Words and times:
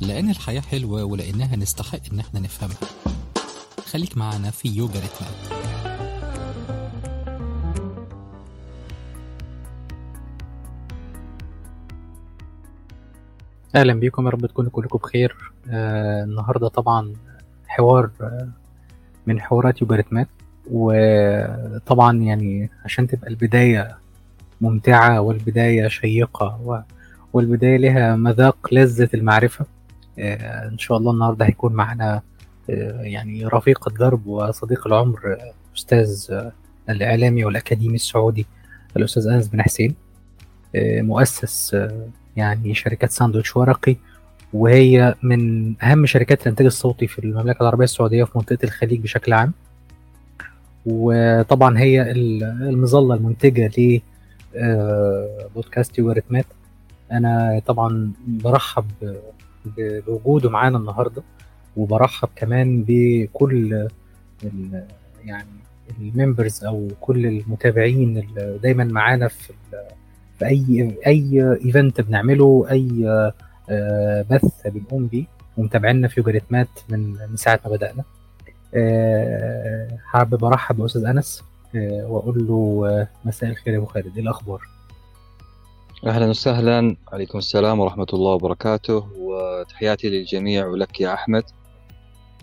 لأن 0.00 0.30
الحياة 0.30 0.60
حلوة 0.60 1.04
ولأنها 1.04 1.56
نستحق 1.56 1.98
إن 2.12 2.20
إحنا 2.20 2.40
نفهمها. 2.40 2.76
خليك 3.92 4.16
معنا 4.16 4.50
في 4.50 4.68
يوجا 4.68 5.00
ريتمات 5.00 5.60
أهلا 13.74 13.92
بيكم 13.94 14.24
يا 14.26 14.30
رب 14.30 14.46
تكونوا 14.46 14.70
كلكم 14.70 14.98
بخير. 14.98 15.36
آه 15.70 16.24
النهارده 16.24 16.68
طبعا 16.68 17.12
حوار 17.66 18.10
آه 18.20 18.48
من 19.26 19.40
حوارات 19.40 19.82
يوجا 19.82 19.96
ريتمات. 19.96 20.28
وطبعا 20.70 22.16
يعني 22.18 22.70
عشان 22.84 23.06
تبقى 23.06 23.28
البداية 23.30 23.96
ممتعة 24.60 25.20
والبداية 25.20 25.88
شيقة 25.88 26.84
والبداية 27.32 27.76
لها 27.76 28.16
مذاق 28.16 28.56
لذة 28.72 29.08
المعرفة 29.14 29.66
إن 30.18 30.78
شاء 30.78 30.96
الله 30.98 31.12
النهارده 31.12 31.44
هيكون 31.46 31.72
معنا 31.72 32.22
آه 32.70 33.02
يعني 33.02 33.46
رفيق 33.46 33.88
الدرب 33.88 34.26
وصديق 34.26 34.86
العمر 34.86 35.18
آه، 35.32 35.52
أستاذ 35.76 36.26
آه 36.30 36.52
الإعلامي 36.90 37.44
والأكاديمي 37.44 37.94
السعودي 37.94 38.46
الأستاذ 38.96 39.26
أنس 39.26 39.48
بن 39.48 39.62
حسين 39.62 39.94
آه 40.74 41.00
مؤسس 41.02 41.74
آه 41.74 42.06
يعني 42.36 42.74
شركة 42.74 43.08
ساندويتش 43.08 43.56
ورقي 43.56 43.96
وهي 44.52 45.14
من 45.22 45.74
أهم 45.82 46.06
شركات 46.06 46.42
الإنتاج 46.42 46.66
الصوتي 46.66 47.06
في 47.06 47.18
المملكة 47.18 47.62
العربية 47.62 47.84
السعودية 47.84 48.22
وفي 48.22 48.32
منطقة 48.38 48.58
الخليج 48.64 49.00
بشكل 49.00 49.32
عام. 49.32 49.52
وطبعا 50.86 51.78
هي 51.78 52.10
ال- 52.10 52.42
المظلة 52.44 53.14
المنتجة 53.14 53.66
ل 53.78 54.00
آه، 54.56 55.46
بودكاست 55.54 55.98
يوغاريتمات 55.98 56.46
أنا 57.12 57.62
طبعا 57.66 58.12
برحب 58.26 58.84
بوجوده 59.76 60.50
معانا 60.50 60.78
النهاردة 60.78 61.22
وبرحب 61.76 62.28
كمان 62.36 62.84
بكل 62.88 63.88
يعني 65.24 65.48
الممبرز 66.00 66.64
أو 66.64 66.88
كل 67.00 67.26
المتابعين 67.26 68.18
اللي 68.18 68.58
دايما 68.62 68.84
معانا 68.84 69.28
في 69.28 69.52
في 70.38 70.46
أي 70.46 70.96
أي 71.06 71.58
إيفنت 71.64 72.00
بنعمله 72.00 72.66
أي 72.70 73.08
آه، 73.70 74.24
بث 74.30 74.66
بنقوم 74.66 75.06
بيه 75.06 75.24
ومتابعينا 75.56 76.08
في 76.08 76.20
يوجاريتمات 76.20 76.68
من 76.88 77.10
من 77.30 77.36
ساعة 77.36 77.60
ما 77.64 77.70
بدأنا. 77.70 78.04
آه، 78.74 79.98
حابب 80.04 80.44
أرحب 80.44 80.76
بأستاذ 80.76 81.04
أنس 81.04 81.42
آه، 81.76 82.06
وأقول 82.06 82.46
له 82.46 83.08
مساء 83.24 83.50
الخير 83.50 83.74
يا 83.74 83.78
أبو 83.78 83.86
خالد. 83.86 84.16
إيه 84.16 84.22
الأخبار؟ 84.22 84.60
أهلا 86.06 86.26
وسهلا. 86.26 86.96
عليكم 87.12 87.38
السلام 87.38 87.80
ورحمة 87.80 88.06
الله 88.12 88.30
وبركاته. 88.32 89.08
وتحياتي 89.18 90.08
للجميع 90.10 90.66
ولك 90.66 91.00
يا 91.00 91.14
أحمد. 91.14 91.44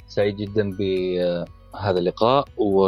سعيد 0.07 0.35
جدا 0.35 0.71
بهذا 0.77 1.99
اللقاء. 1.99 2.45
و... 2.57 2.79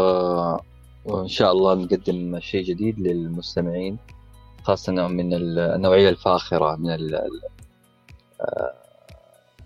وإن 1.05 1.27
شاء 1.27 1.51
الله 1.51 1.73
نقدم 1.75 2.39
شيء 2.39 2.63
جديد 2.63 2.99
للمستمعين 2.99 3.97
خاصة 4.63 5.07
من 5.07 5.33
ال- 5.33 5.59
النوعية 5.59 6.09
الفاخرة 6.09 6.75
من 6.75 6.89
ال... 6.91 7.15
آه، 7.15 8.73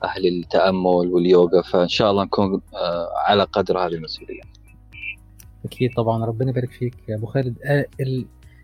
أهل 0.04 0.28
التأمل 0.28 0.86
واليوغا. 1.14 1.62
فإن 1.62 1.88
شاء 1.88 2.12
الله 2.12 2.24
نكون 2.24 2.62
آه، 2.76 3.10
على 3.16 3.44
قدر 3.44 3.80
هذه 3.80 3.94
المسؤولية. 3.94 4.42
أكيد 5.66 5.94
طبعا. 5.98 6.26
ربنا 6.26 6.50
يبارك 6.50 6.72
فيك 6.72 6.96
يا 7.10 7.16
أبو 7.16 7.26
خالد. 7.26 7.56
آه،. 7.66 7.86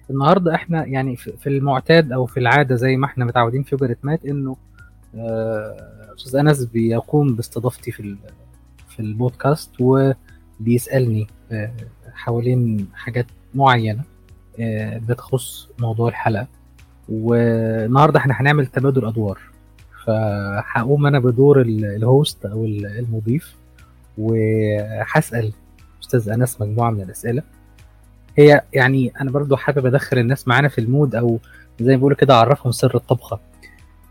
النهارده 0.09 0.55
إحنا 0.55 0.85
يعني 0.85 1.15
في 1.15 1.47
المعتاد 1.47 2.11
أو 2.11 2.25
في 2.25 2.39
العادة 2.39 2.75
زي 2.75 2.97
ما 2.97 3.05
إحنا 3.05 3.25
متعودين 3.25 3.63
في 3.63 3.69
يوجاريتمات 3.75 4.25
انه 4.25 4.55
آه، 5.15 6.13
أستاذ 6.17 6.35
أنس 6.39 6.63
بيقوم 6.63 7.35
باستضافتي 7.35 7.91
في 7.91 8.15
في 8.89 8.99
البودكاست 8.99 9.71
وبيسألني 9.79 11.27
آه، 11.51 11.71
حوالين 12.13 12.87
حاجات 12.93 13.25
معينة 13.55 14.03
آه، 14.59 14.97
بتخص 14.97 15.67
موضوع 15.79 16.09
الحلقة. 16.09 16.47
والنهارده 17.09 18.19
إحنا 18.19 18.41
هنعمل 18.41 18.65
تبادل 18.65 19.05
أدوار. 19.05 19.39
فهقوم 20.05 21.05
أنا 21.05 21.19
بدور 21.19 21.61
ال- 21.61 21.85
الهوست 21.85 22.45
أو 22.45 22.65
ال- 22.65 22.85
المضيف 22.99 23.55
وهسأل 24.17 25.53
أستاذ 26.03 26.29
أنس 26.29 26.61
مجموعة 26.61 26.91
من 26.91 27.01
الأسئلة. 27.01 27.43
هي 28.39 28.61
يعني 28.73 29.11
أنا 29.21 29.31
برضو 29.31 29.55
حابب 29.55 29.85
أدخل 29.85 30.17
الناس 30.17 30.47
معانا 30.47 30.67
في 30.67 30.81
المود 30.81 31.15
أو 31.15 31.39
زي 31.79 31.91
ما 31.91 31.95
بيقولوا 31.97 32.17
كده 32.17 32.33
أعرفهم 32.33 32.71
سر 32.71 32.95
الطبخة. 32.95 33.39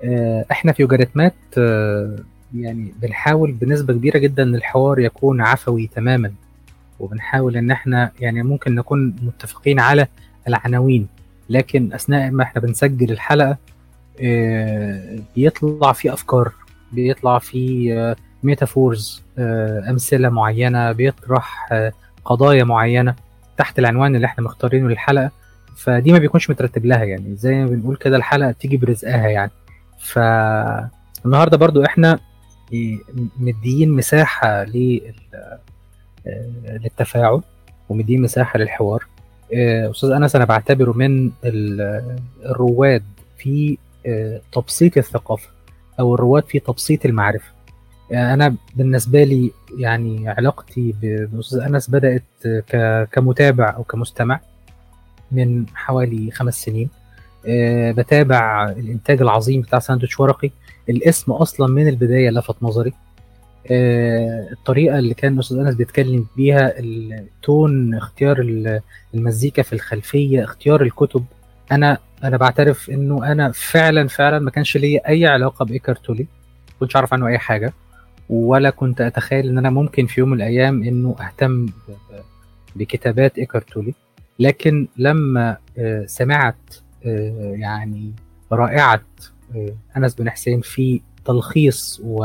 آه، 0.04 0.44
إحنا 0.50 0.72
في 0.72 0.82
يوجاريتمات 0.82 1.34
آه، 1.58 2.16
يعني 2.54 2.92
بنحاول 3.02 3.52
بنسبة 3.52 3.94
كبيرة 3.94 4.18
جدا 4.18 4.42
إن 4.42 4.54
الحوار 4.54 4.98
يكون 4.98 5.40
عفوي 5.40 5.90
تماما. 5.94 6.32
وبنحاول 7.00 7.56
إن 7.56 7.70
إحنا 7.70 8.10
يعني 8.20 8.42
ممكن 8.42 8.74
نكون 8.74 9.16
متفقين 9.22 9.80
على 9.80 10.06
العناوين. 10.48 11.08
لكن 11.50 11.92
أثناء 11.92 12.30
ما 12.30 12.42
إحنا 12.42 12.60
بنسجل 12.60 13.12
الحلقة 13.12 13.56
آه، 14.20 15.18
بيطلع 15.36 15.92
في 15.92 16.12
أفكار 16.12 16.52
بيطلع 16.92 17.38
في 17.38 18.14
ميتافورز 18.42 19.22
أمثلة 19.88 20.28
معينة 20.28 20.92
بيطرح 20.92 21.68
قضايا 22.24 22.64
معينة. 22.64 23.14
تحت 23.58 23.78
العنوان 23.78 24.16
اللي 24.16 24.26
إحنا 24.26 24.44
مختارينه 24.44 24.88
للحلقة 24.88 25.30
فدي 25.76 26.12
ما 26.12 26.18
بيكونش 26.18 26.50
مترتب 26.50 26.86
لها 26.86 27.04
يعني 27.04 27.36
زي 27.36 27.54
ما 27.54 27.66
بنقول 27.66 27.96
كده 27.96 28.16
الحلقة 28.16 28.50
بتيجي 28.50 28.76
برزقها 28.76 29.28
يعني. 29.28 29.50
فالنهارده 29.98 31.56
برضو 31.56 31.84
إحنا 31.84 32.18
مديين 33.38 33.90
مساحة 33.92 34.64
لل- 34.64 35.12
آه، 35.34 35.58
للتفاعل 36.82 37.42
ومديين 37.88 38.22
مساحة 38.22 38.58
للحوار. 38.58 39.06
آه، 39.54 39.90
أستاذ 39.90 40.10
أنس 40.10 40.36
أنا 40.36 40.44
بعتبره 40.44 40.92
من 40.92 41.30
ال- 41.44 42.16
الرواد 42.44 43.02
في 43.38 43.78
آه، 44.06 44.40
تبسيط 44.52 44.96
الثقافة 44.98 45.48
أو 46.00 46.14
الرواد 46.14 46.44
في 46.44 46.58
تبسيط 46.58 47.04
المعرفة. 47.06 47.50
يعني 48.10 48.34
أنا 48.34 48.54
بالنسبة 48.76 49.24
لي 49.24 49.50
يعني 49.78 50.28
علاقتي 50.28 50.94
ب- 51.02 51.28
باستاذ 51.36 51.58
أنس 51.58 51.90
بدأت 51.90 52.22
كمتابع 53.12 53.74
أو 53.76 53.84
كمستمع 53.84 54.40
من 55.32 55.66
حوالي 55.74 56.30
خمس 56.30 56.54
سنين. 56.62 56.88
أه 57.46 57.92
بتابع 57.92 58.70
الإنتاج 58.70 59.22
العظيم 59.22 59.60
بتاع 59.60 59.78
ساندوتش 59.78 60.20
ورقي. 60.20 60.50
الاسم 60.88 61.32
أصلا 61.32 61.66
من 61.72 61.88
البداية 61.88 62.30
لفت 62.30 62.56
نظري. 62.62 62.92
أه 63.70 64.48
الطريقة 64.52 64.98
اللي 64.98 65.14
كان 65.14 65.38
أستاذ 65.38 65.58
أنس 65.58 65.74
بيتكلم 65.74 66.26
بيها 66.36 66.78
التون 66.78 67.94
اختيار 67.94 68.38
ال- 68.40 68.80
المزيكا 69.14 69.62
في 69.62 69.72
الخلفية 69.72 70.44
اختيار 70.44 70.82
الكتب. 70.82 71.24
أنا 71.72 71.98
أنا 72.24 72.36
بعترف 72.36 72.90
إنه 72.90 73.32
أنا 73.32 73.52
فعلا 73.52 74.08
فعلا 74.08 74.38
ما 74.38 74.50
كانش 74.50 74.76
ليا 74.76 75.08
أي 75.08 75.26
علاقة 75.26 75.64
بإيكارت 75.64 76.04
تولي. 76.04 76.22
ما 76.68 76.74
كنتش 76.80 76.96
أعرف 76.96 77.12
عنه 77.14 77.26
أي 77.26 77.38
حاجة. 77.38 77.72
ولا 78.28 78.70
كنت 78.70 79.00
أتخيل 79.00 79.48
إن 79.48 79.58
أنا 79.58 79.70
ممكن 79.70 80.06
في 80.06 80.20
يوم 80.20 80.28
من 80.30 80.36
الأيام 80.36 80.82
إنه 80.82 81.16
أهتم 81.20 81.66
بكتابات 82.76 83.38
إيكارت 83.38 83.70
تولي. 83.70 83.94
لكن 84.38 84.88
لما 84.96 85.56
آه، 85.78 86.06
سمعت 86.06 86.74
آه، 87.06 87.52
يعني 87.58 88.12
رائعة 88.52 89.00
آه، 89.56 89.74
أنس 89.96 90.14
بن 90.14 90.30
حسين 90.30 90.60
في 90.60 91.00
تلخيص 91.24 92.00
و 92.04 92.22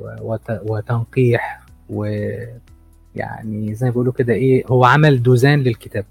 و- 0.00 0.16
وت- 0.20 0.60
وتنقيح 0.66 1.60
ويعني 1.90 3.74
زي 3.74 3.86
ما 3.86 3.90
بيقولوا 3.90 4.12
كده 4.12 4.32
إيه 4.34 4.64
هو 4.66 4.84
عمل 4.84 5.22
دوزان 5.22 5.58
للكتاب. 5.62 6.04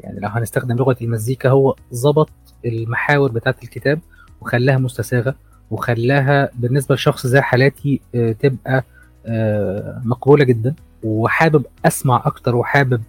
يعني 0.00 0.20
لو 0.20 0.28
هنستخدم 0.28 0.76
لغة 0.76 0.96
المزيكا 1.02 1.48
هو 1.48 1.76
ظبط 1.94 2.30
المحاور 2.64 3.32
بتاعة 3.32 3.56
الكتاب 3.62 4.00
وخلاها 4.40 4.78
مستساغة. 4.78 5.34
وخلاها 5.70 6.50
بالنسبة 6.54 6.94
لشخص 6.94 7.26
زي 7.26 7.40
حالاتي 7.40 8.00
آه، 8.14 8.32
تبقى 8.32 8.84
آه، 9.26 10.02
مقبولة 10.04 10.44
جدا. 10.44 10.74
وحابب 11.02 11.66
أسمع 11.84 12.22
أكتر 12.26 12.56
وحابب 12.56 13.02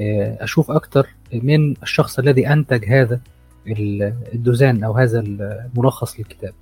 آه، 0.00 0.36
أشوف 0.44 0.70
أكتر 0.70 1.06
من 1.32 1.74
الشخص 1.82 2.18
الذي 2.18 2.48
أنتج 2.52 2.84
هذا 2.84 3.20
ال- 3.66 4.12
الدوزان 4.34 4.84
أو 4.84 4.92
هذا 4.92 5.20
الملخص 5.20 6.18
للكتاب. 6.18 6.52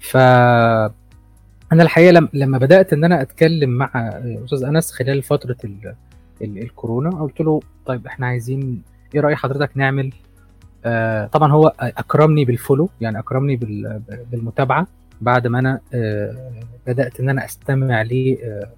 ف 0.00 0.16
أنا 1.72 1.82
الحقيقة 1.82 2.10
لم- 2.12 2.28
لما 2.32 2.58
بدأت 2.58 2.92
إن 2.92 3.04
أنا 3.04 3.22
أتكلم 3.22 3.70
مع 3.70 3.90
أستاذ 4.44 4.64
أنس 4.64 4.92
خلال 4.92 5.22
فترة 5.22 5.56
ال- 5.64 5.94
ال- 6.42 6.58
الكورونا 6.58 7.10
قلت 7.10 7.40
له 7.40 7.60
طيب 7.86 8.06
إحنا 8.06 8.26
عايزين 8.26 8.82
إيه 9.14 9.20
رأي 9.20 9.36
حضرتك 9.36 9.70
نعمل 9.74 10.12
طبعا 11.32 11.52
هو 11.52 11.72
أكرمني 11.80 12.44
بالفولو 12.44 12.88
يعني 13.00 13.18
أكرمني 13.18 13.56
بال- 13.56 14.02
بالمتابعة 14.32 14.86
بعد 15.20 15.46
ما 15.46 15.58
أنا 15.58 15.80
آه 15.94 16.52
بدأت 16.86 17.20
إن 17.20 17.28
أنا 17.28 17.44
أستمع 17.44 18.02
ل 18.02 18.38
آه 18.44 18.68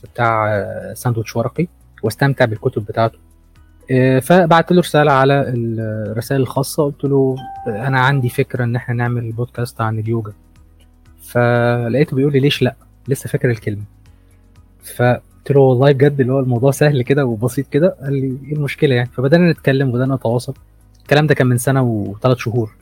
بتاع 0.00 0.48
آه، 0.56 0.94
ساندوتش 0.94 1.36
ورقي 1.36 1.66
واستمتع 2.02 2.44
بالكتب 2.44 2.84
بتاعته. 2.86 3.18
آه، 3.90 4.18
فبعت 4.18 4.72
له 4.72 4.80
رسالة 4.80 5.12
على 5.12 5.44
الرسائل 5.48 6.40
الخاصة 6.40 6.84
قلت 6.84 7.04
له 7.04 7.36
آه، 7.68 7.86
أنا 7.86 8.00
عندي 8.00 8.28
فكرة 8.28 8.64
إن 8.64 8.76
إحنا 8.76 8.94
نعمل 8.94 9.32
بودكاست 9.32 9.80
عن 9.80 9.98
اليوجا. 9.98 10.32
فلقيته 11.22 12.16
بيقول 12.16 12.32
لي 12.32 12.40
ليش 12.40 12.62
لأ؟ 12.62 12.74
لسه 13.08 13.28
فاكر 13.28 13.50
الكلمة. 13.50 13.82
فقلت 15.46 15.56
له 15.56 15.62
والله 15.62 15.92
بجد 15.92 16.20
اللي 16.20 16.32
هو 16.32 16.40
الموضوع 16.40 16.70
سهل 16.70 17.02
كده 17.02 17.24
وبسيط 17.26 17.66
كده 17.68 17.96
قال 18.02 18.12
لي 18.12 18.38
إيه 18.48 18.52
المشكلة 18.56 18.94
يعني؟ 18.94 19.10
فبدأنا 19.12 19.50
نتكلم 19.52 19.88
وبدأنا 19.88 20.14
نتواصل. 20.14 20.54
الكلام 21.02 21.26
ده 21.26 21.34
كان 21.34 21.46
من 21.46 21.58
سنة 21.58 21.82
وثلاث 21.82 22.36
شهور. 22.36 22.74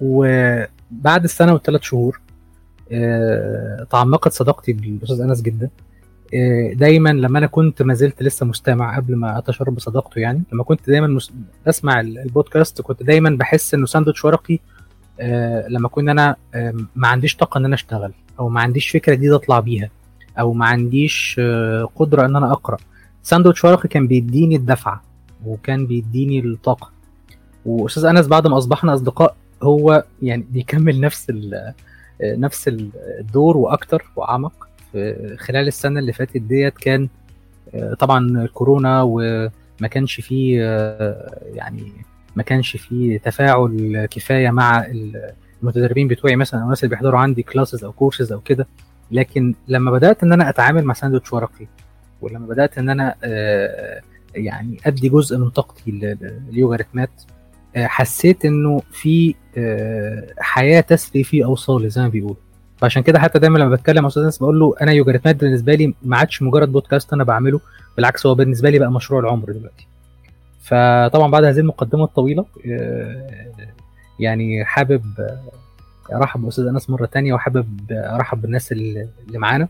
وبعد 0.00 1.24
السنة 1.24 1.52
والثلاث 1.52 1.82
شهور 1.82 2.20
آه، 2.92 3.86
تعمقت 3.90 4.32
صداقتي 4.32 4.72
بالأستاذ 4.72 5.20
أنس 5.20 5.42
جدا. 5.42 5.70
آه، 6.34 6.72
دايما 6.72 7.08
لما 7.12 7.38
أنا 7.38 7.46
كنت 7.46 7.82
ما 7.82 7.94
زلت 7.94 8.22
لسه 8.22 8.46
مستمع 8.46 8.96
قبل 8.96 9.16
ما 9.16 9.38
أتشرب 9.38 9.74
بصداقته 9.74 10.18
يعني 10.18 10.42
لما 10.52 10.64
كنت 10.64 10.90
دايما 10.90 11.18
بسمع 11.66 12.00
ال- 12.00 12.18
البودكاست 12.18 12.80
كنت 12.80 13.02
دايما 13.02 13.30
بحس 13.30 13.74
إنه 13.74 13.86
ساندوتش 13.86 14.24
ورقي 14.24 14.58
آه، 15.20 15.68
لما 15.68 15.88
كنت 15.88 16.08
أنا 16.08 16.36
ما 16.96 17.08
عنديش 17.08 17.36
طاقة 17.36 17.58
إن 17.58 17.64
أنا 17.64 17.74
أشتغل 17.74 18.12
أو 18.38 18.48
ما 18.48 18.60
عنديش 18.60 18.88
فكرة 18.90 19.14
جديدة 19.14 19.36
أطلع 19.36 19.60
بيها. 19.60 19.90
أو 20.38 20.52
ما 20.52 20.66
عنديش 20.66 21.36
آه، 21.38 21.88
قدرة 21.96 22.26
إن 22.26 22.36
أنا 22.36 22.52
أقرأ. 22.52 22.76
ساندوتش 23.22 23.64
ورقي 23.64 23.88
كان 23.88 24.06
بيديني 24.06 24.56
الدفعة 24.56 25.02
وكان 25.46 25.86
بيديني 25.86 26.40
الطاقة. 26.40 26.90
وأستاذ 27.66 28.04
أنس 28.04 28.26
بعد 28.26 28.46
ما 28.46 28.58
أصبحنا 28.58 28.94
أصدقاء 28.94 29.36
هو 29.62 30.04
يعني 30.22 30.46
بيكمل 30.50 31.00
نفس 31.00 31.26
ال- 31.30 31.72
نفس 32.22 32.68
الدور 32.68 33.56
وأكتر 33.56 34.04
وأعمق. 34.16 34.68
خلال 35.38 35.68
السنة 35.68 36.00
اللي 36.00 36.12
فاتت 36.12 36.36
ديت 36.36 36.74
كان 36.78 37.08
آه، 37.74 37.94
طبعا 37.94 38.42
الكورونا 38.44 39.02
وما 39.02 39.88
كانش 39.90 40.20
فيه 40.20 40.58
آه، 40.62 41.38
يعني 41.54 41.92
ما 42.36 42.42
كانش 42.42 42.76
فيه 42.76 43.18
تفاعل 43.18 44.08
كفاية 44.10 44.50
مع 44.50 44.86
المتدربين 45.62 46.08
بتوعي 46.08 46.36
مثلا 46.36 46.60
أو 46.60 46.64
الناس 46.64 46.84
اللي 46.84 46.90
بيحضروا 46.94 47.20
عندي 47.20 47.42
classes 47.42 47.84
أو 47.84 47.92
كورسز 47.92 48.32
أو 48.32 48.40
كده. 48.40 48.66
لكن 49.12 49.54
لما 49.68 49.90
بدأت 49.90 50.22
إن 50.22 50.32
أنا 50.32 50.48
أتعامل 50.48 50.84
مع 50.84 50.94
ساندوتش 50.94 51.32
ورقي 51.32 51.66
ولما 52.20 52.46
بدأت 52.46 52.78
إن 52.78 52.90
أنا 52.90 53.14
آه، 53.24 54.00
يعني 54.34 54.78
أدي 54.86 55.08
جزء 55.08 55.38
من 55.38 55.50
طاقتي 55.50 55.90
ل- 55.90 56.04
ل- 56.20 56.42
لليوجا 56.50 56.76
retreats 56.76 57.10
آه، 57.76 57.86
حسيت 57.86 58.44
إنه 58.44 58.82
في 58.92 59.34
آه، 59.56 60.26
حياة 60.38 60.80
تسري 60.80 61.24
في 61.24 61.44
أوصالي 61.44 61.90
زي 61.90 62.02
ما 62.02 62.08
بيقولوا. 62.08 62.36
فعشان 62.78 63.02
كده 63.02 63.18
حتى 63.18 63.38
دايما 63.38 63.58
لما 63.58 63.70
بتكلم 63.76 64.02
مع 64.02 64.08
أستاذ 64.08 64.22
انس 64.22 64.38
بقول 64.38 64.60
له 64.60 64.74
أنا 64.82 64.92
يوجا 64.92 65.12
ريتمات 65.12 65.36
بالنسبة 65.36 65.74
لي 65.74 65.94
ما 66.02 66.16
عادش 66.16 66.42
مجرد 66.42 66.72
بودكاست 66.72 67.12
أنا 67.12 67.24
بعمله 67.24 67.60
بالعكس 67.96 68.26
هو 68.26 68.34
بالنسبة 68.34 68.70
لي 68.70 68.78
بقى 68.78 68.92
مشروع 68.92 69.20
العمر 69.20 69.52
دلوقتي. 69.52 69.86
فطبعا 70.60 71.30
بعد 71.30 71.44
هذه 71.44 71.58
المقدمة 71.58 72.04
الطويلة 72.04 72.44
يعني 74.20 74.64
حابب 74.64 75.02
آه، 76.12 76.16
ارحب 76.16 76.42
باستاذ 76.42 76.66
انس 76.66 76.90
مرة 76.90 77.06
تانية 77.06 77.34
وحابب 77.34 77.68
ارحب 77.90 78.42
بالناس 78.42 78.72
اللي 78.72 79.08
معانا. 79.34 79.68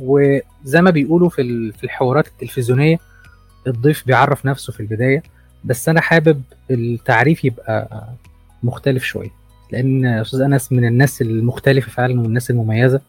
وزي 0.00 0.82
ما 0.82 0.90
بيقولوا 0.90 1.28
في 1.28 1.72
في 1.72 1.84
الحوارات 1.84 2.26
التلفزيونية 2.26 2.98
الضيف 3.66 4.06
بيعرف 4.06 4.46
نفسه 4.46 4.72
في 4.72 4.80
البداية 4.80 5.22
بس 5.64 5.88
أنا 5.88 6.00
حابب 6.00 6.42
التعريف 6.70 7.44
يبقى 7.44 8.08
مختلف 8.62 9.04
شوية. 9.04 9.30
لأن 9.72 10.06
أستاذ 10.06 10.40
أنس 10.40 10.72
من 10.72 10.84
الناس 10.84 11.22
المختلفة 11.22 11.90
فعلا 11.90 12.20
والناس 12.20 12.50
المميزة. 12.50 13.00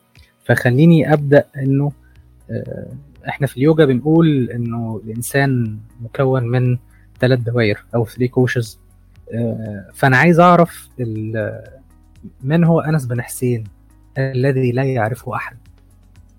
فخليني 0.45 1.13
أبدأ 1.13 1.45
إنه 1.57 1.91
آه، 2.51 2.87
إحنا 3.27 3.47
في 3.47 3.57
اليوجا 3.57 3.85
بنقول 3.85 4.49
إنه 4.49 5.01
الإنسان 5.05 5.77
مكون 6.01 6.43
من 6.47 6.77
ثلاث 7.19 7.39
دوائر 7.39 7.83
أو 7.95 8.05
ثري 8.05 8.27
كوشز 8.27 8.79
فأنا 9.93 10.17
عايز 10.17 10.39
أعرف 10.39 10.89
من 12.43 12.63
هو 12.63 12.79
أنس 12.79 13.05
بن 13.05 13.21
حسين 13.21 13.63
الذي 14.17 14.71
لا 14.71 14.83
يعرفه 14.83 15.35
أحد؟ 15.35 15.57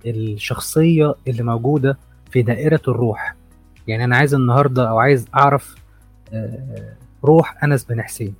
الشخصية 0.06 1.14
اللي 1.28 1.42
موجودة 1.42 1.98
في 2.30 2.42
دائرة 2.42 2.80
الروح. 2.88 3.34
يعني 3.86 4.04
أنا 4.04 4.16
عايز 4.16 4.34
النهارده 4.34 4.88
أو 4.88 4.98
عايز 4.98 5.26
أعرف 5.34 5.74
آه، 6.32 6.94
روح 7.24 7.64
أنس 7.64 7.84
بن 7.84 8.02
حسين. 8.02 8.34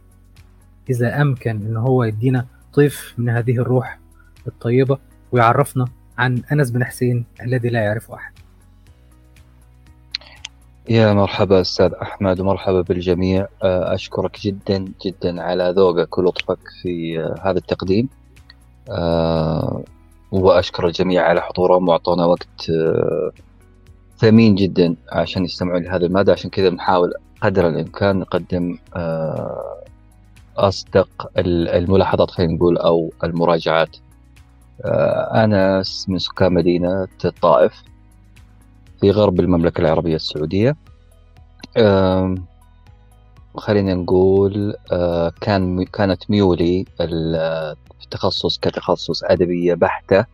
إذا 0.90 1.22
أمكن 1.22 1.50
إن 1.50 1.76
هو 1.76 2.04
يدينا 2.04 2.46
طيف 2.72 3.14
من 3.18 3.28
هذه 3.28 3.58
الروح 3.58 3.98
الطيبة 4.46 4.98
ويعرفنا 5.32 5.84
عن 6.18 6.42
أنس 6.52 6.70
بن 6.70 6.84
حسين 6.84 7.24
الذي 7.42 7.68
لا 7.68 7.80
يعرفه 7.80 8.14
أحد. 8.14 8.29
يا 10.88 11.12
مرحبا 11.12 11.60
أستاذ 11.60 11.92
أحمد 12.02 12.40
ومرحبا 12.40 12.80
بالجميع. 12.80 13.46
آه، 13.62 13.94
أشكرك 13.94 14.40
جدا 14.40 14.84
جدا 15.06 15.42
على 15.42 15.74
ذوقك 15.76 16.18
ولطفك 16.18 16.58
في 16.82 17.20
آه، 17.20 17.34
هذا 17.50 17.58
التقديم. 17.58 18.08
آه، 18.90 19.82
وأشكر 20.32 20.86
الجميع 20.86 21.22
على 21.22 21.40
حضورهم 21.40 21.88
وأعطونا 21.88 22.24
وقت 22.24 22.72
ثمين 24.18 24.54
جدا 24.54 24.96
عشان 25.12 25.44
يستمعون 25.44 25.82
لهذا 25.82 26.06
المادة 26.06 26.32
عشان 26.32 26.50
كذا 26.50 26.68
بنحاول 26.68 27.12
قدر 27.42 27.68
الإمكان 27.68 28.18
نقدم 28.18 28.78
أصدق 30.56 31.30
ال- 31.38 31.68
الملاحظات 31.68 32.30
خلينا 32.30 32.52
نقول 32.52 32.78
أو 32.78 33.12
المراجعات. 33.24 33.96
أنا 35.34 35.82
من 36.08 36.18
سكان 36.18 36.52
مدينة 36.54 37.08
الطائف. 37.24 37.82
في 39.00 39.10
غرب 39.10 39.40
المملكة 39.40 39.80
العربية 39.80 40.16
السعودية. 40.16 40.76
خلينا 43.56 43.94
نقول 43.94 44.74
آه، 44.92 45.32
كان 45.40 45.84
كانت 45.84 46.30
ميولي 46.30 46.84
التخصص 47.00 48.58
كتخصص 48.58 49.24
أدبية 49.24 49.74
بحتة. 49.74 50.24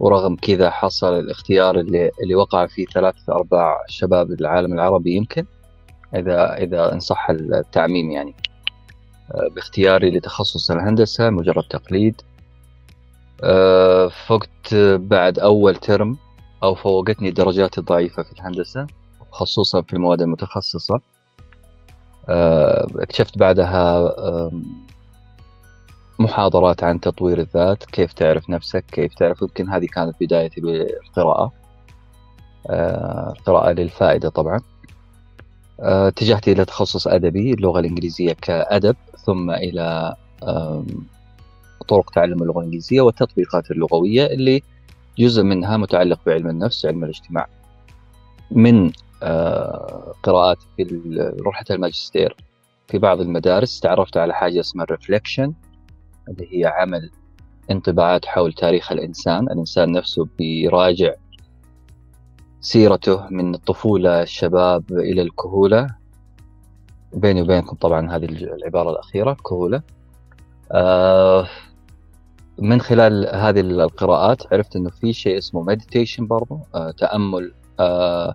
ورغم 0.00 0.36
كذا 0.36 0.70
حصل 0.70 1.18
الاختيار 1.18 1.80
اللي, 1.80 2.10
اللي 2.22 2.34
وقع 2.34 2.66
فيه 2.66 2.86
ثلاثة 2.86 3.32
أرباع 3.32 3.84
شباب 3.88 4.30
العالم 4.30 4.72
العربي 4.72 5.12
يمكن 5.12 5.46
إذا 6.16 6.54
إذا 6.54 6.92
إن 6.92 7.00
صح 7.00 7.30
التعميم 7.30 8.10
يعني. 8.10 8.34
آه، 9.34 9.48
باختياري 9.54 10.10
لتخصص 10.10 10.70
الهندسة 10.70 11.30
مجرد 11.30 11.64
تقليد. 11.70 12.20
آه، 13.44 14.08
فقت 14.26 14.74
بعد 14.94 15.38
أول 15.38 15.76
ترم 15.76 16.16
أو 16.62 16.74
فوقتني 16.74 17.30
درجاتي 17.30 17.80
الضعيفة 17.80 18.22
في 18.22 18.32
الهندسة 18.32 18.86
خصوصا 19.30 19.82
في 19.82 19.92
المواد 19.92 20.22
المتخصصة. 20.22 21.00
آه، 22.28 22.86
اكتشفت 22.96 23.38
بعدها 23.38 24.10
محاضرات 26.18 26.84
عن 26.84 27.00
تطوير 27.00 27.38
الذات 27.40 27.84
كيف 27.84 28.12
تعرف 28.12 28.50
نفسك 28.50 28.84
كيف 28.92 29.14
تعرف 29.14 29.42
يمكن 29.42 29.68
هذه 29.68 29.86
كانت 29.86 30.16
بدايتي 30.20 30.60
بالقراءة. 30.60 31.52
آه، 32.70 33.32
القراءة 33.38 33.72
للفائدة 33.72 34.28
طبعا. 34.28 34.60
آه، 35.80 36.08
اتجهت 36.08 36.48
إلى 36.48 36.64
تخصص 36.64 37.08
أدبي 37.08 37.54
اللغة 37.54 37.80
الإنجليزية 37.80 38.32
كأدب 38.32 38.96
ثم 39.26 39.50
إلى 39.50 40.16
طرق 41.88 42.10
تعلم 42.10 42.42
اللغة 42.42 42.58
الإنجليزية 42.58 43.00
والتطبيقات 43.00 43.70
اللغوية 43.70 44.26
اللي 44.26 44.62
جزء 45.18 45.42
منها 45.42 45.76
متعلق 45.76 46.20
بعلم 46.26 46.48
النفس 46.48 46.86
علم 46.86 47.04
الاجتماع. 47.04 47.46
من 48.50 48.92
آه، 49.22 50.14
قراءاتي 50.22 50.66
في 50.76 50.84
رحلة 51.46 51.66
الماجستير 51.76 52.36
في 52.88 52.98
بعض 52.98 53.20
المدارس 53.20 53.80
تعرفت 53.80 54.16
على 54.16 54.34
حاجة 54.34 54.60
اسمها 54.60 54.84
ال 54.84 54.90
reflection 54.90 55.54
اللي 56.28 56.48
هي 56.50 56.66
عمل 56.66 57.10
انطباعات 57.70 58.26
حول 58.26 58.52
تاريخ 58.52 58.92
الإنسان. 58.92 59.44
الإنسان 59.44 59.92
نفسه 59.92 60.28
بيراجع 60.38 61.12
سيرته 62.60 63.28
من 63.30 63.54
الطفولة 63.54 64.22
الشباب 64.22 64.84
إلى 64.92 65.22
الكهولة. 65.22 65.86
بيني 67.14 67.42
وبينكم 67.42 67.76
طبعا 67.76 68.16
هذه 68.16 68.24
العبارة 68.24 68.90
الأخيرة 68.90 69.32
كهولة. 69.32 69.82
آه، 70.72 71.48
من 72.58 72.80
خلال 72.80 73.36
هذه 73.36 73.60
القراءات 73.60 74.52
عرفت 74.52 74.76
إنه 74.76 74.90
في 74.90 75.12
شيء 75.12 75.38
اسمه 75.38 75.62
meditation 75.62 76.26
برضو 76.26 76.58
آه، 76.74 76.90
تأمل 76.90 77.52
آه، 77.80 78.34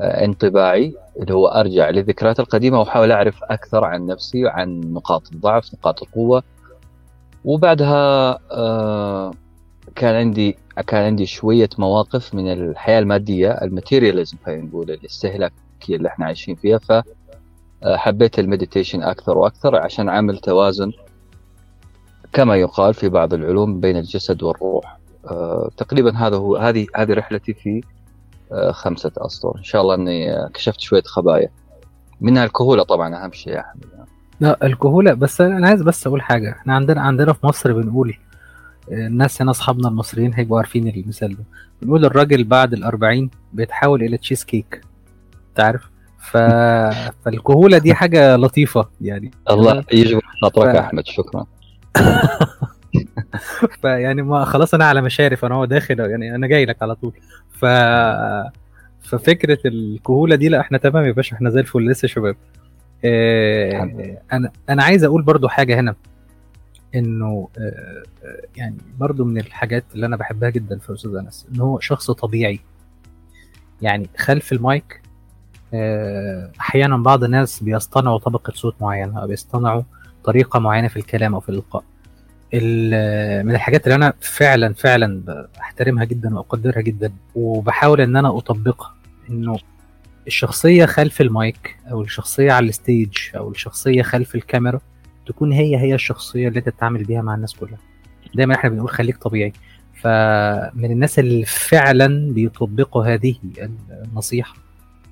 آه، 0.00 0.24
انطباعي 0.24 0.94
اللي 1.16 1.34
هو 1.34 1.46
أرجع 1.46 1.90
للذكريات 1.90 2.40
القديمة 2.40 2.80
وأحاول 2.80 3.12
أعرف 3.12 3.44
أكثر 3.44 3.84
عن 3.84 4.06
نفسي 4.06 4.44
وعن 4.44 4.80
نقاط 4.80 5.32
الضعف 5.32 5.74
نقاط 5.74 6.02
القوة. 6.02 6.42
وبعدها 7.44 8.38
كان 9.94 10.14
عندي 10.14 10.56
كان 10.86 11.04
عندي 11.04 11.26
شوية 11.26 11.68
مواقف 11.78 12.34
من 12.34 12.52
الحياة 12.52 12.98
المادية 12.98 13.50
ال 13.50 13.57
materialism 13.57 14.36
خلينا 14.46 14.62
نقول 14.62 14.90
الاستهلاكيه 14.90 15.96
اللي 15.96 16.08
إحنا 16.08 16.26
عايشين 16.26 16.54
فيها. 16.54 16.78
فحبيت 16.78 18.38
ال 18.38 18.44
meditation 18.44 19.02
أكثر 19.02 19.38
وأكثر 19.38 19.76
عشان 19.76 20.08
اعمل 20.08 20.38
توازن 20.38 20.92
كما 22.36 22.56
يقال 22.56 22.94
في 22.94 23.08
بعض 23.08 23.34
العلوم 23.34 23.80
بين 23.80 23.96
الجسد 23.96 24.42
والروح. 24.42 24.98
آه، 25.26 25.70
تقريبا 25.76 26.16
هذا 26.16 26.36
هو 26.36 26.56
هذه 26.56 26.86
هذه 26.96 27.12
رحلتي 27.12 27.54
في 27.54 27.80
آه، 28.52 28.70
خمسة 28.72 29.12
أسطر. 29.18 29.58
إن 29.58 29.62
شاء 29.64 29.82
الله 29.82 29.94
أني 29.94 30.32
آه، 30.32 30.50
كشفت 30.54 30.80
شوية 30.80 31.02
خبايا. 31.02 31.48
منها 32.20 32.44
الكهولة 32.44 32.82
طبعا 32.82 33.24
أهم 33.24 33.32
شيء 33.32 33.52
يا 33.52 33.60
أحمد 33.60 33.84
لا 34.40 34.66
الكهولة 34.66 35.14
بس 35.14 35.40
أنا 35.40 35.68
عايز 35.68 35.82
بس 35.82 36.06
أقول 36.06 36.22
حاجة. 36.22 36.50
إحنا 36.52 36.74
عندنا 36.74 37.00
عندنا 37.00 37.32
في 37.32 37.46
مصر 37.46 37.72
بنقول 37.72 38.14
الناس 38.92 39.42
هنا 39.42 39.50
أصحابنا 39.50 39.88
المصريين 39.88 40.34
هيبقوا 40.34 40.58
عارفين 40.58 40.88
المثال 40.88 41.36
ده. 41.36 41.44
بنقول 41.82 42.04
الراجل 42.04 42.44
بعد 42.44 42.72
الأربعين 42.72 43.30
بيتحول 43.52 44.02
إلى 44.02 44.16
تشيز 44.16 44.44
كيك 44.44 44.80
انت 45.50 45.60
عارف 45.60 45.90
ف... 46.18 46.36
فالكهولة 47.24 47.78
دي 47.78 47.94
حاجة 47.94 48.36
لطيفة 48.36 48.88
يعني. 49.00 49.30
الله 49.50 49.84
يجبر 49.92 50.22
خاطرك 50.42 50.70
ف- 50.72 50.74
يا 50.74 50.80
أحمد. 50.80 51.06
شكرا. 51.06 51.46
فيعني 53.82 54.22
ما 54.22 54.44
خلاص 54.44 54.74
أنا 54.74 54.84
على 54.84 55.02
مشارف 55.02 55.44
أنا 55.44 55.54
هو 55.54 55.64
داخل 55.64 56.00
يعني 56.00 56.34
أنا 56.34 56.46
جاي 56.46 56.64
لك 56.64 56.82
على 56.82 56.94
طول. 56.94 57.12
ف 57.50 57.64
ففكرة 59.00 59.58
الكهولة 59.64 60.36
دي 60.36 60.48
لا 60.48 60.60
إحنا 60.60 60.78
تمام 60.78 61.04
يا 61.04 61.12
باشا 61.12 61.36
إحنا 61.36 61.50
زي 61.50 61.60
الفل 61.60 61.90
لسه 61.90 62.08
شباب. 62.08 62.36
لله. 63.04 64.18
أنا 64.32 64.50
أنا 64.68 64.82
عايز 64.82 65.04
أقول 65.04 65.22
برضو 65.22 65.48
حاجة 65.48 65.80
هنا 65.80 65.94
إنه 66.94 67.48
آه، 67.58 68.02
آه، 68.24 68.42
يعني 68.56 68.76
برضو 68.98 69.24
من 69.24 69.38
الحاجات 69.38 69.84
اللي 69.94 70.06
أنا 70.06 70.16
بحبها 70.16 70.50
جدا 70.50 70.78
في 70.78 70.92
أستاذ 70.92 71.14
أنس 71.14 71.46
إن 71.54 71.60
هو 71.60 71.80
شخص 71.80 72.10
طبيعي. 72.10 72.60
يعني 73.82 74.08
خلف 74.18 74.52
المايك 74.52 75.02
آه، 75.74 76.50
أحيانا 76.60 76.96
بعض 76.96 77.24
الناس 77.24 77.62
بيصطنعوا 77.62 78.18
طبقة 78.18 78.52
صوت 78.52 78.74
معينة 78.80 79.22
أو 79.22 79.26
بيصطنعوا 79.26 79.82
طريقة 80.26 80.58
معينة 80.58 80.88
في 80.88 80.96
الكلام 80.96 81.34
أو 81.34 81.40
في 81.40 81.48
الإلقاء. 81.48 81.84
ال- 82.54 83.46
من 83.46 83.54
الحاجات 83.54 83.84
اللي 83.84 83.94
أنا 83.94 84.12
فعلا 84.20 84.74
فعلا 84.74 85.22
بحترمها 85.58 86.04
جدا 86.04 86.34
وأقدرها 86.36 86.80
جدا 86.80 87.12
وبحاول 87.34 88.00
إن 88.00 88.16
أنا 88.16 88.38
أطبقها 88.38 88.94
إنه 89.30 89.58
الشخصية 90.26 90.86
خلف 90.86 91.20
المايك 91.20 91.76
أو 91.90 92.02
الشخصية 92.02 92.52
على 92.52 92.68
الستيج 92.68 93.16
أو 93.36 93.50
الشخصية 93.50 94.02
خلف 94.02 94.34
الكاميرا 94.34 94.80
تكون 95.26 95.52
هي 95.52 95.76
هي 95.76 95.94
الشخصية 95.94 96.48
اللي 96.48 96.58
أنت 96.58 96.68
تتعامل 96.68 97.04
بيها 97.04 97.22
مع 97.22 97.34
الناس 97.34 97.54
كلها. 97.54 97.78
دايما 98.34 98.54
إحنا 98.54 98.70
بنقول 98.70 98.88
خليك 98.90 99.16
طبيعي. 99.16 99.52
فمن 100.02 100.90
الناس 100.92 101.18
اللي 101.18 101.44
فعلا 101.44 102.32
بيطبقوا 102.32 103.04
هذه 103.04 103.34
النصيحة 104.04 104.54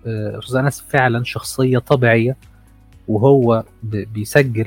آه، 0.06 0.38
أستاذ 0.38 0.56
أنس 0.56 0.80
فعلا 0.88 1.24
شخصية 1.24 1.78
طبيعية 1.78 2.36
وهو 3.08 3.64
بيسجل 3.82 4.66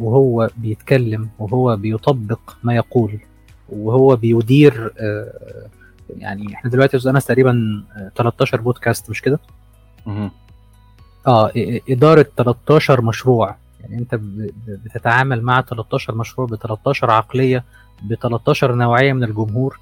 وهو 0.00 0.50
بيتكلم 0.56 1.28
وهو 1.38 1.76
بيطبق 1.76 2.40
ما 2.62 2.74
يقول 2.74 3.18
وهو 3.68 4.16
بيدير 4.16 4.92
آه، 4.98 5.66
يعني 6.16 6.54
إحنا 6.54 6.70
دلوقتي 6.70 6.96
يا 6.96 6.98
أستاذ 6.98 7.20
تقريبا 7.20 7.84
آه، 7.96 8.10
13 8.16 8.60
بودكاست 8.60 9.10
مش 9.10 9.22
كده؟ 9.22 9.38
آه 11.26 11.50
إدارة 11.90 12.26
13 12.36 13.00
مشروع. 13.00 13.56
يعني 13.80 13.98
أنت 13.98 14.20
بتتعامل 14.66 15.42
مع 15.42 15.60
13 15.60 16.14
مشروع 16.14 16.46
ب 16.46 16.54
13 16.54 17.10
عقلية 17.10 17.64
ب 18.02 18.14
13 18.14 18.74
نوعية 18.74 19.12
من 19.12 19.24
الجمهور 19.24 19.80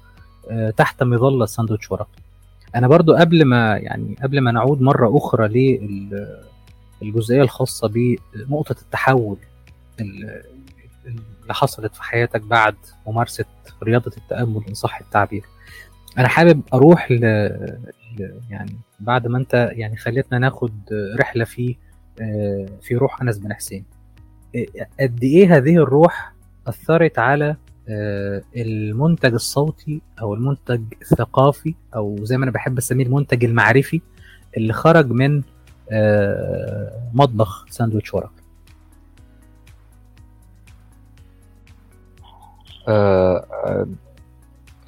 آه، 0.49 0.69
تحت 0.69 1.03
مظلة 1.03 1.45
ساندوتش 1.45 1.91
ورقي 1.91 2.19
أنا 2.75 2.87
برضو 2.87 3.13
قبل 3.13 3.45
ما 3.45 3.77
يعني 3.77 4.15
قبل 4.23 4.41
ما 4.41 4.51
نعود 4.51 4.81
مرة 4.81 5.17
أخرى 5.17 5.47
للجزئيه 7.01 7.41
الخاصة 7.41 7.87
بنقطة 8.35 8.75
التحول 8.81 9.37
ال- 10.01 10.43
اللي 11.05 11.53
حصلت 11.53 11.95
في 11.95 12.03
حياتك 12.03 12.41
بعد 12.41 12.75
ممارسة 13.07 13.45
رياضة 13.83 14.11
التأمل 14.17 14.61
إن 14.69 14.73
صح 14.73 14.99
التعبير. 14.99 15.43
أنا 16.17 16.27
حابب 16.27 16.61
أروح 16.73 17.11
ل... 17.11 17.15
ل... 18.19 18.39
يعني 18.49 18.75
بعد 18.99 19.27
ما 19.27 19.37
أنت 19.37 19.69
يعني 19.73 19.97
خليتنا 19.97 20.39
ناخد 20.39 20.71
رحلة 21.19 21.43
في 21.45 21.75
آه، 22.21 22.65
في 22.81 22.95
روح 22.95 23.21
أنس 23.21 23.37
بن 23.37 23.53
حسين. 23.53 23.85
قد 24.99 25.23
إيه 25.23 25.57
هذه 25.57 25.75
الروح 25.75 26.33
أثرت 26.67 27.19
على 27.19 27.55
آه، 27.89 28.41
المنتج 28.55 29.33
الصوتي 29.33 30.01
أو 30.21 30.33
المنتج 30.33 30.81
الثقافي 31.01 31.75
أو 31.95 32.17
زي 32.25 32.37
ما 32.37 32.43
أنا 32.43 32.51
بحب 32.51 32.77
أسميه 32.77 33.05
المنتج 33.05 33.45
المعرفي 33.45 34.01
اللي 34.57 34.73
خرج 34.73 35.11
من 35.11 35.41
مطبخ 37.13 37.65
ساندويتش 37.69 38.13
ورق. 38.13 38.31
آه، 42.87 43.45
آه، 43.65 43.87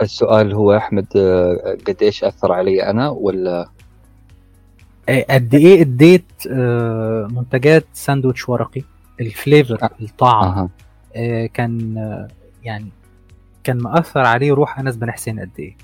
السؤال 0.01 0.53
هو 0.53 0.77
أحمد 0.77 1.08
آه، 1.15 1.77
قد 1.88 1.98
إيش 2.01 2.24
أثر 2.24 2.51
علي 2.51 2.84
أنا 2.89 3.10
ولا؟ 3.10 3.70
آه، 5.10 5.25
قد 5.29 5.55
إيه 5.55 5.81
أديت 5.81 6.31
آه، 6.51 7.27
منتجات 7.31 7.86
ساندويتش 7.93 8.50
ورقي؟ 8.50 8.81
ال 9.21 9.29
flavor 9.29 9.77
آه. 9.84 9.89
الطعم. 10.01 10.70
آه، 11.15 11.46
كان 11.46 11.98
آه، 11.98 12.27
يعني 12.63 12.89
كان 13.63 13.77
مأثر 13.77 14.20
عليه 14.25 14.53
روح 14.53 14.79
أنس 14.79 14.96
بن 14.96 15.12
حسين 15.12 15.39
قد 15.39 15.51
إيه؟ 15.60 15.75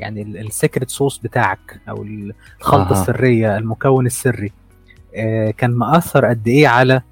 يعني 0.00 0.22
ال 0.22 0.32
secret 0.32 0.90
sauce 0.90 1.18
بتاعك 1.18 1.80
أو 1.88 2.02
الخلطة 2.60 2.96
أها. 2.96 3.00
السرية 3.02 3.56
المكون 3.58 4.06
السري. 4.06 4.52
آه، 5.16 5.50
كان 5.50 5.70
مأثر 5.70 6.24
قد 6.26 6.48
إيه 6.48 6.68
على 6.68 7.02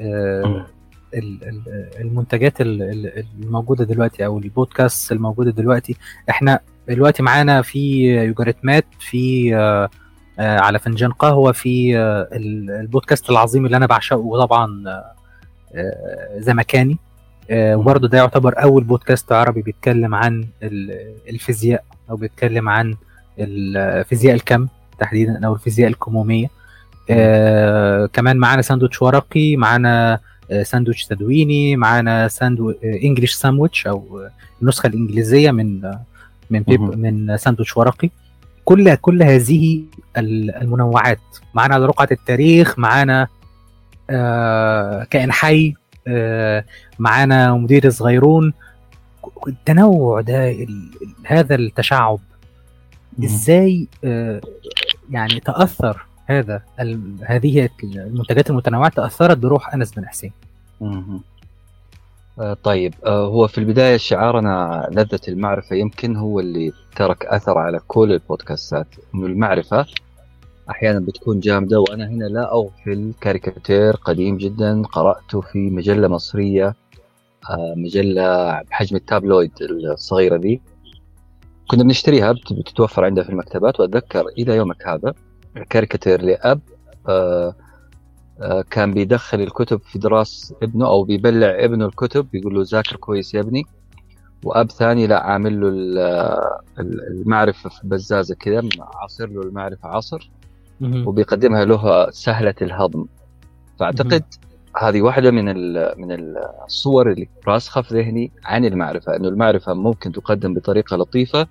آه، 0.00 0.66
ال- 1.14 1.44
ال- 1.48 1.90
المنتجات 2.00 2.60
ال- 2.60 2.82
ال- 2.82 3.24
الموجودة 3.42 3.84
دلوقتي 3.84 4.26
أو 4.26 4.38
البودكاست 4.38 5.12
الموجودة 5.12 5.50
دلوقتي. 5.50 5.96
إحنا 6.30 6.60
دلوقتي 6.88 7.22
معانا 7.22 7.62
في 7.62 8.04
يوجا 8.24 8.40
retreats 8.40 8.84
في 9.00 9.56
آه، 9.56 9.88
آه، 10.38 10.58
على 10.60 10.78
فنجان 10.78 11.12
قهوة 11.12 11.52
في 11.52 11.98
آه، 11.98 12.28
ال- 12.32 12.70
البودكاست 12.70 13.30
العظيم 13.30 13.66
اللي 13.66 13.76
أنا 13.76 13.86
بعشقه 13.86 14.38
طبعا 14.46 14.84
آه، 14.86 15.12
آه، 15.74 16.40
زمكاني. 16.40 16.92
آه، 16.92 17.13
وبرضه 17.52 18.08
ده 18.08 18.18
يعتبر 18.18 18.62
أول 18.62 18.84
بودكاست 18.84 19.32
عربي 19.32 19.62
بيتكلم 19.62 20.14
عن 20.14 20.44
ال- 20.62 21.14
الفيزياء 21.28 21.84
أو 22.10 22.16
بيتكلم 22.16 22.68
عن 22.68 22.94
فيزياء 24.08 24.34
الكم 24.34 24.66
تحديدا 24.98 25.46
أو 25.46 25.54
الفيزياء 25.54 25.88
الكمومية. 25.88 26.46
آه 27.10 28.06
كمان 28.06 28.36
معانا 28.36 28.62
ساندوتش 28.62 29.02
ورقي 29.02 29.56
معانا 29.56 30.20
آه 30.50 30.62
ساندوتش 30.62 31.04
تدويني 31.06 31.76
معانا 31.76 32.28
ساندو 32.28 32.70
آه 32.70 32.76
English 33.04 33.32
sandwich 33.34 33.86
أو 33.86 34.20
آه، 34.20 34.30
النسخة 34.62 34.86
الإنجليزية 34.86 35.50
من 35.50 35.84
آه، 35.84 36.00
من 36.50 36.60
بيب. 36.62 36.80
من 36.80 37.36
ساندوتش 37.36 37.76
ورقي. 37.76 38.10
كل 38.64 38.94
كل 38.94 39.22
هذه 39.22 39.82
ال- 40.16 40.54
المنوعات. 40.54 41.20
معانا 41.54 41.78
رقعة 41.78 42.08
التاريخ 42.12 42.78
معانا 42.78 43.26
آه 44.10 45.04
كائن 45.04 45.32
حي 45.32 45.68
آه 45.68 45.74
معانا 46.98 47.54
مدير 47.54 47.90
صغيرون 47.90 48.52
التنوع 49.48 50.20
ده 50.20 50.56
هذا 51.24 51.54
التشعب. 51.54 52.18
إزاي 53.24 53.88
آه، 54.04 54.40
يعني 55.10 55.40
تأثر 55.40 56.06
هذا 56.26 56.62
هذه 57.26 57.68
المنتجات 57.84 58.50
المتنوعة 58.50 58.88
تأثرت 58.88 59.38
بروح 59.38 59.74
أنس 59.74 59.92
بن 59.92 60.06
حسين. 60.08 60.32
آه، 62.40 62.54
طيب 62.62 62.94
آه، 63.06 63.26
هو 63.26 63.46
في 63.46 63.58
البداية 63.58 63.96
شعارنا 63.96 64.88
لذة 64.92 65.20
المعرفة 65.28 65.76
يمكن 65.76 66.16
هو 66.16 66.40
اللي 66.40 66.72
ترك 66.96 67.26
أثر 67.26 67.58
على 67.58 67.80
كل 67.88 68.12
البودكاستات 68.12 68.86
إنه 69.14 69.26
المعرفة 69.26 69.86
أحيانا 70.70 70.98
بتكون 71.00 71.40
جامدة 71.40 71.80
وأنا 71.80 72.06
هنا 72.08 72.24
لا 72.24 72.52
أغفل. 72.52 73.12
كاريكاتير 73.20 73.96
قديم 73.96 74.36
جدا 74.36 74.82
قرأته 74.82 75.40
في 75.40 75.70
مجلة 75.70 76.08
مصرية 76.08 76.74
آه، 77.50 77.74
مجلة 77.76 78.52
بحجم 78.62 78.96
ال 78.96 79.03
tabloid 79.03 79.50
الصغيرة 79.92 80.36
دي 80.36 80.62
كنا 81.70 81.82
بنشتريها 81.82 82.32
بت- 82.32 82.52
بتتوفر 82.52 83.04
عندها 83.04 83.24
في 83.24 83.30
المكتبات 83.30 83.80
وأتذكر 83.80 84.26
إلى 84.38 84.56
يومك 84.56 84.88
هذا 84.88 85.14
كاريكاتير 85.70 86.22
لأب 86.22 86.60
آه، 87.08 87.54
آه، 88.40 88.64
كان 88.70 88.94
بيدخل 88.94 89.40
الكتب 89.40 89.80
في 89.80 89.98
دراس 89.98 90.54
ابنه 90.62 90.86
أو 90.86 91.04
بيبلع 91.04 91.64
ابنه 91.64 91.86
الكتب 91.86 92.26
بيقول 92.32 92.54
له 92.54 92.62
ذاكر 92.72 92.96
كويس 92.96 93.34
يا 93.34 93.40
ابني. 93.40 93.64
وأب 94.44 94.70
ثاني 94.70 95.06
لا 95.06 95.22
عامل 95.22 95.60
له 95.60 95.68
ال- 95.68 95.98
ال- 96.80 97.06
المعرفة 97.08 97.70
في 97.70 97.80
بزازة 97.84 98.34
كذا 98.34 98.62
عاصر 98.80 99.26
له 99.26 99.42
المعرفة 99.42 99.88
عصر. 99.88 100.30
وبيقدمها 100.80 101.64
له 101.64 102.10
سهلة 102.10 102.54
الهضم. 102.62 103.06
فأعتقد 103.80 104.24
هذه 104.76 105.02
واحدة 105.02 105.30
من 105.30 105.44
من 105.98 106.36
الصور 106.66 107.12
اللي 107.12 107.28
راسخة 107.48 107.82
في 107.82 107.94
ذهني 107.94 108.32
عن 108.44 108.64
المعرفة 108.64 109.16
إنه 109.16 109.28
المعرفة 109.28 109.74
ممكن 109.74 110.12
تقدم 110.12 110.54
بطريقة 110.54 110.96
لطيفة 110.96 111.46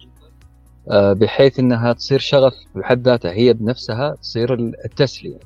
آه، 0.91 1.13
بحيث 1.13 1.59
إنها 1.59 1.93
تصير 1.93 2.19
شغف 2.19 2.53
بحد 2.75 3.07
ذاتها 3.07 3.31
هي 3.31 3.53
بنفسها 3.53 4.15
تصير 4.15 4.53
التسلية. 4.53 5.39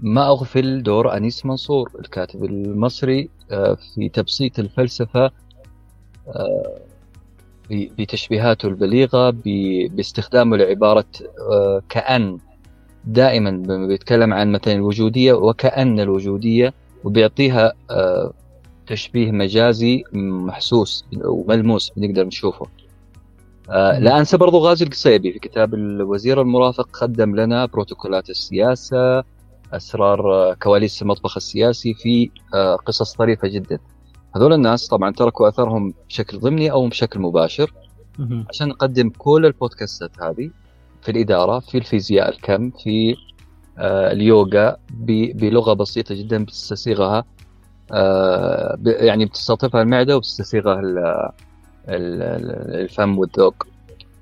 ما 0.00 0.26
أغفل 0.28 0.82
دور 0.82 1.16
أنيس 1.16 1.46
منصور 1.46 1.90
الكاتب 1.98 2.44
المصري 2.44 3.30
آه، 3.50 3.76
في 3.94 4.08
تبسيط 4.08 4.58
الفلسفة 4.58 5.30
آه، 6.28 6.78
بتشبيهاته 7.70 8.68
البليغة 8.68 9.30
باستخدامه 9.90 10.56
لعبارة 10.56 11.04
كأن. 11.88 12.38
دائما 13.06 13.50
بيتكلم 13.86 14.34
عن 14.34 14.52
مثلا 14.52 14.74
الوجودية 14.74 15.32
وكأن 15.32 16.00
الوجودية 16.00 16.74
وبيعطيها 17.04 17.72
آه، 17.90 18.32
تشبيه 18.86 19.32
مجازي 19.32 20.04
محسوس 20.12 21.04
وملموس 21.24 21.92
بنقدر 21.96 22.24
نشوفه. 22.26 22.66
آه 23.70 23.98
لا 23.98 24.18
أنسى 24.18 24.36
برضو 24.36 24.58
غازي 24.58 24.84
القصيبي 24.84 25.32
في 25.32 25.38
كتاب 25.38 25.74
الوزير 25.74 26.40
المرافق 26.40 26.88
قدم 26.92 27.36
لنا 27.36 27.66
بروتوكولات 27.66 28.30
السياسة 28.30 29.24
أسرار 29.72 30.34
آه، 30.34 30.54
كواليس 30.54 31.02
المطبخ 31.02 31.36
السياسي 31.36 31.94
في 31.94 32.30
قصص 32.86 33.12
طريفة 33.12 33.48
جدا. 33.48 33.78
هذول 34.36 34.52
الناس 34.52 34.86
طبعا 34.88 35.10
تركوا 35.12 35.48
أثرهم 35.48 35.94
بشكل 36.08 36.38
ضمني 36.38 36.70
أو 36.70 36.88
بشكل 36.88 37.20
مباشر. 37.20 37.72
عشان 38.48 38.68
نقدم 38.68 39.10
كل 39.18 39.46
البودكاستات 39.46 40.22
هذه 40.22 40.50
في 41.06 41.12
الإدارة 41.12 41.58
في 41.58 41.78
الفيزياء 41.78 42.28
الكم 42.28 42.70
في 42.70 43.16
آه 43.78 44.12
اليوغا 44.12 44.76
بلغة 45.34 45.72
بسيطة 45.72 46.14
جدا 46.14 46.44
بتستسيغها 46.44 47.24
آه 47.92 48.78
يعني 48.86 49.24
بتستلطفها 49.24 49.82
المعدة 49.82 50.16
وبتستسيغها 50.16 50.80
الفم 51.88 53.18
والذوق 53.18 53.66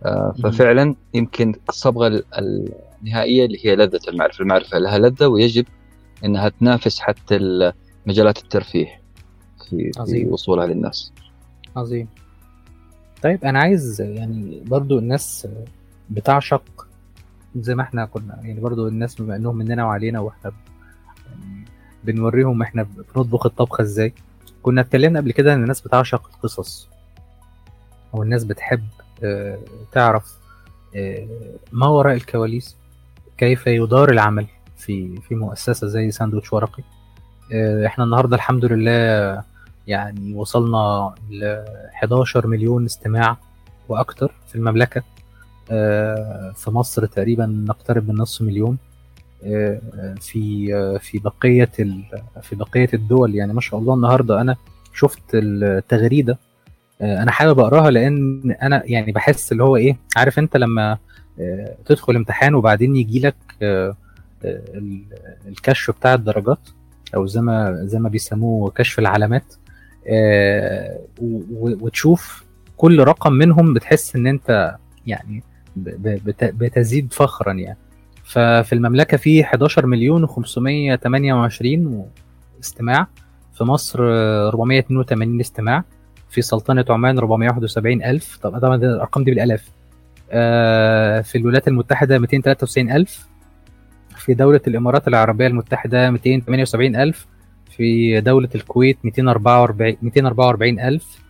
آه 0.05 0.35
ففعلا 0.43 0.95
يمكن 1.15 1.55
الصبغة 1.69 2.23
النهائية 3.03 3.45
اللي 3.45 3.67
هي 3.67 3.77
لذة 3.77 4.01
المعرفة، 4.09 4.43
المعرفة 4.43 4.79
لها 4.79 4.99
لذة 4.99 5.27
ويجب 5.27 5.67
إنها 6.25 6.49
تنافس 6.49 7.01
حتى 7.01 7.39
مجالات 8.07 8.39
الترفيه 8.39 9.01
في, 9.71 9.91
عظيم. 9.99 10.25
في 10.25 10.31
وصولها 10.31 10.67
للناس. 10.67 11.13
عظيم. 11.77 12.09
طيب 13.23 13.45
أنا 13.45 13.59
عايز 13.59 14.01
يعني 14.01 14.63
برضو 14.67 14.99
الناس 14.99 15.49
بتعشق 16.11 16.87
زي 17.57 17.75
ما 17.75 17.83
إحنا 17.83 18.05
كنا 18.07 18.39
يعني 18.43 18.61
برضو 18.61 18.89
الناس 18.89 19.15
بما 19.15 19.37
انهم 19.37 19.57
مننا 19.57 19.85
وعلينا 19.85 20.21
وإحنا 20.21 20.53
يعني 21.31 21.65
بنوريهم 22.05 22.63
إحنا 22.63 22.87
بنطبخ 23.15 23.47
الطبخه 23.47 23.83
إزاي. 23.83 24.13
كنا 24.63 24.81
اتكلمنا 24.81 25.21
قبل 25.21 25.33
كده 25.33 25.55
إن 25.55 25.63
الناس 25.63 25.81
بتعشق 25.81 26.31
القصص 26.35 26.89
أو 28.15 28.23
الناس 28.23 28.45
بتحب 28.45 28.83
آه، 29.25 29.59
تعرف 29.93 30.39
آه، 30.97 31.27
ما 31.73 31.87
وراء 31.87 32.15
الكواليس 32.15 32.77
كيف 33.39 33.67
يدار 33.67 34.11
العمل 34.11 34.47
في 34.77 35.21
في 35.21 35.35
مؤسسة 35.35 35.87
زي 35.87 36.11
ساندوتش 36.11 36.53
ورقي. 36.53 36.83
آه، 37.53 37.87
إحنا 37.87 38.05
النهارده 38.05 38.37
الحمد 38.37 38.65
لله 38.65 39.43
يعني 39.87 40.35
وصلنا 40.35 41.15
ل 41.31 41.65
11 41.95 42.47
مليون 42.47 42.85
استماع 42.85 43.37
وأكتر 43.89 44.35
في 44.49 44.55
المملكة. 44.55 45.03
في 46.55 46.67
مصر 46.67 47.07
تقريبا 47.07 47.47
نقترب 47.47 48.09
من 48.09 48.15
نصف 48.15 48.43
مليون 48.43 48.79
في 50.21 50.99
في 51.01 51.19
بقية 51.19 51.71
في 52.43 52.57
بقية 52.57 52.89
الدول. 52.95 53.35
يعني 53.35 53.53
ما 53.53 53.61
شاء 53.61 53.81
الله 53.81 53.95
النهارده 53.95 54.41
أنا 54.41 54.57
شفت 54.95 55.23
التغريدة 55.35 56.39
آه، 57.01 57.23
أنا 57.23 57.31
حابب 57.31 57.59
أقراها 57.61 57.91
لأن 57.91 58.51
أنا 58.63 58.83
يعني 58.85 59.13
بحس 59.13 59.53
اللي 59.53 59.65
هو 59.65 59.77
إيه 59.77 59.97
عارف 60.17 60.39
أنت 60.39 60.57
لما 60.57 60.99
آه، 61.41 61.77
تدخل 61.87 62.17
امتحان 62.17 62.55
وبعدين 62.55 62.97
يجي 62.97 63.21
لك 63.21 63.37
آه، 63.63 63.97
الكشف 65.47 65.97
بتاع 65.97 66.15
الدرجات 66.15 66.69
أو 67.15 67.27
زي 67.27 67.41
ما 67.41 67.85
زي 67.85 67.99
ما 67.99 68.09
بيسموه 68.09 68.71
كشف 68.71 68.99
العلامات 68.99 69.55
وتشوف 71.21 72.45
كل 72.77 73.05
رقم 73.05 73.33
منهم 73.33 73.75
بتحس 73.75 74.17
إن 74.17 74.27
أنت 74.27 74.77
يعني 75.07 75.43
بتزيد 75.77 77.13
فخرا 77.13 77.53
يعني. 77.53 77.79
ففي 78.25 78.73
المملكة 78.73 79.17
في 79.17 79.43
11 79.45 79.87
مليون 79.87 80.27
و528 80.27 82.05
استماع. 82.61 83.07
في 83.55 83.65
مصر 83.65 83.99
482 84.49 85.41
استماع. 85.41 85.85
في 86.31 86.43
سلطنة 86.43 86.85
عمان 86.91 87.19
471 87.19 88.03
ألف. 88.03 88.37
طبعا 88.37 88.75
الأرقام 88.77 89.25
دي 89.25 89.31
بالآلاف 89.31 89.71
آه، 90.31 91.21
في 91.21 91.39
الولايات 91.39 91.69
المتحدة 91.69 92.19
293 92.19 92.91
ألف. 92.91 93.27
في 94.17 94.35
دولة 94.35 94.61
الإمارات 94.67 95.09
العربية 95.09 95.47
المتحدة 95.47 96.11
278 96.11 96.97
ألف. 96.97 97.27
في 97.71 98.21
دولة 98.21 98.49
الكويت 98.55 98.99
244 99.05 99.97
244 100.03 100.81
ألف. 100.81 101.25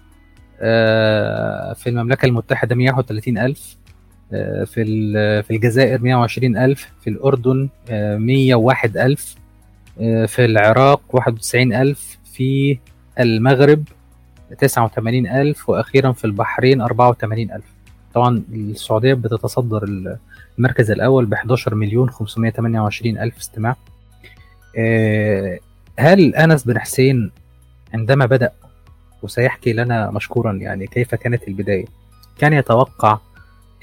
آه، 0.60 1.72
في 1.72 1.90
المملكة 1.90 2.26
المتحدة 2.26 2.74
131 2.74 3.38
ألف. 3.38 3.76
في 4.30 5.42
في 5.42 5.50
الجزائر 5.50 6.02
120 6.02 6.56
ألف 6.56 6.92
في 7.00 7.10
الأردن 7.10 7.68
101 7.90 8.96
ألف 8.96 9.34
في 10.26 10.44
العراق 10.44 11.00
91 11.12 11.72
ألف 11.72 12.18
في 12.32 12.78
المغرب 13.20 13.84
89000 14.62 15.68
وأخيرا 15.68 16.12
في 16.12 16.24
البحرين 16.24 16.80
84000 16.80 17.62
طبعا 18.14 18.42
السعودية 18.52 19.14
بتتصدر 19.14 19.84
المركز 20.58 20.90
الأول 20.90 21.26
ب 21.26 21.34
11 21.34 21.74
مليون 21.74 22.10
528 22.10 23.18
ألف 23.18 23.38
استماع. 23.38 23.76
آه، 24.78 25.58
هل 25.98 26.34
أنس 26.34 26.64
بن 26.64 26.78
حسين 26.78 27.30
عندما 27.94 28.26
بدأ 28.26 28.52
وسيحكي 29.22 29.72
لنا 29.72 30.10
مشكورا 30.10 30.52
يعني 30.52 30.86
كيف 30.86 31.14
كانت 31.14 31.48
البداية 31.48 31.84
كان 32.38 32.52
يتوقع 32.52 33.18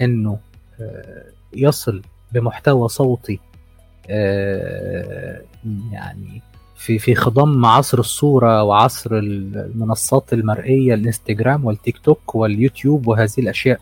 إنه 0.02 0.40
آه، 0.82 1.24
يصل 1.54 2.02
بمحتوى 2.32 2.90
صوتي 2.90 3.40
آه، 4.10 5.42
يعني 5.92 6.42
في 6.76 7.00
في 7.00 7.16
خضم 7.16 7.66
عصر 7.66 8.00
الصورة 8.00 8.64
وعصر 8.64 9.10
المنصات 9.14 10.34
المرئية 10.34 10.94
الإنستجرام 10.94 11.66
والتيك 11.66 11.98
توك 11.98 12.36
واليوتيوب 12.36 13.08
وهذه 13.08 13.34
الأشياء 13.38 13.80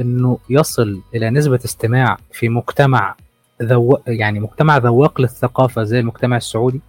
إنه 0.00 0.38
يصل 0.50 1.02
إلى 1.14 1.30
نسبة 1.30 1.60
استماع 1.64 2.16
في 2.32 2.48
مجتمع 2.48 3.16
ذو 3.62 3.98
يعني 4.06 4.40
مجتمع 4.40 4.76
ذواق 4.76 5.20
للثقافة 5.20 5.82
زي 5.84 6.00
المجتمع 6.00 6.36
السعودي 6.36 6.80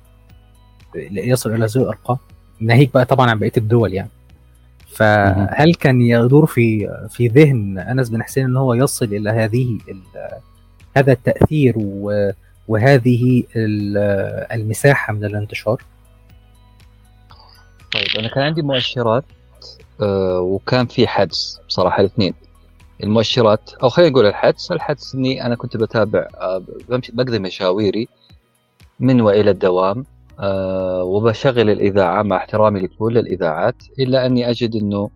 يصل 1.11 1.53
إلى 1.53 1.65
هذه 1.65 1.75
الارقام 1.75 2.17
ناهيك 2.59 2.93
بقى 2.93 3.05
طبعا 3.05 3.29
عن 3.29 3.39
بقية 3.39 3.51
الدول 3.57 3.93
يعني. 3.93 4.09
فهل 4.97 5.73
كان 5.73 6.01
يدور 6.01 6.45
في 6.45 6.89
في 7.09 7.27
ذهن 7.27 7.79
أنس 7.79 8.09
بن 8.09 8.23
حسين 8.23 8.45
إن 8.45 8.57
هو 8.57 8.73
يصل 8.73 9.05
إلى 9.05 9.29
هذه 9.29 9.77
هذا 10.97 11.11
التأثير 11.11 11.73
و 11.77 12.31
وهذه 12.67 13.43
المساحة 14.51 15.13
من 15.13 15.25
الانتشار؟ 15.25 15.83
طيب 17.93 18.07
أنا 18.19 18.27
كان 18.27 18.43
عندي 18.43 18.61
مؤشرات 18.61 19.23
آه، 20.01 20.39
وكان 20.39 20.85
في 20.85 21.07
حدس 21.07 21.59
بصراحة 21.67 21.99
الاثنين. 21.99 22.33
المؤشرات 23.03 23.73
أو 23.83 23.89
خلينا 23.89 24.11
نقول 24.11 24.25
الحدس 24.25 24.71
الحدس 24.71 25.15
إني 25.15 25.45
أنا 25.45 25.55
كنت 25.55 25.77
بتابع 25.77 26.27
آه، 26.35 26.63
بقضي 26.89 27.39
مشاويري 27.39 28.07
من 28.99 29.21
وإلى 29.21 29.51
الدوام 29.51 30.05
أه 30.39 31.03
وبشغل 31.03 31.69
الإذاعة 31.69 32.23
مع 32.23 32.37
احترامي 32.37 32.79
لكل 32.79 33.17
الإذاعات 33.17 33.75
إلا 33.99 34.25
أني 34.25 34.49
أجد 34.49 34.75
أنه 34.75 35.09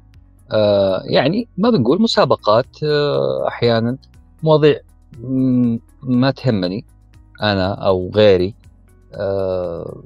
أه 0.52 1.02
يعني 1.06 1.48
ما 1.58 1.70
بنقول 1.70 2.02
مسابقات 2.02 2.84
أه 2.84 3.48
أحيانا 3.48 3.98
مواضيع 4.44 4.80
ما 6.04 6.32
تهمني 6.32 6.86
أنا 7.42 7.74
أو 7.74 8.12
غيري 8.16 8.56
آه، 9.16 10.04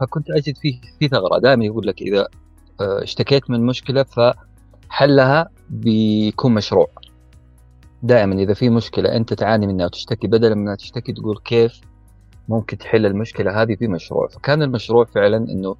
فكنت 0.00 0.30
أجد 0.30 0.56
فيه 0.56 0.80
في 0.98 1.08
ثغرة. 1.08 1.38
دائما 1.38 1.64
يقول 1.64 1.86
لك 1.86 2.02
آه، 2.02 3.02
اشتكيت 3.02 3.50
من 3.50 3.66
مشكلة 3.66 4.02
فحلها 4.02 5.48
بيكون 5.70 6.54
مشروع. 6.54 6.88
دائما 8.02 8.34
إذا 8.34 8.54
في 8.54 8.70
مشكلة 8.70 9.16
أنت 9.16 9.34
تعاني 9.34 9.66
منها 9.66 9.86
وتشتكي 9.86 10.26
بدلا 10.26 10.54
من 10.54 10.76
تشتكي 10.76 11.12
تقول 11.12 11.38
كيف 11.44 11.80
ممكن 12.50 12.78
تحل 12.78 13.06
المشكلة 13.06 13.62
هذه 13.62 13.74
في 13.74 13.88
مشروع. 13.88 14.28
فكان 14.28 14.62
المشروع 14.62 15.04
فعلا 15.04 15.36
إنه 15.36 15.76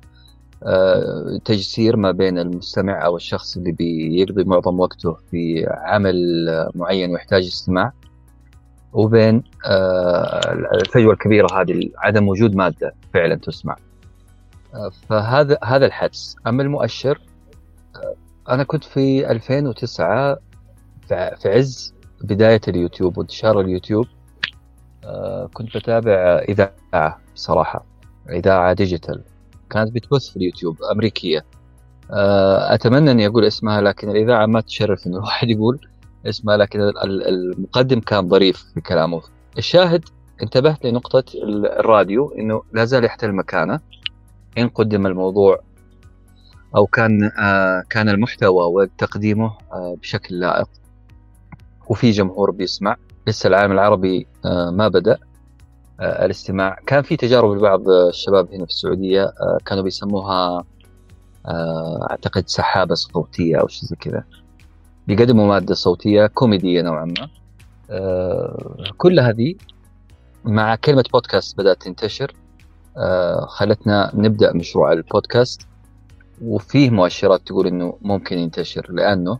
آه، 0.62 1.38
تجسير 1.44 1.96
ما 1.96 2.10
بين 2.10 2.38
المستمع 2.38 3.04
أو 3.06 3.16
الشخص 3.16 3.56
اللي 3.56 3.72
بيقضي 3.72 4.44
معظم 4.44 4.80
وقته 4.80 5.16
في 5.30 5.66
عمل 5.68 6.16
معين 6.74 7.10
ويحتاج 7.10 7.46
استماع 7.46 7.92
وبين 8.92 9.42
آه، 9.66 10.52
الفجوة 10.74 11.12
الكبيرة 11.12 11.60
هذه 11.60 11.90
عدم 11.98 12.28
وجود 12.28 12.54
مادة 12.54 12.94
فعلا 13.14 13.34
تسمع. 13.34 13.76
آه، 14.74 14.90
فهذا 15.08 15.58
هذا 15.64 15.86
الحدس. 15.86 16.36
أما 16.46 16.62
المؤشر 16.62 17.20
أنا 18.48 18.64
كنت 18.64 18.84
في 18.84 19.30
2009 19.30 20.38
في 21.08 21.48
عز 21.48 21.94
بداية 22.24 22.60
اليوتيوب 22.68 23.18
وانتشار 23.18 23.60
اليوتيوب 23.60 24.06
كنت 25.52 25.76
بتابع 25.76 26.44
إذاعة 26.48 27.20
بصراحه 27.34 27.84
إذاعة 28.30 28.72
digital 28.72 29.22
كانت 29.70 29.92
بتبث 29.92 30.28
في 30.28 30.36
اليوتيوب 30.36 30.82
أمريكية. 30.92 31.44
أتمنى 32.74 33.10
اني 33.10 33.26
أقول 33.26 33.44
اسمها 33.44 33.80
لكن 33.80 34.10
الإذاعة 34.10 34.46
ما 34.46 34.60
تشرف 34.60 35.06
انه 35.06 35.16
الواحد 35.18 35.50
يقول 35.50 35.80
اسمه 36.26 36.56
لكن 36.56 36.80
المقدم 37.04 38.00
كان 38.00 38.28
ظريف 38.28 38.64
في 38.74 38.80
كلامه. 38.80 39.22
الشاهد 39.58 40.04
انتبهت 40.42 40.84
لنقطة 40.84 41.24
الراديو 41.78 42.34
إنه 42.38 42.62
لا 42.72 42.84
زال 42.84 43.04
يحتل 43.04 43.32
مكانه. 43.32 43.80
إن 44.58 44.68
قدم 44.68 45.06
الموضوع 45.06 45.60
أو 46.76 46.86
كان 46.86 47.30
كان 47.90 48.08
المحتوى 48.08 48.66
وتقديمه 48.66 49.52
بشكل 49.74 50.40
لائق 50.40 50.68
وفي 51.88 52.10
جمهور 52.10 52.50
بيسمع. 52.50 52.96
لسه 53.26 53.48
العالم 53.48 53.72
العربي 53.72 54.26
ما 54.70 54.88
بدأ. 54.88 55.18
الاستماع. 56.00 56.78
كان 56.86 57.02
في 57.02 57.16
تجارب 57.16 57.52
لبعض 57.56 57.88
الشباب 57.88 58.52
هنا 58.52 58.64
في 58.64 58.70
السعودية 58.70 59.32
كانوا 59.66 59.82
بيسموها 59.82 60.64
أعتقد 62.10 62.48
سحابة 62.48 62.94
صوتية 62.94 63.56
أو 63.56 63.68
شيء 63.68 63.88
زي 63.88 63.96
كذا. 63.96 64.24
بيقدموا 65.06 65.46
مادة 65.46 65.74
صوتية 65.74 66.26
كوميدية 66.26 66.82
نوعا 66.82 67.04
ما. 67.04 67.28
كل 68.96 69.20
هذه 69.20 69.54
مع 70.44 70.74
كلمة 70.74 71.04
بودكاست 71.12 71.58
بدأت 71.58 71.82
تنتشر. 71.82 72.34
خلتنا 73.46 74.10
نبدأ 74.14 74.52
مشروع 74.52 74.92
البودكاست. 74.92 75.66
وفيه 76.42 76.90
مؤشرات 76.90 77.40
تقول 77.46 77.66
إنه 77.66 77.98
ممكن 78.02 78.38
ينتشر 78.38 78.92
لأنه 78.92 79.38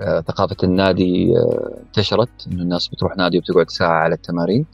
ثقافة 0.00 0.56
النادي 0.64 1.34
انتشرت 1.86 2.28
انه 2.52 2.62
الناس 2.62 2.88
بتروح 2.88 3.16
نادي 3.16 3.38
وبتقعد 3.38 3.70
ساعة 3.70 3.92
على 3.92 4.14
التمارين. 4.14 4.66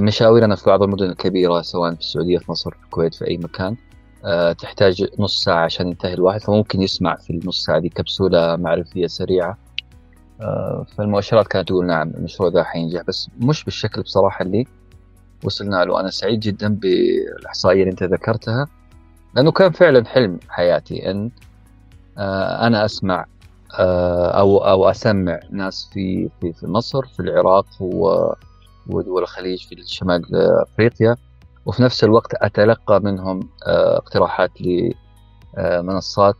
مشاويرنا 0.00 0.54
في 0.56 0.64
بعض 0.66 0.82
المدن 0.82 1.10
الكبيرة 1.10 1.62
سواء 1.62 1.94
في 1.94 2.00
السعودية 2.00 2.38
في 2.38 2.50
مصر 2.50 2.70
في 2.70 2.84
الكويت 2.84 3.14
في 3.14 3.28
أي 3.28 3.36
مكان 3.38 3.76
تحتاج 4.58 5.06
نص 5.18 5.44
ساعة 5.44 5.64
عشان 5.64 5.88
ينتهي 5.88 6.14
الواحد 6.14 6.40
فممكن 6.40 6.82
يسمع 6.82 7.16
في 7.16 7.30
النص 7.30 7.64
ساعة 7.64 7.78
دي 7.78 7.88
كبسولة 7.88 8.56
معرفية 8.56 9.06
سريعة. 9.06 9.58
فالمؤشرات 10.96 11.46
كانت 11.48 11.68
تقول 11.68 11.86
نعم 11.86 12.10
المشروع 12.10 12.50
ذا 12.50 12.62
حينجح 12.64 13.02
بس 13.08 13.28
مش 13.40 13.64
بالشكل 13.64 14.02
بصراحة 14.02 14.42
اللي 14.42 14.66
وصلنا 15.44 15.84
له. 15.84 16.00
أنا 16.00 16.10
سعيد 16.10 16.40
جدا 16.40 16.74
بالإحصائية 16.74 17.80
اللي 17.82 17.90
أنت 17.90 18.02
ذكرتها 18.02 18.66
لأنه 19.36 19.52
كان 19.52 19.70
فعلا 19.72 20.04
حلم 20.06 20.38
حياتي 20.48 21.10
أن 21.10 21.30
أنا 22.66 22.84
أسمع 22.84 23.26
أو 23.80 24.58
أو 24.58 24.90
أسمع 24.90 25.40
ناس 25.50 25.90
في 25.92 26.28
في 26.40 26.52
في 26.52 26.66
مصر 26.66 27.06
في 27.06 27.20
العراق 27.20 27.66
ودول 28.86 29.22
الخليج 29.22 29.66
في 29.66 29.82
شمال 29.86 30.22
أفريقيا. 30.62 31.16
وفي 31.66 31.82
نفس 31.82 32.04
الوقت 32.04 32.34
أتلقى 32.34 33.00
منهم 33.00 33.40
اقتراحات 33.66 34.50
لمنصات 35.58 36.36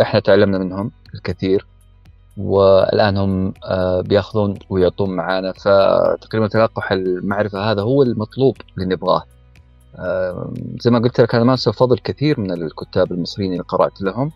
إحنا 0.00 0.20
تعلمنا 0.20 0.58
منهم 0.58 0.90
الكثير. 1.14 1.66
والآن 2.36 3.16
هم 3.16 3.52
بيأخذون 4.02 4.54
ويعطون 4.70 5.10
معانا. 5.10 5.52
فتقريبا 5.52 6.48
تلقح 6.48 6.92
المعرفة 6.92 7.70
هذا 7.70 7.82
هو 7.82 8.02
المطلوب 8.02 8.56
اللي 8.76 8.94
نبغاه. 8.94 9.22
زي 10.80 10.90
ما 10.90 10.98
قلت 10.98 11.20
لك 11.20 11.34
أنا 11.34 11.44
ما 11.44 11.56
فضل 11.56 11.98
كثير 11.98 12.40
من 12.40 12.52
الكتاب 12.52 13.12
المصريين 13.12 13.52
اللي 13.52 13.62
قرأت 13.62 14.02
لهم. 14.02 14.32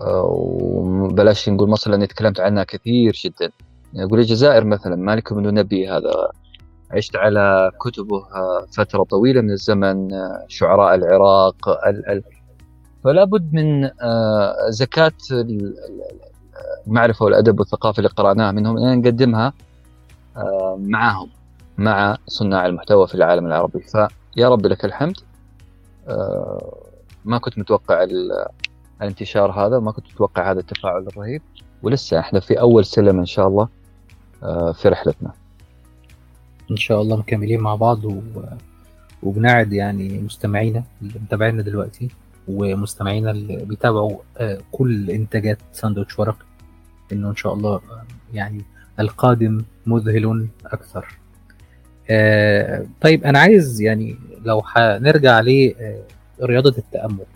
وبلاش 0.00 1.48
نقول 1.48 1.68
مصر 1.68 1.90
لأني 1.90 2.06
تكلمت 2.06 2.40
عنها 2.40 2.64
كثير 2.64 3.20
جدا. 3.24 3.50
يقول 3.94 4.18
الجزائر 4.18 4.64
مثلا 4.64 4.96
مالك 4.96 5.32
بن 5.32 5.54
نبي 5.54 5.88
هذا؟ 5.88 6.30
عشت 6.90 7.16
على 7.16 7.70
كتبه 7.80 8.24
فترة 8.76 9.02
طويلة 9.02 9.40
من 9.40 9.50
الزمن 9.50 10.08
شعراء 10.48 10.94
العراق 10.94 11.68
ال 11.68 12.08
ال. 12.08 12.22
فلا 13.04 13.24
بد 13.24 13.54
من 13.54 13.90
زكاة 14.68 15.12
المعرفة 16.86 17.24
والأدب 17.24 17.60
والثقافة 17.60 17.98
اللي 17.98 18.08
قرأناها 18.08 18.52
منهم 18.52 18.78
أن 18.78 18.98
نقدمها 18.98 19.52
معهم 20.76 21.28
مع 21.78 22.16
صناع 22.26 22.66
المحتوى 22.66 23.06
في 23.06 23.14
العالم 23.14 23.46
العربي. 23.46 23.80
فيا 23.80 24.48
رب 24.48 24.66
لك 24.66 24.84
الحمد. 24.84 25.16
ما 27.24 27.38
كنت 27.40 27.58
متوقع 27.58 28.06
الانتشار 29.02 29.50
هذا 29.50 29.76
وما 29.76 29.92
كنت 29.92 30.06
متوقع 30.14 30.50
هذا 30.50 30.60
التفاعل 30.60 31.06
الرهيب. 31.06 31.42
ولسه 31.82 32.18
إحنا 32.18 32.40
في 32.40 32.60
أول 32.60 32.84
سلم 32.84 33.18
إن 33.18 33.26
شاء 33.26 33.48
الله 33.48 33.68
في 34.72 34.88
رحلتنا. 34.88 35.32
إن 36.70 36.76
شاء 36.76 37.02
الله 37.02 37.16
مكملين 37.16 37.60
مع 37.60 37.74
بعض 37.74 38.04
و... 38.04 38.20
وبنعد 39.22 39.72
يعني 39.72 40.18
مستمعينا 40.18 40.84
اللي 41.02 41.14
متابعينا 41.18 41.62
دلوقتي 41.62 42.08
ومستمعينا 42.48 43.30
اللي 43.30 43.56
بيتابعوا 43.56 44.16
كل 44.72 45.10
إنتاجات 45.10 45.58
ساندوتش 45.72 46.18
ورق. 46.18 46.36
إنه 47.12 47.30
إن 47.30 47.36
شاء 47.36 47.54
الله 47.54 47.80
يعني 48.34 48.62
القادم 49.00 49.62
مذهل 49.86 50.48
أكثر. 50.66 51.18
طيب 53.00 53.24
أنا 53.24 53.38
عايز 53.38 53.80
يعني 53.80 54.16
لو 54.44 54.62
هنرجع 54.66 55.40
لرياضه 55.40 56.74
التأمل. 56.78 57.26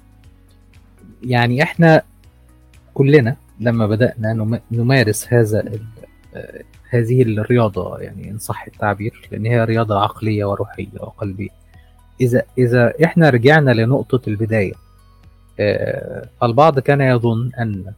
يعني 1.25 1.63
إحنا 1.63 2.03
كلنا 2.95 3.37
لما 3.61 3.87
بدأنا 3.87 4.61
نمارس 4.71 5.33
هذا 5.33 5.65
هذه 6.91 7.23
الرياضة 7.23 7.99
يعني 7.99 8.31
إن 8.31 8.39
صح 8.39 8.67
التعبير 8.67 9.29
لأن 9.33 9.47
هي 9.47 9.65
رياضة 9.65 10.01
عقلية 10.03 10.45
وروحية 10.45 10.89
وقلبية. 11.01 11.49
إذا 12.21 12.43
إذا 12.59 12.93
إحنا 13.05 13.31
رجعنا 13.31 13.71
لنقطة 13.71 14.21
البداية 14.29 14.73
البعض 16.43 16.79
كان 16.79 17.01
يظن 17.01 17.51
أن 17.59 17.93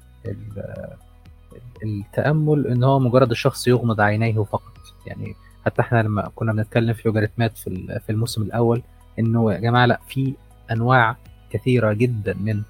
التأمل 1.84 2.66
إن 2.66 2.84
هو 2.84 2.98
مجرد 2.98 3.30
الشخص 3.30 3.68
يغمض 3.68 4.00
عينيه 4.00 4.44
فقط. 4.44 4.72
يعني 5.06 5.34
حتى 5.66 5.82
إحنا 5.82 6.02
لما 6.02 6.30
كنا 6.34 6.52
بنتكلم 6.52 6.92
في 6.92 7.08
لوجاريتمات 7.08 7.58
في 7.58 8.10
الموسم 8.10 8.42
الأول 8.42 8.82
إنه 9.18 9.52
يا 9.52 9.58
جماعة 9.58 9.86
لأ 9.86 10.00
في 10.08 10.34
أنواع 10.70 11.16
كثيرة 11.50 11.92
جدا 11.92 12.34
من 12.40 12.62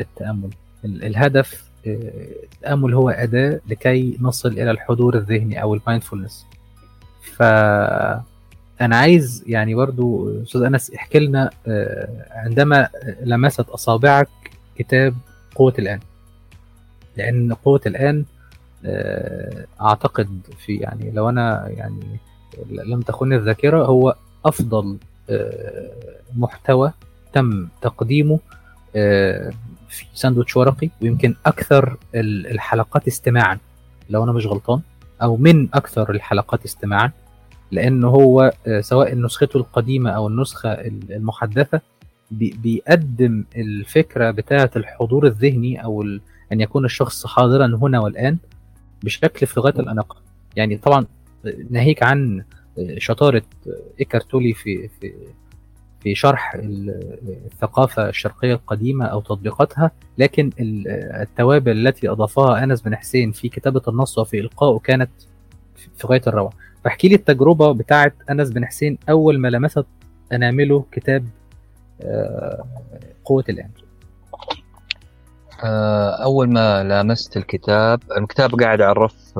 التأمل. 0.00 0.50
الهدف 0.84 1.64
التأمل 1.86 2.94
هو 2.94 3.10
أداة 3.10 3.60
لكي 3.68 4.18
نصل 4.20 4.48
إلى 4.48 4.70
الحضور 4.70 5.16
الذهني 5.16 5.62
أو 5.62 5.74
المايندفولنس. 5.74 6.46
ف 7.22 7.42
أنا 8.80 8.96
عايز 8.96 9.44
يعني 9.46 9.74
برضو 9.74 10.30
أستاذ 10.42 10.62
أنس 10.62 10.90
احكي 10.90 11.18
لنا 11.18 11.50
عندما 12.30 12.88
لمست 13.22 13.68
أصابعك 13.68 14.28
كتاب 14.76 15.14
قوة 15.54 15.74
الآن. 15.78 16.00
لأن 17.16 17.52
قوة 17.52 17.80
الآن 17.86 18.24
أعتقد 19.80 20.40
في 20.58 20.76
يعني 20.76 21.10
لو 21.10 21.28
أنا 21.28 21.68
يعني 21.68 22.18
لم 22.70 23.00
تخن 23.00 23.32
الذاكرة 23.32 23.84
هو 23.84 24.16
أفضل 24.44 24.98
محتوى 26.36 26.92
تم 27.32 27.68
تقديمه 27.82 28.38
في 29.92 30.06
ساندوتش 30.14 30.56
ورقي 30.56 30.90
ويمكن 31.02 31.34
أكثر 31.46 31.96
الحلقات 32.14 33.06
استماعا 33.06 33.58
لو 34.10 34.24
أنا 34.24 34.32
مش 34.32 34.46
غلطان 34.46 34.80
أو 35.22 35.36
من 35.36 35.68
أكثر 35.74 36.10
الحلقات 36.10 36.64
استماعا 36.64 37.10
لأنه 37.70 38.08
هو 38.08 38.52
سواء 38.80 39.14
نسخته 39.14 39.56
القديمة 39.56 40.10
أو 40.10 40.28
النسخة 40.28 40.72
المحدثة 41.10 41.80
بيقدم 42.30 43.44
الفكرة 43.56 44.30
بتاعة 44.30 44.70
الحضور 44.76 45.26
الذهني 45.26 45.84
أو 45.84 46.02
أن 46.52 46.60
يكون 46.60 46.84
الشخص 46.84 47.26
حاضرا 47.26 47.66
هنا 47.66 48.00
والآن 48.00 48.36
بشكل 49.02 49.46
في 49.46 49.60
غاية 49.60 49.74
الأناقة. 49.78 50.16
يعني 50.56 50.76
طبعا 50.76 51.06
ناهيك 51.70 52.02
عن 52.02 52.44
شطارة 52.98 53.42
ايكارتولي 54.00 54.52
في 54.52 54.88
في 54.88 55.12
في 56.02 56.14
شرح 56.14 56.54
الثقافة 56.54 58.08
الشرقية 58.08 58.54
القديمة 58.54 59.04
أو 59.04 59.20
تطبيقاتها 59.20 59.90
لكن 60.18 60.50
التوابل 61.22 61.86
التي 61.88 62.08
أضافها 62.08 62.64
أنس 62.64 62.80
بن 62.80 62.96
حسين 62.96 63.32
في 63.32 63.48
كتابة 63.48 63.82
النص 63.88 64.18
وفي 64.18 64.40
إلقائه 64.40 64.78
كانت 64.78 65.10
في 65.96 66.06
غاية 66.06 66.22
الروعة. 66.26 66.52
فاحكي 66.84 67.08
لي 67.08 67.14
التجربة 67.14 67.72
بتاعة 67.72 68.12
أنس 68.30 68.50
بن 68.50 68.66
حسين 68.66 68.98
أول 69.10 69.38
ما 69.38 69.48
لمست 69.48 69.86
أنامله 70.32 70.84
كتاب 70.92 71.24
قوة 73.24 73.44
الآن. 73.48 73.70
أول 76.24 76.48
ما 76.48 76.82
لامست 76.84 77.36
الكتاب 77.36 78.00
الكتاب 78.18 78.60
قاعد 78.60 78.80
على 78.80 78.92
الرف 78.92 79.38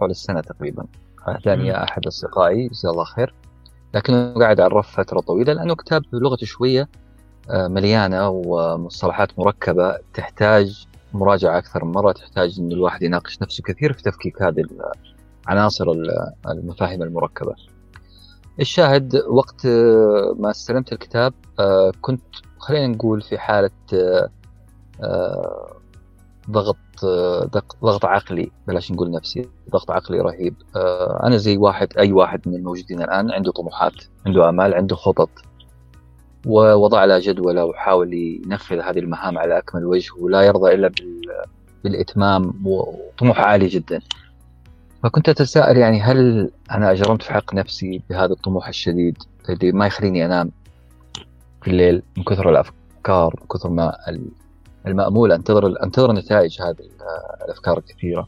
حول 0.00 0.10
السنة 0.10 0.40
تقريبا. 0.40 0.84
أهداني 1.28 1.84
أحد 1.84 2.06
أصدقائي 2.06 2.68
جزاه 2.68 2.90
الله 2.90 3.04
خير. 3.04 3.34
لكنه 3.94 4.34
قاعد 4.34 4.60
على 4.60 4.66
الرف 4.66 4.96
فترة 4.96 5.20
طويلة 5.20 5.52
لأنه 5.52 5.74
كتاب 5.74 6.02
لغته 6.12 6.46
شوية 6.46 6.88
مليانة 7.50 8.28
ومصطلحات 8.28 9.38
مركبة 9.38 9.98
تحتاج 10.14 10.86
مراجعة 11.12 11.58
أكثر 11.58 11.84
من 11.84 11.92
مرة 11.92 12.12
تحتاج 12.12 12.60
أن 12.60 12.72
الواحد 12.72 13.02
يناقش 13.02 13.42
نفسه 13.42 13.62
كثير 13.62 13.92
في 13.92 14.02
تفكيك 14.02 14.42
هذه 14.42 14.64
عناصر 15.46 15.86
المفاهيم 16.48 17.02
المركبة. 17.02 17.54
الشاهد 18.60 19.16
وقت 19.28 19.66
ما 20.36 20.50
استلمت 20.50 20.92
الكتاب 20.92 21.34
كنت 22.00 22.22
خلينا 22.58 22.86
نقول 22.86 23.22
في 23.22 23.38
حالة 23.38 23.70
ضغط 26.50 26.76
ضغط 27.82 28.04
عقلي 28.04 28.50
بلاش 28.66 28.92
نقول 28.92 29.10
نفسي 29.10 29.48
ضغط 29.70 29.90
عقلي 29.90 30.20
رهيب. 30.20 30.54
أنا 31.24 31.36
زي 31.36 31.56
واحد 31.56 31.88
أي 31.98 32.12
واحد 32.12 32.48
من 32.48 32.54
الموجودين 32.54 33.02
الآن 33.02 33.30
عنده 33.30 33.52
طموحات 33.52 33.92
عنده 34.26 34.48
آمال 34.48 34.74
عنده 34.74 34.96
خطط. 34.96 35.30
ووضع 36.46 37.04
لها 37.04 37.18
جدولة 37.18 37.64
وحاول 37.64 38.14
ينفذ 38.14 38.80
هذه 38.80 38.98
المهام 38.98 39.38
على 39.38 39.58
أكمل 39.58 39.84
وجه 39.84 40.10
ولا 40.20 40.42
يرضى 40.42 40.74
إلا 40.74 40.90
بالإتمام 41.84 42.54
وطموح 42.64 43.40
عالي 43.40 43.66
جدا. 43.66 44.00
فكنت 45.02 45.28
أتساءل 45.28 45.76
يعني 45.76 46.00
هل 46.00 46.50
أنا 46.70 46.90
أجرمت 46.90 47.22
في 47.22 47.32
حق 47.32 47.54
نفسي 47.54 48.02
بهذا 48.10 48.32
الطموح 48.32 48.68
الشديد 48.68 49.18
اللي 49.48 49.72
ما 49.72 49.86
يخليني 49.86 50.26
أنام 50.26 50.50
في 51.62 51.70
الليل 51.70 52.02
من 52.16 52.24
كثر 52.24 52.50
الأفكار 52.50 53.34
من 53.40 53.46
كثر 53.46 53.70
ما 53.70 53.96
المأمول 54.86 55.32
أنتظر 55.32 55.82
أنتظر 55.82 56.12
نتائج 56.12 56.62
هذه 56.62 56.88
الأفكار 57.44 57.78
الكثيرة 57.78 58.26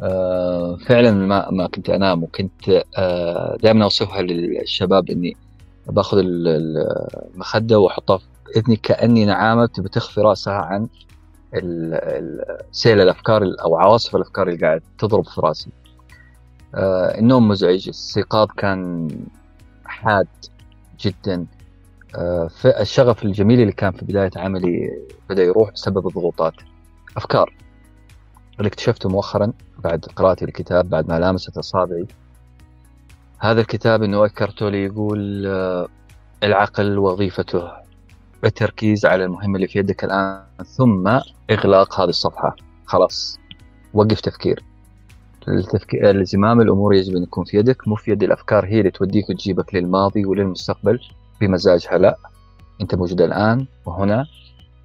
آه، 0.00 0.76
فعلا 0.76 1.10
ما 1.10 1.50
ما 1.50 1.66
كنت 1.66 1.90
أنام 1.90 2.22
وكنت 2.22 2.82
آه، 2.96 3.56
دائما 3.62 3.84
أوصفها 3.84 4.22
للشباب 4.22 5.10
إني 5.10 5.36
باخذ 5.86 6.18
المخدة 6.24 7.78
وأحطها 7.78 8.18
في 8.18 8.26
إذني 8.56 8.76
كأني 8.76 9.24
نعامه 9.24 9.66
تبي 9.66 9.88
تخفي 9.88 10.20
رأسها 10.20 10.54
عن 10.54 10.88
سيل 12.72 13.00
الأفكار 13.00 13.42
أو 13.64 13.76
عواصف 13.76 14.16
الأفكار 14.16 14.48
اللي 14.48 14.66
قاعد 14.66 14.82
تضرب 14.98 15.24
في 15.24 15.40
رأسي. 15.40 15.70
آه، 16.74 17.18
النوم 17.18 17.48
مزعج، 17.48 17.82
الاستيقاظ 17.84 18.48
كان 18.56 19.08
حاد 19.84 20.28
جدا. 21.00 21.46
الشغف 22.64 23.24
الجميل 23.24 23.60
اللي 23.60 23.72
كان 23.72 23.92
في 23.92 24.04
بداية 24.04 24.30
عملي 24.36 24.90
بدأ 25.30 25.42
يروح 25.42 25.70
بسبب 25.70 26.06
الضغوطات. 26.08 26.54
أفكار. 27.16 27.54
اللي 28.58 28.68
اكتشفته 28.68 29.08
مؤخرا 29.08 29.52
بعد 29.84 30.04
قراءتي 30.16 30.44
الكتاب 30.44 30.90
بعد 30.90 31.08
ما 31.08 31.18
لامست 31.18 31.58
أصابعي 31.58 32.06
هذا 33.38 33.60
الكتاب 33.60 34.02
إنه 34.02 34.24
اكرته 34.24 34.68
لي 34.68 34.84
يقول 34.84 35.46
آه، 35.46 35.88
العقل 36.42 36.98
وظيفته 36.98 37.70
التركيز 38.44 39.06
على 39.06 39.24
المهمة 39.24 39.56
اللي 39.56 39.68
في 39.68 39.78
يدك 39.78 40.04
الآن 40.04 40.42
ثم 40.76 41.20
إغلاق 41.50 42.00
هذه 42.00 42.08
الصفحة. 42.08 42.56
خلاص. 42.86 43.38
وقف 43.94 44.20
تفكير. 44.20 44.62
التفكير 45.48 46.10
الزمام 46.10 46.60
الأمور 46.60 46.94
يجب 46.94 47.16
أن 47.16 47.22
يكون 47.22 47.44
في 47.44 47.56
يدك 47.56 47.88
مو 47.88 47.94
في 47.94 48.10
يد 48.10 48.22
الأفكار 48.22 48.66
هي 48.66 48.78
اللي 48.78 48.90
توديك 48.90 49.30
وتجيبك 49.30 49.74
للماضي 49.74 50.24
وللمستقبل. 50.24 51.00
بمزاجها 51.40 51.98
لا 51.98 52.18
أنت 52.80 52.94
موجود 52.94 53.20
الآن 53.20 53.66
وهنا. 53.86 54.26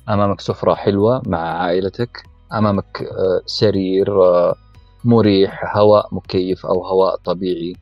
أمامك 0.09 0.41
سفرة 0.41 0.73
حلوة 0.73 1.21
مع 1.25 1.39
عائلتك. 1.39 2.23
أمامك 2.53 3.01
آه، 3.01 3.41
سرير 3.45 4.23
آه، 4.23 4.55
مريح 5.03 5.77
هواء 5.77 6.15
مكيف 6.15 6.65
أو 6.65 6.85
هواء 6.85 7.15
طبيعي. 7.15 7.75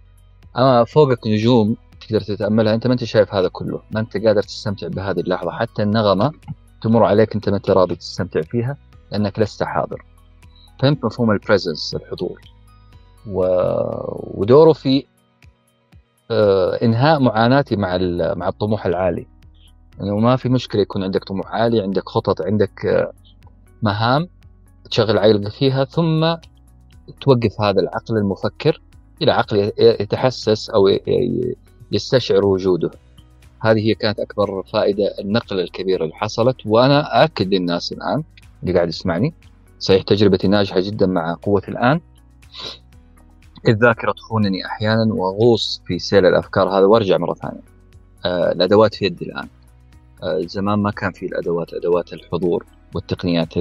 أما 0.58 0.84
فوقك 0.84 1.28
نجوم 1.28 1.76
تقدر 2.02 2.22
تتأملها. 2.22 2.74
أنت 2.74 2.88
ما 2.88 2.94
أنت 2.94 3.04
شايف 3.04 3.34
هذا 3.34 3.48
كله. 3.48 3.82
ما 3.92 4.00
أنت 4.00 4.18
قادر 4.18 4.44
تستمتع 4.44 4.88
بهذه 4.88 5.20
اللحظة. 5.20 5.52
حتى 5.52 5.84
النغمة 5.84 6.32
تمر 6.82 7.04
عليك 7.04 7.36
أنت 7.36 7.50
ما 7.50 7.58
أنت 7.58 7.70
راضي 7.70 7.96
تستمتع 7.96 8.42
فيها 8.42 8.78
لأنك 9.12 9.40
لست 9.40 9.64
حاضر. 9.64 10.06
فهمت 10.80 11.06
مفهوم 11.06 11.32
البريزنس 11.32 11.96
الحضور. 11.96 12.42
و... 13.28 13.46
ودوره 14.42 14.74
في 14.74 15.06
إنهاء 16.84 17.20
معاناتي 17.20 17.76
مع 17.76 17.98
مع 18.36 18.48
الطموح 18.48 18.86
العالي. 18.86 19.28
انه 20.00 20.08
يعني 20.08 20.22
ما 20.22 20.36
في 20.36 20.50
مشكلة 20.50 20.82
يكون 20.82 21.04
عندك 21.04 21.24
طموح 21.24 21.48
عالي 21.48 21.82
عندك 21.82 22.10
خطط 22.10 22.42
عندك 22.42 22.86
آه، 22.86 23.12
مهام 23.82 24.28
تشغل 24.92 25.18
عقلك 25.18 25.52
فيها 25.52 25.86
ثم 25.86 26.36
توقف 27.22 27.62
هذا 27.62 27.80
العقل 27.82 28.18
المفكر 28.18 28.82
إلى 29.22 29.32
عقل 29.32 29.72
يتحسس 29.80 30.70
أو 30.70 30.90
يستشعر 31.92 32.46
وجوده. 32.46 32.92
هذه 33.62 33.80
هي 33.80 33.94
كانت 33.94 34.20
أكبر 34.20 34.64
فائدة 34.64 35.16
النقلة 35.20 35.62
الكبيرة 35.62 36.04
اللي 36.04 36.16
حصلت 36.16 36.58
وأنا 36.66 37.24
اكد 37.24 37.54
للناس 37.54 37.92
الآن 37.92 38.24
اللي 38.64 38.74
قاعد 38.74 38.88
يسمعني 38.88 39.34
صحيح 39.80 40.02
تجربتي 40.02 40.48
ناجحة 40.48 40.80
جدا 40.80 41.06
مع 41.06 41.38
قوة 41.42 41.62
الآن. 41.68 42.02
الذاكرة 43.68 44.12
تخونني 44.12 44.66
أحيانا 44.66 45.14
وأغوص 45.14 45.82
في 45.86 46.00
سيل 46.00 46.26
الأفكار. 46.26 46.70
هذا 46.70 46.86
وأرجع 46.86 47.18
مرة 47.18 47.34
ثانية. 47.34 47.62
آه 48.26 48.52
الأدوات 48.52 48.96
في 48.96 49.06
يدي 49.06 49.26
الآن. 49.26 49.48
آه 50.24 50.40
زمان 50.40 50.80
ما 50.80 50.92
كان 50.92 51.12
في 51.12 51.26
الأدوات 51.26 51.74
أدوات 51.74 52.14
الحضور 52.14 52.66
والتقنيات 52.96 53.54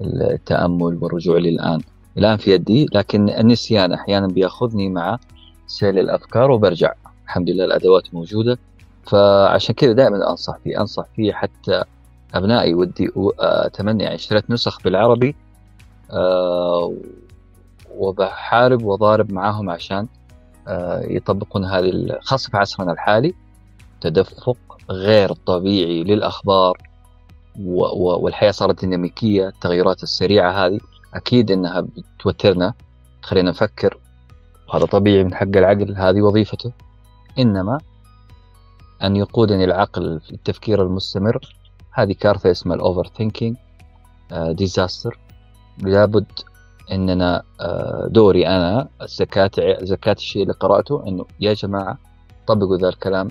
التأمل 0.00 0.98
والرجوع 1.02 1.38
للان 1.38 1.80
الآن. 2.18 2.36
في 2.36 2.52
يدي 2.52 2.86
لكن 2.92 3.28
النسيان 3.28 3.92
أحيانا 3.92 4.26
بيأخذني 4.26 4.88
مع 4.88 5.18
سيل 5.66 5.98
الأفكار 5.98 6.50
وبرجع. 6.50 6.92
الحمد 7.24 7.50
لله 7.50 7.64
الأدوات 7.64 8.14
موجودة. 8.14 8.58
فعشان 9.06 9.74
كذا 9.74 9.92
دائما 9.92 10.30
أنصح 10.30 10.58
فيه 10.64 10.80
أنصح 10.80 11.04
فيه 11.16 11.32
حتى 11.32 11.82
أبنائي. 12.34 12.74
ودي 12.74 13.10
أتمنى 13.40 14.02
يعني 14.02 14.14
اشتريت 14.14 14.50
نسخ 14.50 14.82
بالعربي. 14.82 15.36
أه 16.10 16.94
وبحارب 17.98 18.84
وضارب 18.84 19.32
معاهم 19.32 19.70
عشان 19.70 20.06
أه 20.68 21.00
يطبقون 21.04 21.64
هذه 21.64 22.18
خاصة 22.20 22.50
في 22.50 22.56
عصرنا 22.56 22.92
الحالي 22.92 23.34
تدفق 24.00 24.56
غير 24.90 25.32
طبيعي 25.32 26.04
للأخبار 26.04 26.78
والحياة 28.20 28.50
صارت 28.50 28.80
ديناميكية 28.80 29.48
التغيرات 29.48 30.02
السريعة 30.02 30.66
هذه 30.66 30.78
أكيد 31.14 31.50
إنها 31.50 31.80
بتوترنا. 31.80 32.74
تخلينا 33.22 33.50
نفكر 33.50 33.98
وهذا 34.68 34.86
طبيعي 34.86 35.24
من 35.24 35.34
حق 35.34 35.42
العقل 35.56 35.96
هذه 35.96 36.22
وظيفته. 36.22 36.72
إنما 37.38 37.78
أن 39.02 39.16
يقودني 39.16 39.64
العقل 39.64 40.20
في 40.20 40.32
التفكير 40.32 40.82
المستمر 40.82 41.56
هذه 41.92 42.12
كارثة 42.12 42.50
اسمها 42.50 42.76
ال 42.76 43.06
overthinking 43.16 43.56
disaster 44.32 45.18
لابد 45.78 46.26
إننا 46.92 47.42
آه، 47.60 48.08
دوري 48.10 48.46
أنا 48.46 48.88
زكاة 49.02 49.50
زكاة 49.82 50.12
الشيء 50.12 50.42
اللي 50.42 50.54
قرأته 50.54 51.08
إنه 51.08 51.26
يا 51.40 51.52
جماعة 51.52 51.98
طبقوا 52.46 52.76
ذا 52.76 52.88
الكلام 52.88 53.30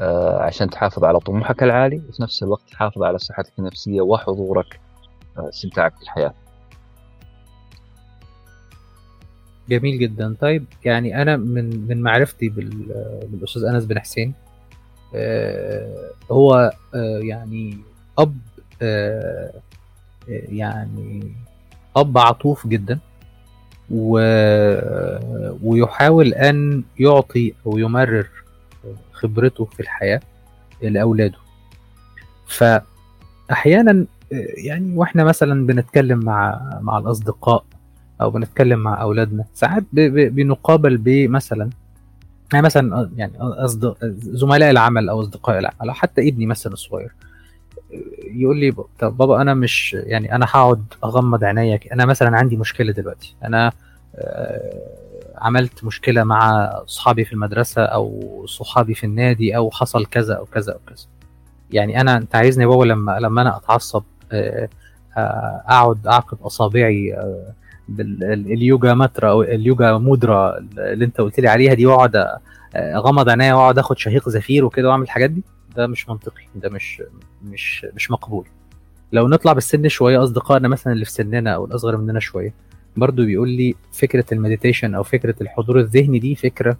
آه، 0.00 0.42
عشان 0.42 0.70
تحافظ 0.70 1.04
على 1.04 1.20
طموحك 1.20 1.62
العالي 1.62 2.02
وفي 2.08 2.22
نفس 2.22 2.42
الوقت 2.42 2.70
تحافظ 2.70 3.02
على 3.02 3.18
صحتك 3.18 3.52
النفسية 3.58 4.00
وحضورك 4.00 4.80
آه، 5.38 5.48
استمتاعك 5.48 5.98
بالحياة. 5.98 6.34
جميل 9.68 9.98
جدا 9.98 10.36
طيب 10.40 10.64
يعني 10.84 11.22
أنا 11.22 11.36
من 11.36 11.88
من 11.88 12.02
معرفتي 12.02 12.48
بالأستاذ 12.48 13.64
أنس 13.64 13.84
بن 13.84 13.98
حسين 13.98 14.34
هو 16.30 16.72
يعني 17.22 17.78
أب 18.18 18.36
يعني 20.28 21.34
أب 21.96 22.18
عطوف 22.18 22.66
جدا 22.66 22.98
و 23.90 24.20
ويحاول 25.62 26.34
أن 26.34 26.82
يعطي 26.98 27.54
أو 27.66 27.78
يمرر 27.78 28.26
خبرته 29.12 29.64
في 29.64 29.80
الحياة 29.80 30.20
لأولاده. 30.82 31.38
فاحيانا 32.46 34.06
يعني 34.64 34.96
وإحنا 34.96 35.24
مثلا 35.24 35.66
بنتكلم 35.66 36.18
مع 36.18 36.60
مع 36.80 36.98
الأصدقاء 36.98 37.64
أو 38.20 38.30
بنتكلم 38.30 38.78
مع 38.78 39.02
أولادنا 39.02 39.44
ساعات 39.54 39.84
بنقابل 39.92 40.96
بمثلا 40.96 41.70
يعني 42.52 42.64
مثلا 42.64 43.10
يعني 43.16 43.32
أصدق... 43.40 43.96
زملاء 44.18 44.70
العمل 44.70 45.08
أو 45.08 45.20
أصدقاء 45.20 45.58
العمل 45.58 45.76
أو 45.88 45.92
حتى 45.92 46.28
ابني 46.28 46.46
مثلا 46.46 46.72
الصغير. 46.72 47.12
يقول 48.34 48.60
لي 48.60 48.72
طب 48.98 49.16
بابا 49.16 49.42
أنا 49.42 49.54
مش 49.54 49.96
يعني 50.00 50.34
أنا 50.34 50.46
هقعد 50.48 50.84
أغمض 51.04 51.44
عينيا 51.44 51.80
أنا 51.92 52.06
مثلا 52.06 52.36
عندي 52.36 52.56
مشكلة 52.56 52.92
دلوقتي. 52.92 53.34
أنا 53.44 53.72
آه، 54.16 54.80
عملت 55.38 55.84
مشكلة 55.84 56.24
مع 56.24 56.64
اصحابي 56.64 57.24
في 57.24 57.32
المدرسة 57.32 57.82
أو 57.82 58.44
صحابي 58.46 58.94
في 58.94 59.04
النادي 59.04 59.56
أو 59.56 59.70
حصل 59.70 60.06
كذا 60.06 60.34
أو 60.34 60.44
كذا 60.44 60.72
أو 60.72 60.78
كذا. 60.86 61.06
يعني 61.70 62.00
أنا 62.00 62.16
أنت 62.16 62.34
عايزني 62.34 62.66
بابا 62.66 62.84
لما 62.84 63.18
لما 63.20 63.42
أنا 63.42 63.56
أتعصب 63.56 64.02
آه، 64.32 64.68
آه، 65.16 65.62
أقعد 65.66 66.06
أعقد 66.06 66.38
أصابعي 66.42 67.16
اليوجا 67.98 68.94
ماترا 68.94 69.30
أو 69.30 69.42
اليوجا 69.42 69.98
مودرا 69.98 70.58
اللي 70.78 71.04
أنت 71.04 71.20
قلت 71.20 71.40
لي 71.40 71.48
عليها 71.48 71.74
دي 71.74 71.86
وأقعد 71.86 72.26
أغمض 72.76 73.28
عينيا 73.28 73.54
وأقعد 73.54 73.78
آخد 73.78 73.98
شهيق 73.98 74.28
زفير 74.28 74.64
وكده 74.64 74.88
وأعمل 74.88 75.02
الحاجات 75.02 75.30
دي؟ 75.30 75.44
ده 75.76 75.86
مش 75.86 76.08
منطقي 76.08 76.42
ده 76.54 76.68
مش 76.68 77.02
مش 77.44 77.86
مش 77.94 78.10
مقبول. 78.10 78.46
لو 79.12 79.28
نطلع 79.28 79.52
بالسن 79.52 79.88
شوية 79.88 80.22
أصدقائنا 80.24 80.68
مثلا 80.68 80.92
اللي 80.92 81.04
في 81.04 81.10
سننا 81.12 81.50
أو 81.54 81.64
الأصغر 81.64 81.96
مننا 81.96 82.20
شوية 82.20 82.54
برضو 82.96 83.24
بيقول 83.24 83.48
لي 83.48 83.74
فكرة 83.92 84.24
ال 84.32 84.38
meditation 84.38 84.94
أو 84.94 85.02
فكرة 85.02 85.34
الحضور 85.40 85.80
الذهني 85.80 86.18
دي 86.18 86.34
فكرة 86.34 86.76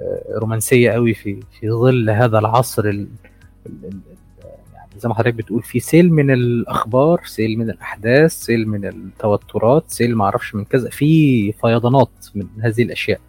آه، 0.00 0.38
رومانسية 0.38 0.90
قوي 0.90 1.14
في 1.14 1.40
في 1.60 1.70
ظل 1.70 2.10
هذا 2.10 2.38
العصر 2.38 3.06
زي 4.98 5.08
ما 5.08 5.14
حضرتك 5.14 5.34
بتقول 5.34 5.62
في 5.62 5.80
سيل 5.80 6.12
من 6.12 6.30
الأخبار 6.30 7.20
سيل 7.24 7.58
من 7.58 7.70
الأحداث 7.70 8.32
سيل 8.32 8.68
من 8.68 8.84
التوترات 8.84 9.84
سيل 9.90 10.16
ما 10.16 10.24
أعرفش 10.24 10.54
من 10.54 10.64
كذا 10.64 10.90
في 10.90 11.52
فيضانات 11.52 12.10
من 12.34 12.46
هذه 12.60 12.82
الأشياء. 12.82 13.20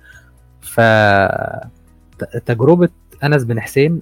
ف 0.62 0.82
تجربة 2.46 2.90
أنس 3.24 3.44
بن 3.44 3.60
حسين 3.60 4.02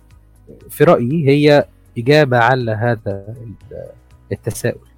في 0.70 0.84
رأيي 0.84 1.28
هي 1.28 1.66
إجابة 1.98 2.38
على 2.38 2.72
هذا 2.72 3.36
التساؤل. 4.32 4.90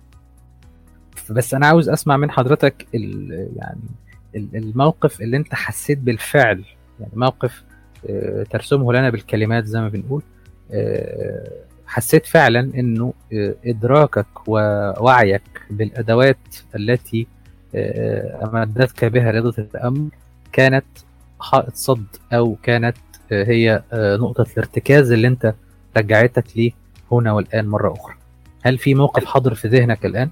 بس 1.30 1.54
أنا 1.54 1.68
عاوز 1.68 1.90
أسمع 1.90 2.18
من 2.18 2.32
حضرتك 2.32 2.88
يعني 2.94 3.80
الموقف 4.36 5.22
اللي 5.22 5.38
أنت 5.38 5.56
حسيت 5.56 5.98
بالفعل 5.98 6.64
يعني 7.00 7.12
موقف 7.16 7.64
آه، 8.10 8.44
ترسمه 8.44 8.94
لنا 8.94 9.10
بالكلمات 9.10 9.66
زي 9.66 9.82
ما 9.82 9.90
بنقول 9.90 10.24
آه، 10.72 11.52
حسيت 11.86 12.26
فعلا 12.26 12.60
إنه 12.60 13.14
آه، 13.34 13.56
إدراكك 13.66 14.48
ووعيك 14.48 15.62
بالأدوات 15.70 16.38
التي 16.76 17.28
أمدتك 18.44 19.06
بها 19.06 19.32
رياضة 19.32 19.54
التأمل 19.58 20.08
كانت 20.52 20.86
حائط 21.40 21.76
صد 21.76 22.06
أو 22.34 22.58
كانت 22.64 22.98
هي 23.32 23.84
نقطة 23.94 24.46
الارتكاز 24.54 25.12
اللي 25.12 25.28
انت 25.28 25.54
رجعتك 25.98 26.46
ليه 26.56 26.72
هنا 27.12 27.32
والآن 27.32 27.68
مرة 27.68 27.94
أخرى. 27.94 28.16
هل 28.64 28.78
في 28.78 28.94
موقف 28.96 29.26
حاضر 29.26 29.54
في 29.54 29.68
ذهنك 29.68 30.06
الآن؟ 30.06 30.30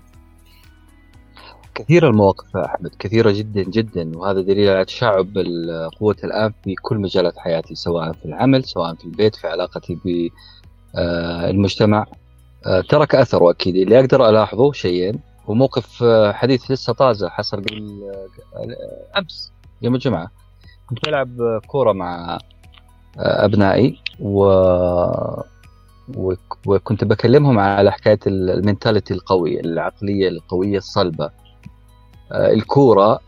كثيرة 1.75 2.09
المواقف 2.09 2.55
يا 2.55 2.65
أحمد 2.65 2.95
كثيرة 2.99 3.31
جدا 3.31 3.63
جدا 3.63 4.17
وهذا 4.17 4.41
دليل 4.41 4.69
على 4.69 4.85
تشعب 4.85 5.37
القوة 5.37 6.15
الآن 6.23 6.53
في 6.63 6.75
كل 6.75 6.97
مجالات 6.97 7.37
حياتي 7.37 7.75
سواء 7.75 8.13
في 8.13 8.25
العمل 8.25 8.63
سواء 8.63 8.95
في 8.95 9.05
البيت 9.05 9.35
في 9.35 9.47
علاقتي 9.47 9.99
بالمجتمع 10.95 12.05
آه، 12.65 12.81
ترك 12.81 13.15
أثره 13.15 13.51
أكيد 13.51 13.75
اللي 13.75 13.99
أقدر 13.99 14.29
ألاحظه 14.29 14.71
شيئين 14.71 15.19
وموقف 15.47 16.03
آه، 16.03 16.31
حديث 16.31 16.71
لسه 16.71 16.93
طازة 16.93 17.29
حصل 17.29 17.57
قبل 17.57 18.11
آه، 18.55 19.19
أمس 19.19 19.51
يوم 19.81 19.95
الجمعة. 19.95 20.31
كنت 20.89 21.07
ألعب 21.07 21.61
كورة 21.67 21.91
مع 21.91 22.37
أبنائي 23.17 23.99
و 24.19 24.45
وكنت 26.65 27.03
بكلمهم 27.03 27.59
على 27.59 27.91
حكاية 27.91 28.19
ال 28.27 28.36
mentality 28.36 29.13
القوي 29.13 29.59
العقلية 29.59 30.27
القوية 30.27 30.77
الصلبة. 30.77 31.29
آه، 32.31 32.51
الكورة 32.51 33.19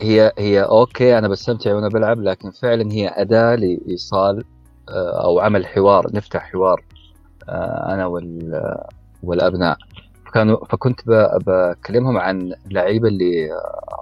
هي 0.00 0.32
هي 0.38 0.62
okay 0.62 1.18
أنا 1.18 1.28
بستمتع 1.28 1.74
وأنا 1.74 1.88
بلعب 1.88 2.20
لكن 2.20 2.50
فعلا 2.50 2.92
هي 2.92 3.08
أداة 3.08 3.54
لإيصال 3.54 4.44
آه، 4.88 5.24
أو 5.24 5.40
عمل 5.40 5.66
حوار 5.66 6.06
نفتح 6.14 6.52
حوار 6.52 6.84
آه، 7.48 7.94
أنا 7.94 8.06
والأبناء. 9.22 9.76
كانوا 10.34 10.64
فكنت 10.64 11.00
بكلمهم 11.46 12.18
عن 12.18 12.54
اللعيبة 12.66 13.08
اللي 13.08 13.48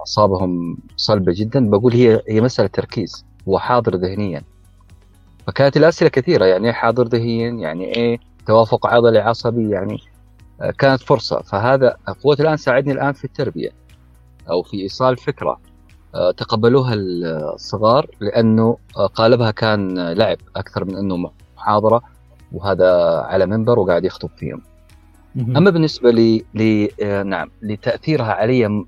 أصابهم 0.03 0.77
صلبة 0.97 1.33
جدا 1.35 1.69
بقول 1.69 1.93
هي 1.93 2.21
هي 2.29 2.41
مسألة 2.41 2.67
تركيز 2.67 3.25
وحاضر 3.45 3.95
ذهنيا. 3.95 4.41
فكانت 5.47 5.77
الأسئلة 5.77 6.09
كثيرة 6.09 6.45
يعني 6.45 6.67
إيه 6.67 6.73
حاضر 6.73 7.07
ذهنيا 7.07 7.49
يعني 7.49 7.95
إيه 7.95 8.19
توافق 8.47 8.87
عضلي 8.87 9.19
عصبي 9.19 9.69
يعني 9.69 9.99
كانت 10.79 11.01
فرصة. 11.01 11.41
فهذا 11.41 11.97
قوه 12.23 12.37
الآن 12.39 12.57
ساعدني 12.57 12.93
الآن 12.93 13.13
في 13.13 13.25
التربية 13.25 13.69
أو 14.49 14.63
في 14.63 14.81
إيصال 14.81 15.17
فكره 15.17 15.59
آه، 16.15 16.31
تقبلوها 16.31 16.93
الصغار 16.95 18.07
لأنه 18.19 18.77
آه، 18.97 19.07
قالبها 19.07 19.51
كان 19.51 20.11
لعب 20.13 20.37
أكثر 20.55 20.85
من 20.85 20.95
أنه 20.97 21.31
محاضرة 21.57 22.01
وهذا 22.51 23.19
على 23.19 23.45
منبر 23.45 23.79
وقاعد 23.79 24.05
يخطب 24.05 24.29
فيهم. 24.37 24.61
أما 25.37 25.69
بالنسبة 25.69 26.11
لي, 26.11 26.45
لي 26.53 26.89
آه، 27.03 27.23
نعم 27.23 27.51
لتأثيرها 27.61 28.33
علي 28.33 28.85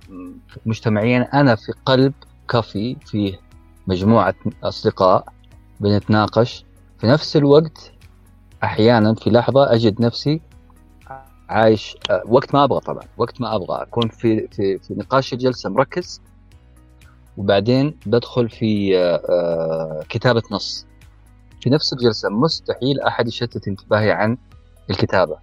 مجتمعيا 0.65 1.29
أنا 1.33 1.55
في 1.55 1.73
قلب 1.85 2.13
كافي 2.49 2.95
فيه 3.05 3.39
مجموعة 3.87 4.35
أصدقاء 4.63 5.33
بنتناقش. 5.79 6.65
في 6.99 7.07
نفس 7.07 7.37
الوقت 7.37 7.91
أحيانا 8.63 9.13
في 9.13 9.29
لحظة 9.29 9.73
أجد 9.73 10.01
نفسي 10.01 10.41
عايش 11.49 11.97
آه، 12.09 12.23
وقت 12.25 12.53
ما 12.55 12.63
أبغى 12.63 12.79
طبعا 12.79 13.03
وقت 13.17 13.41
ما 13.41 13.55
أبغى 13.55 13.81
أكون 13.81 14.09
في 14.09 14.47
في 14.47 14.77
في 14.77 14.93
نقاش 14.93 15.33
الجلسة 15.33 15.69
مركز. 15.69 16.21
وبعدين 17.37 17.99
بدخل 18.05 18.49
في 18.49 18.97
آه، 18.97 19.21
آه، 19.29 20.03
كتابة 20.09 20.43
نص. 20.51 20.85
في 21.61 21.69
نفس 21.69 21.93
الجلسة 21.93 22.29
مستحيل 22.29 23.01
أحد 23.01 23.27
يشتت 23.27 23.67
انتباهي 23.67 24.11
عن 24.11 24.37
الكتابة. 24.89 25.37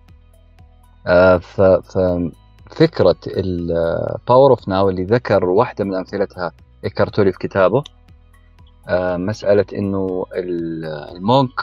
ففكره 1.41 3.17
ال 3.27 3.47
Power 3.47 4.51
of 4.51 4.69
Now 4.69 4.89
اللي 4.89 5.05
ذكر 5.05 5.45
واحدة 5.45 5.85
من 5.85 5.95
أمثلتها 5.95 6.53
إيكهارت 6.85 7.11
تولي 7.11 7.33
في 7.33 7.39
كتابه 7.39 7.85
مسألة 9.17 9.65
إنه 9.75 10.25
ال 11.17 11.25
monk 11.25 11.61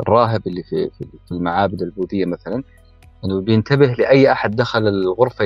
الراهب 0.00 0.46
اللي 0.46 0.62
في 0.62 0.90
في 0.98 1.32
المعابد 1.32 1.82
البوذية 1.82 2.24
مثلا 2.24 2.62
إنه 3.24 3.40
بينتبه 3.40 3.86
لأي 3.86 4.32
أحد 4.32 4.56
دخل 4.56 4.88
الغرفة 4.88 5.44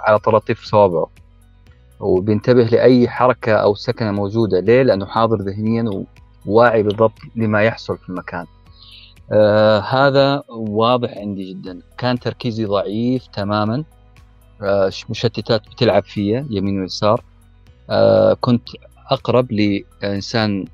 على 0.00 0.18
طراطيف 0.18 0.64
صوابعه 0.64 1.10
وبينتبه 2.00 2.62
لأي 2.62 3.08
حركة 3.08 3.52
أو 3.52 3.74
سكنة 3.74 4.10
موجودة 4.10 4.60
ليه؟ 4.60 4.82
لأنه 4.82 5.06
حاضر 5.06 5.36
ذهنيا 5.36 6.04
وواعي 6.46 6.82
بالضبط 6.82 7.18
لما 7.36 7.62
يحصل 7.62 7.98
في 7.98 8.08
المكان. 8.08 8.46
آه 9.32 9.78
هذا 9.80 10.42
واضح 10.48 11.18
عندي 11.18 11.52
جدا، 11.52 11.80
كان 11.98 12.18
تركيزي 12.18 12.64
ضعيف 12.64 13.26
تماما 13.26 13.84
آه 14.62 14.86
مشتتات 15.10 15.60
بتلعب 15.68 16.02
فيا 16.04 16.46
يمين 16.50 16.80
ويسار 16.80 17.24
آه 17.90 18.36
كنت 18.40 18.68
أقرب 19.12 19.52
لانسان 19.52 20.64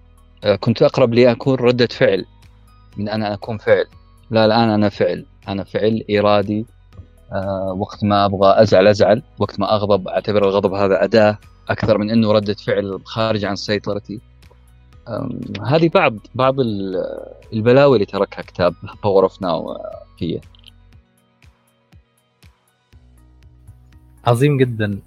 آه 0.44 0.56
كنت 0.56 0.82
أقرب 0.82 1.14
لاكون 1.14 1.54
ردة 1.54 1.86
فعل 1.86 2.24
من 2.96 3.08
أن 3.08 3.22
أكون 3.22 3.58
فعل. 3.58 3.84
لا 4.30 4.44
الآن 4.44 4.68
أنا 4.68 4.88
فعل. 4.88 5.26
أنا 5.48 5.64
فعل 5.64 6.04
إرادي 6.10 6.66
آه 7.32 7.72
وقت 7.78 8.04
ما 8.04 8.24
أبغى 8.24 8.62
أزعل 8.62 8.86
أزعل 8.86 9.22
وقت 9.38 9.60
ما 9.60 9.74
أغضب 9.74 10.08
أعتبر 10.08 10.48
الغضب 10.48 10.72
هذا 10.72 11.04
أداة 11.04 11.38
أكثر 11.68 11.98
من 11.98 12.10
إنه 12.10 12.32
ردة 12.32 12.54
فعل 12.54 13.00
خارج 13.04 13.44
عن 13.44 13.56
سيطرتي. 13.56 14.20
هذه 15.66 15.90
بعض 15.94 16.14
بعض 16.34 16.54
البلاوي 17.52 17.96
اللي 17.96 18.06
تركها 18.06 18.42
كتاب 18.42 18.74
Power 19.04 19.22
of 19.22 19.42
Now 19.42 19.78
فيه 20.18 20.40
عظيم 24.26 24.56
جدا. 24.56 25.00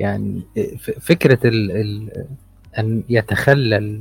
يعني 0.00 0.42
فكرة 1.00 1.38
ال 1.48 1.70
ال 1.70 2.10
أن 2.78 3.02
يتخلل 3.08 4.00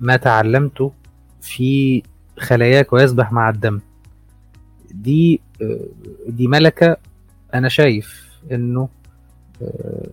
ما 0.00 0.16
تعلمته 0.16 0.92
في 1.40 2.02
خلاياك 2.38 2.92
ويسبح 2.92 3.32
مع 3.32 3.48
الدم. 3.50 3.80
دي 4.90 5.40
دي 6.28 6.46
ملكة 6.48 6.96
أنا 7.54 7.68
شايف 7.68 8.30
إنه 8.52 8.88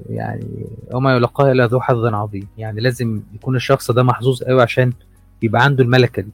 يعني 0.09 0.65
وما 0.93 1.15
يلقاها 1.15 1.51
إلا 1.51 1.65
ذو 1.65 1.81
حظ 1.81 2.05
عظيم. 2.05 2.47
يعني 2.57 2.81
لازم 2.81 3.21
يكون 3.35 3.55
الشخص 3.55 3.91
ده 3.91 4.03
محظوظ 4.03 4.43
قوي 4.43 4.61
عشان 4.61 4.93
يبقى 5.41 5.63
عنده 5.63 5.83
الملكة 5.83 6.21
دي. 6.21 6.31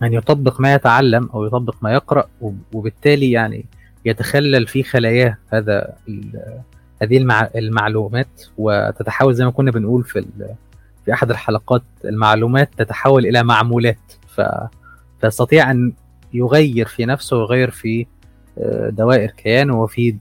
يعني 0.00 0.16
يطبق 0.16 0.60
ما 0.60 0.74
يتعلم 0.74 1.28
أو 1.34 1.46
يطبق 1.46 1.74
ما 1.82 1.92
يقرأ 1.92 2.28
وبالتالي 2.72 3.30
يعني 3.30 3.64
يتخلل 4.04 4.66
في 4.66 4.82
خلاياه 4.82 5.36
هذا 5.52 5.96
هذه 7.02 7.26
المعلومات 7.56 8.42
وتتحول 8.58 9.34
زي 9.34 9.44
ما 9.44 9.50
كنا 9.50 9.70
بنقول 9.70 10.04
في 10.04 10.24
في 11.04 11.12
أحد 11.12 11.30
الحلقات 11.30 11.82
المعلومات 12.04 12.70
تتحول 12.78 13.26
إلى 13.26 13.42
معمولات. 13.42 14.12
ف 14.28 14.40
فيستطيع 15.20 15.70
أن 15.70 15.92
يغير 16.34 16.86
في 16.86 17.06
نفسه 17.06 17.36
ويغير 17.36 17.70
في 17.70 18.06
آه، 18.58 18.88
دوائر 18.88 19.30
كيانه 19.30 19.82
وفي 19.82 20.16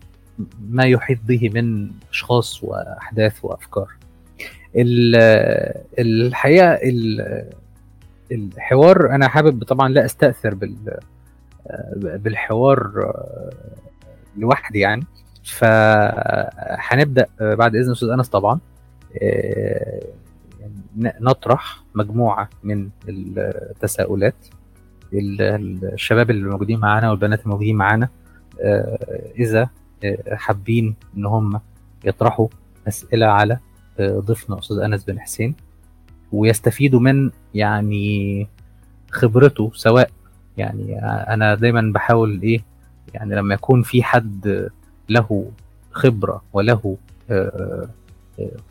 ما 0.69 0.83
يحيط 0.83 1.19
به 1.27 1.49
من 1.53 1.89
أشخاص 2.11 2.63
وأحداث 2.63 3.33
وأفكار. 3.43 3.87
الحقيقة 5.99 6.79
الحوار 8.31 9.15
أنا 9.15 9.27
حابب 9.27 9.63
طبعا 9.63 9.89
لا 9.89 10.05
أستأثر 10.05 10.53
بال 10.53 10.75
آه، 11.67 11.93
بالحوار 11.95 12.91
آه، 12.97 13.51
لوحدي 14.37 14.79
يعني. 14.79 15.05
فهنبدأ 15.47 17.27
بعد 17.39 17.75
إذن 17.75 17.91
أستاذ 17.91 18.09
أنس 18.09 18.29
طبعا. 18.29 18.59
نطرح 20.97 21.83
مجموعة 21.95 22.49
من 22.63 22.89
التساؤلات 23.09 24.35
الشباب 25.13 26.29
اللي 26.29 26.49
موجودين 26.49 26.79
معانا 26.79 27.09
والبنات 27.09 27.43
الموجودين 27.43 27.75
معانا. 27.75 28.09
آه، 28.61 28.97
إذا 29.39 29.69
آه، 30.03 30.35
حابين 30.35 30.95
إن 31.17 31.25
هم 31.25 31.59
يطرحوا 32.05 32.47
أسئلة 32.87 33.25
على 33.25 33.59
آه، 33.99 34.19
ضيفنا 34.19 34.59
أستاذ 34.59 34.77
أنس 34.77 35.03
بن 35.03 35.19
حسين 35.19 35.55
ويستفيدوا 36.31 36.99
من 36.99 37.31
يعني 37.53 38.47
خبرته 39.11 39.71
سواء 39.73 40.09
يعني 40.57 40.99
أنا 41.03 41.55
دايما 41.55 41.91
بحاول 41.93 42.41
إيه 42.41 42.61
يعني 43.13 43.35
لما 43.35 43.53
يكون 43.53 43.81
في 43.81 44.03
حد 44.03 44.69
له 45.09 45.51
خبرة 45.91 46.41
وله 46.53 46.97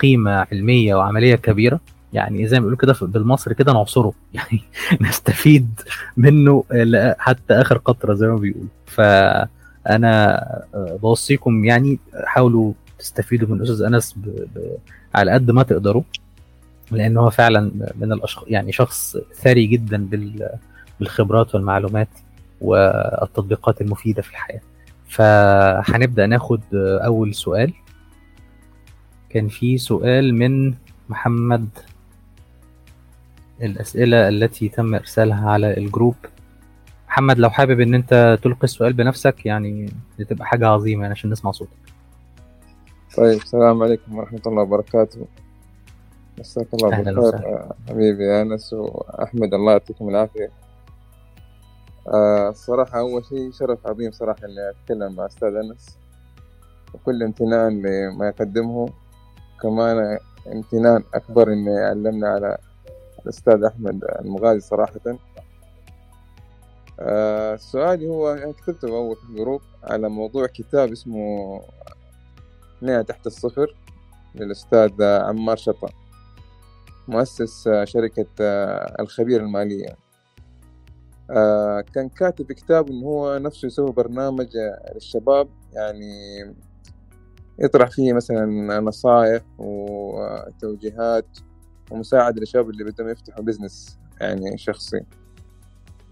قيمة 0.00 0.46
علمية 0.52 0.94
وعملية 0.94 1.34
كبيرة. 1.36 1.80
يعني 2.12 2.46
زي 2.46 2.60
ما 2.60 2.66
بيقولوا 2.66 2.78
كده 2.78 3.06
بالمصري 3.06 3.54
كده 3.54 3.72
نعصره. 3.72 4.12
يعني 4.34 4.60
نستفيد 5.00 5.80
منه 6.16 6.64
حتى 7.18 7.54
آخر 7.54 7.78
قطرة 7.78 8.14
زي 8.14 8.26
ما 8.26 8.36
بيقولوا. 8.36 8.68
فأنا 8.86 10.36
آه، 10.74 10.98
بوصيكم 11.02 11.64
يعني 11.64 11.98
حاولوا 12.24 12.72
تستفيدوا 12.98 13.48
من 13.48 13.56
الاستاذ 13.56 13.82
أنس 13.86 14.12
ب... 14.12 14.22
ب... 14.24 14.76
على 15.14 15.30
قد 15.30 15.50
ما 15.50 15.62
تقدروا. 15.62 16.02
لأن 16.90 17.16
هو 17.16 17.30
فعلا 17.30 17.70
من 17.94 18.12
الاشخاص 18.12 18.44
يعني 18.48 18.72
شخص 18.72 19.16
ثري 19.34 19.66
جدا 19.66 20.06
بال... 20.06 20.48
بالخبرات 21.00 21.54
والمعلومات 21.54 22.08
والتطبيقات 22.60 23.80
المفيدة 23.80 24.22
في 24.22 24.30
الحياة. 24.30 24.60
فهنبدأ 25.08 26.26
ناخد 26.26 26.60
أول 26.74 27.34
سؤال. 27.34 27.72
كان 29.28 29.48
في 29.48 29.78
سؤال 29.78 30.34
من 30.34 30.74
محمد. 31.08 31.68
الأسئلة 33.62 34.28
التي 34.28 34.68
تم 34.68 34.94
إرسالها 34.94 35.50
على 35.50 35.76
الجروب. 35.76 36.14
محمد 37.08 37.38
لو 37.38 37.50
حابب 37.50 37.80
إن 37.80 37.94
أنت 37.94 38.38
تلقي 38.42 38.64
السؤال 38.64 38.92
بنفسك 38.92 39.46
يعني 39.46 39.92
تبقى 40.28 40.46
حاجة 40.46 40.68
عظيمة 40.68 41.02
يعني 41.02 41.12
عشان 41.12 41.30
نسمع 41.30 41.50
صوتك. 41.50 41.70
طيب 43.16 43.40
السلام 43.40 43.82
عليكم 43.82 44.18
ورحمة 44.18 44.40
الله 44.46 44.62
وبركاته. 44.62 45.26
مساك 46.38 46.66
الله 46.74 47.02
بالخير 47.02 47.66
حبيبي 47.88 48.42
أنس 48.42 48.72
وأحمد. 48.72 49.54
الله 49.54 49.72
يعطيكم 49.72 50.08
العافية. 50.08 50.50
آه، 52.08 52.48
الصراحة 52.48 52.98
أول 52.98 53.24
شيء 53.24 53.52
شرف 53.52 53.86
عظيم 53.86 54.12
صراحة 54.12 54.44
إني 54.44 54.70
أتكلم 54.70 55.14
مع 55.14 55.26
أستاذ 55.26 55.54
أنس. 55.54 55.98
وكل 56.94 57.22
امتنان 57.22 57.82
لما 57.82 58.28
يقدمه. 58.28 58.88
كمان 59.62 60.18
امتنان 60.52 61.02
أكبر 61.14 61.52
إنه 61.52 61.70
يعلمنا 61.70 62.28
على 62.28 62.58
الأستاذ 63.22 63.64
أحمد 63.64 64.04
المغازي 64.04 64.60
صراحة. 64.60 65.00
آه، 67.00 67.56
سؤالي 67.56 68.08
هو 68.08 68.52
كتبته 68.52 68.88
أول 68.88 69.16
في 69.16 69.22
الجروب 69.30 69.60
على 69.84 70.08
موضوع 70.08 70.46
كتاب 70.46 70.92
اسمه 70.92 71.60
مئة 72.82 73.02
تحت 73.02 73.26
الصفر 73.26 73.74
للأستاذ 74.34 75.02
عمار 75.02 75.56
شطة 75.56 75.88
مؤسس 77.08 77.68
شركة 77.84 78.26
الخبير 79.00 79.40
المالية. 79.40 80.05
آه، 81.30 81.80
كان 81.94 82.08
كاتب 82.08 82.52
كتاب 82.52 82.88
إن 82.88 83.02
هو 83.02 83.38
نفسه 83.38 83.66
يسوي 83.66 83.92
برنامج 83.92 84.48
للشباب 84.94 85.48
يعني 85.72 86.14
يطرح 87.58 87.90
فيه 87.90 88.12
مثلا 88.12 88.80
نصائح 88.80 89.42
وتوجيهات 89.58 91.38
ومساعدة 91.90 92.40
للشباب 92.40 92.70
اللي 92.70 92.84
بدهم 92.84 93.08
يفتحوا 93.08 93.44
بزنس 93.44 93.98
يعني 94.20 94.58
شخصي. 94.58 95.00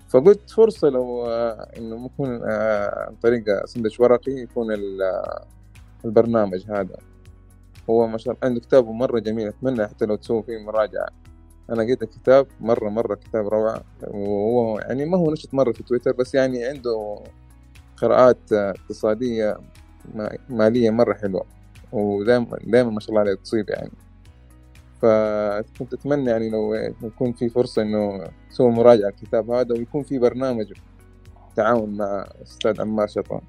فقلت 0.08 0.50
فرصة 0.50 0.88
لو 0.88 1.26
آه، 1.26 1.70
إنه 1.78 1.96
ممكن 1.96 2.40
آه، 2.44 3.06
عن 3.08 3.14
طريق 3.16 3.64
سندوتش 3.66 4.00
ورقي 4.00 4.32
يكون 4.32 4.72
ال- 4.72 5.22
البرنامج 6.04 6.70
هذا. 6.70 6.96
هو 7.90 8.06
ما 8.06 8.18
شاء 8.18 8.34
الله 8.34 8.44
عنده 8.48 8.60
كتابه 8.60 8.92
مرة 8.92 9.18
جميل 9.18 9.48
أتمنى 9.48 9.86
حتى 9.86 10.06
لو 10.06 10.14
تسوي 10.16 10.42
فيه 10.42 10.58
مراجعة. 10.58 11.08
أنا 11.70 11.82
قريت 11.82 12.02
الكتاب 12.02 12.46
مرة 12.60 12.88
مرة 12.88 13.14
كتاب 13.14 13.48
روعة. 13.48 13.82
وهو 14.06 14.78
يعني 14.78 15.04
ما 15.04 15.18
هو 15.18 15.30
نشط 15.32 15.54
مرة 15.54 15.72
في 15.72 15.82
تويتر 15.82 16.12
بس 16.12 16.34
يعني 16.34 16.64
عنده 16.64 17.20
قراءات 17.96 18.52
آه، 18.52 18.70
اقتصادية 18.70 19.56
ما- 20.14 20.38
مالية 20.48 20.90
مرة 20.90 21.14
حلوة. 21.14 21.44
ودائما 21.92 22.58
دائما 22.64 22.90
ما 22.90 23.00
شاء 23.00 23.10
الله 23.10 23.20
عليه 23.20 23.34
تصيب 23.34 23.70
يعني. 23.70 23.90
فكنت 25.02 25.94
أتمنى 25.94 26.30
يعني 26.30 26.50
لو 26.50 26.74
يكون 27.02 27.32
في 27.32 27.48
فرصة 27.48 27.82
إنه 27.82 28.24
تسوي 28.50 28.70
مراجعة 28.70 29.08
الكتاب 29.08 29.50
هذا 29.50 29.72
ويكون 29.74 30.02
في 30.02 30.18
برنامج 30.18 30.72
تعاون 31.56 31.96
مع 31.96 32.26
أستاذ 32.42 32.80
عمار 32.80 33.06
شطان 33.06 33.40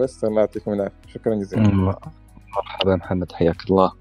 بس 0.00 0.24
الله 0.24 0.40
يعطيكم 0.40 0.72
العافية. 0.72 0.94
شكرا 1.06 1.34
جزيلا. 1.34 1.62
مرحبا 2.56 2.96
محمد 2.96 3.32
حياك 3.32 3.56
الله. 3.70 3.92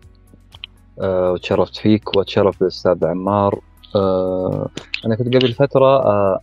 أه 0.99 1.31
وتشرفت 1.31 1.77
فيك 1.77 2.17
وتشرف 2.17 2.59
بالأستاذ 2.59 3.05
عمار. 3.05 3.59
أه 3.95 4.69
أنا 5.05 5.15
كنت 5.15 5.27
قبل 5.27 5.53
فترة 5.53 6.05
أه 6.05 6.39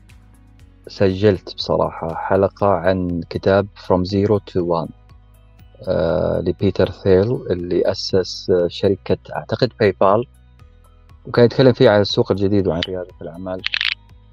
سجلت 0.89 1.55
بصراحة 1.55 2.15
حلقة 2.15 2.67
عن 2.67 3.21
كتاب 3.31 3.67
From 3.87 4.05
Zero 4.11 4.39
to 4.53 4.61
One 4.65 4.91
لبيتر 6.41 6.91
ثيل 6.91 7.33
اللي 7.51 7.91
أسس 7.91 8.51
آه، 8.51 8.69
شركة 8.69 9.19
أعتقد 9.37 9.73
باي 9.81 9.95
بال 10.01 10.25
وكان 11.27 11.45
يتكلم 11.45 11.73
فيه 11.73 11.91
عن 11.91 12.01
السوق 12.01 12.33
الجديد 12.33 12.67
وعن 12.69 12.81
ريادة 12.89 13.09
الأعمال. 13.23 13.63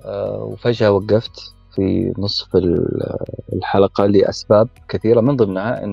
أه 0.05 0.43
وفجأة 0.43 0.91
وقفت 0.91 1.39
في 1.75 2.13
نصف 2.17 2.55
ال- 2.55 3.15
الحلقة 3.53 4.05
لأسباب 4.05 4.67
كثيرة 4.89 5.21
من 5.21 5.35
ضمنها 5.35 5.83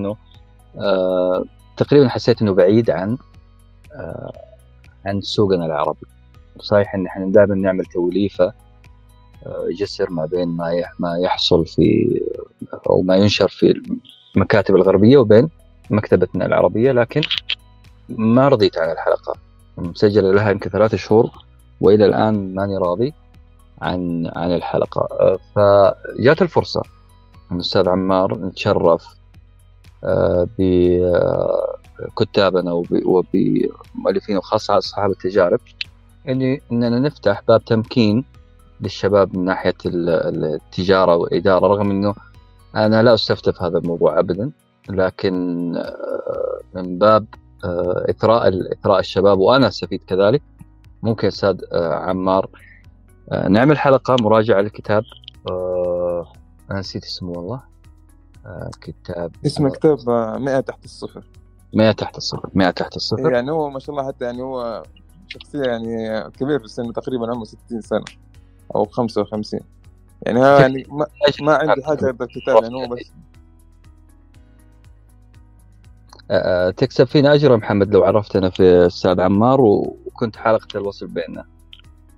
أه 0.79 1.45
تقريبا 1.77 2.09
حسيت 2.09 2.41
إنه 2.41 2.53
بعيد 2.53 2.89
عن 2.89 3.11
آه، 3.11 3.17
عن 5.05 5.21
سوقنا 5.21 5.65
العربي. 5.65 6.07
صحيح 6.59 6.95
إن 6.95 7.05
إحنا 7.05 7.25
دائما 7.31 7.55
نعمل 7.55 7.85
توليفة 7.85 8.53
آه، 9.45 9.67
جسر 9.79 10.09
ما 10.09 10.25
بين 10.25 10.47
ما 10.47 10.83
ما 10.99 11.17
يحصل 11.17 11.65
في 11.65 12.21
أو 12.89 13.01
ما 13.01 13.15
ينشر 13.15 13.47
في 13.47 13.81
المكاتب 14.35 14.75
الغربية 14.75 15.17
وبين 15.17 15.49
مكتبتنا 15.89 16.45
العربية 16.45 16.91
لكن 16.91 17.21
ما 18.09 18.47
رضيت 18.47 18.77
عن 18.77 18.91
الحلقة. 18.91 19.33
مسجله 19.77 20.31
لها 20.31 20.51
يمكن 20.51 20.69
ثلاثة 20.69 20.97
شهور 20.97 21.29
وإلى 21.81 22.05
الآن 22.05 22.55
ماني 22.55 22.77
راضي 22.77 23.13
عن 23.81 24.31
عن 24.35 24.55
الحلقة. 24.55 25.07
آه، 25.11 25.39
فجات 25.55 26.41
الفرصة. 26.41 26.81
الاستاذ 27.51 27.89
عمار 27.89 28.37
نتشرف 28.37 29.15
آه، 30.03 30.47
بكتابنا 32.07 32.71
وب- 32.71 33.05
وبمؤلفين 33.05 34.37
وخاصة 34.37 34.77
أصحاب 34.77 35.11
التجارب 35.11 35.59
إني 36.29 36.61
إننا 36.71 36.99
نفتح 36.99 37.41
باب 37.47 37.65
تمكين 37.65 38.25
للشباب 38.81 39.37
من 39.37 39.45
ناحية 39.45 39.73
ال- 39.85 40.09
ال- 40.09 40.53
التجارة 40.53 41.15
والإدارة 41.15 41.67
رغم 41.67 41.91
إنه 41.91 42.15
أنا 42.75 43.03
لا 43.03 43.13
أستفتف 43.13 43.61
هذا 43.61 43.77
الموضوع 43.77 44.19
أبدا 44.19 44.51
لكن 44.89 45.35
آه، 45.77 46.59
من 46.75 46.97
باب 46.97 47.25
آه، 47.63 48.05
إثراء 48.09 48.49
إثراء 48.73 48.99
الشباب 48.99 49.39
وأنا 49.39 49.67
أستفيد 49.67 50.03
كذلك. 50.07 50.41
ممكن 51.03 51.27
أستاذ 51.27 51.61
آه، 51.71 51.93
عمار 51.93 52.49
نعمل 53.49 53.77
حلقة 53.77 54.15
مراجعة 54.21 54.61
للكتاب 54.61 55.03
أنا 56.71 56.79
نسيت 56.79 57.03
اسمه 57.05 57.29
والله 57.31 57.61
كتاب 58.81 59.31
اسم 59.45 59.69
كتاب 59.69 60.09
آه، 60.09 60.37
مئة 60.37 60.59
تحت 60.59 60.85
الصفر. 60.85 61.23
100 61.73 61.91
تحت 61.91 62.17
الصفر 62.17 62.49
100 62.53 62.69
تحت 62.71 62.95
الصفر. 62.95 63.31
يعني 63.31 63.51
هو 63.51 63.69
ما 63.69 63.79
شاء 63.79 63.95
الله 63.95 64.07
حتى 64.07 64.25
يعني 64.25 64.41
هو 64.41 64.83
شخصية 65.27 65.61
يعني 65.63 66.21
كبير 66.31 66.59
في 66.59 66.65
السن 66.65 66.93
تقريبا 66.93 67.31
عمره 67.31 67.43
60 67.43 67.81
سنة 67.81 68.03
أو 68.75 68.85
55 68.85 69.59
يعني 70.21 70.39
ها 70.39 70.59
يعني 70.59 70.85
ما, 70.89 71.05
ما 71.41 71.53
عندي 71.55 71.83
حاجة 71.83 72.01
غير 72.01 72.15
الكتاب 72.21 72.63
يعني 72.63 72.75
هو 72.75 72.87
بس. 72.87 73.11
آه، 76.31 76.69
تكسب 76.69 77.03
فينا 77.03 77.33
اجر 77.33 77.57
محمد 77.57 77.93
لو 77.93 78.03
عرفتنا 78.03 78.49
في 78.49 78.85
أستاذ 78.85 79.21
عمار 79.21 79.61
وكنت 79.61 80.35
حلقة 80.35 80.67
الوصل 80.75 81.07
بيننا. 81.07 81.45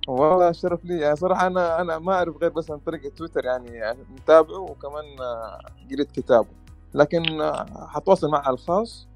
والله 0.08 0.52
شرف 0.52 0.84
لي. 0.84 1.00
يعني 1.00 1.16
صراحة 1.16 1.46
أنا 1.46 1.80
أنا 1.80 1.98
ما 1.98 2.12
أعرف 2.12 2.36
غير 2.36 2.50
بس 2.50 2.70
عن 2.70 2.78
طريق 2.78 3.14
تويتر 3.14 3.44
يعني 3.44 3.96
متابعه 4.14 4.60
وكمان 4.60 5.04
آه، 5.20 5.60
قريت 5.90 6.12
كتابه. 6.12 6.48
لكن 6.94 7.40
آه، 7.40 7.66
حتواصل 7.88 8.30
معه 8.30 8.40
على 8.40 8.54
الخاص. 8.54 9.08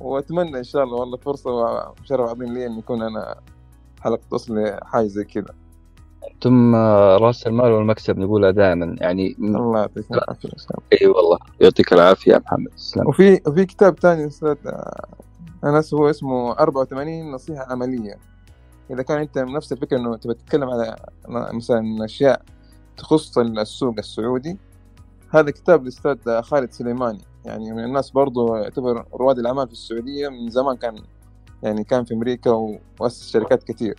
وأتمنى 0.00 0.58
إن 0.58 0.64
شاء 0.64 0.84
الله 0.84 0.96
والله 0.96 1.16
فرصة 1.16 1.50
وشرف 1.50 2.30
عظيم 2.30 2.54
لي 2.54 2.66
إن 2.66 2.78
يكون 2.78 3.02
أنا 3.02 3.34
حلقة 4.00 4.20
وصل 4.30 4.58
لحاجة 4.58 5.06
زي 5.06 5.24
كذا. 5.24 5.54
أنتم 6.32 6.74
راس 7.16 7.46
المال 7.46 7.72
والمكسب 7.72 8.18
نقولها 8.18 8.50
دائما 8.50 8.96
يعني 9.00 9.36
الله 9.38 9.88
شاء 9.96 10.06
الله 10.10 11.00
إي 11.02 11.06
والله 11.06 11.38
يعطيك 11.60 11.92
العافية 11.92 12.32
يا 12.32 12.38
محمد 12.38 12.68
تسلم. 12.68 13.08
وفي 13.08 13.40
وفي 13.46 13.66
كتاب 13.66 13.98
ثاني 13.98 14.26
أستاذ 14.26 14.56
انس 15.64 15.94
هو 15.94 16.10
اسمه 16.10 16.52
84 16.52 17.30
نصيحة 17.32 17.72
عملية. 17.72 18.18
إذا 18.90 19.02
كان 19.02 19.18
أنت 19.18 19.38
نفس 19.38 19.72
الفكرة 19.72 19.96
إنه 19.98 20.16
تبي 20.16 20.34
تتكلم 20.34 20.70
على 20.70 20.96
مثلا 21.28 22.04
أشياء 22.04 22.42
تخص 22.96 23.38
السوق 23.38 23.94
السعودي 23.98 24.58
هذا 25.28 25.50
كتاب 25.50 25.82
الأستاذ 25.82 26.42
خالد 26.42 26.70
سليماني 26.70 27.20
يعني 27.44 27.72
من 27.72 27.84
الناس 27.84 28.10
برضو 28.10 28.56
يعتبر 28.56 29.04
رواد 29.14 29.38
الأعمال 29.38 29.66
في 29.66 29.72
السعودية 29.72 30.28
من 30.28 30.50
زمان 30.50 30.76
كان 30.76 30.96
يعني 31.62 31.84
كان 31.84 32.04
في 32.04 32.14
أمريكا 32.14 32.50
وأسس 33.00 33.30
شركات 33.32 33.64
كثير. 33.64 33.94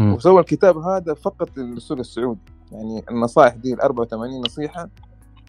وسوى 0.00 0.40
الكتاب 0.40 0.78
هذا 0.78 1.14
فقط 1.14 1.58
للسوق 1.58 1.98
السعودي 1.98 2.40
يعني 2.72 3.04
النصائح 3.10 3.54
دي 3.54 3.74
ال 3.74 3.80
84 3.80 4.40
نصيحة 4.40 4.88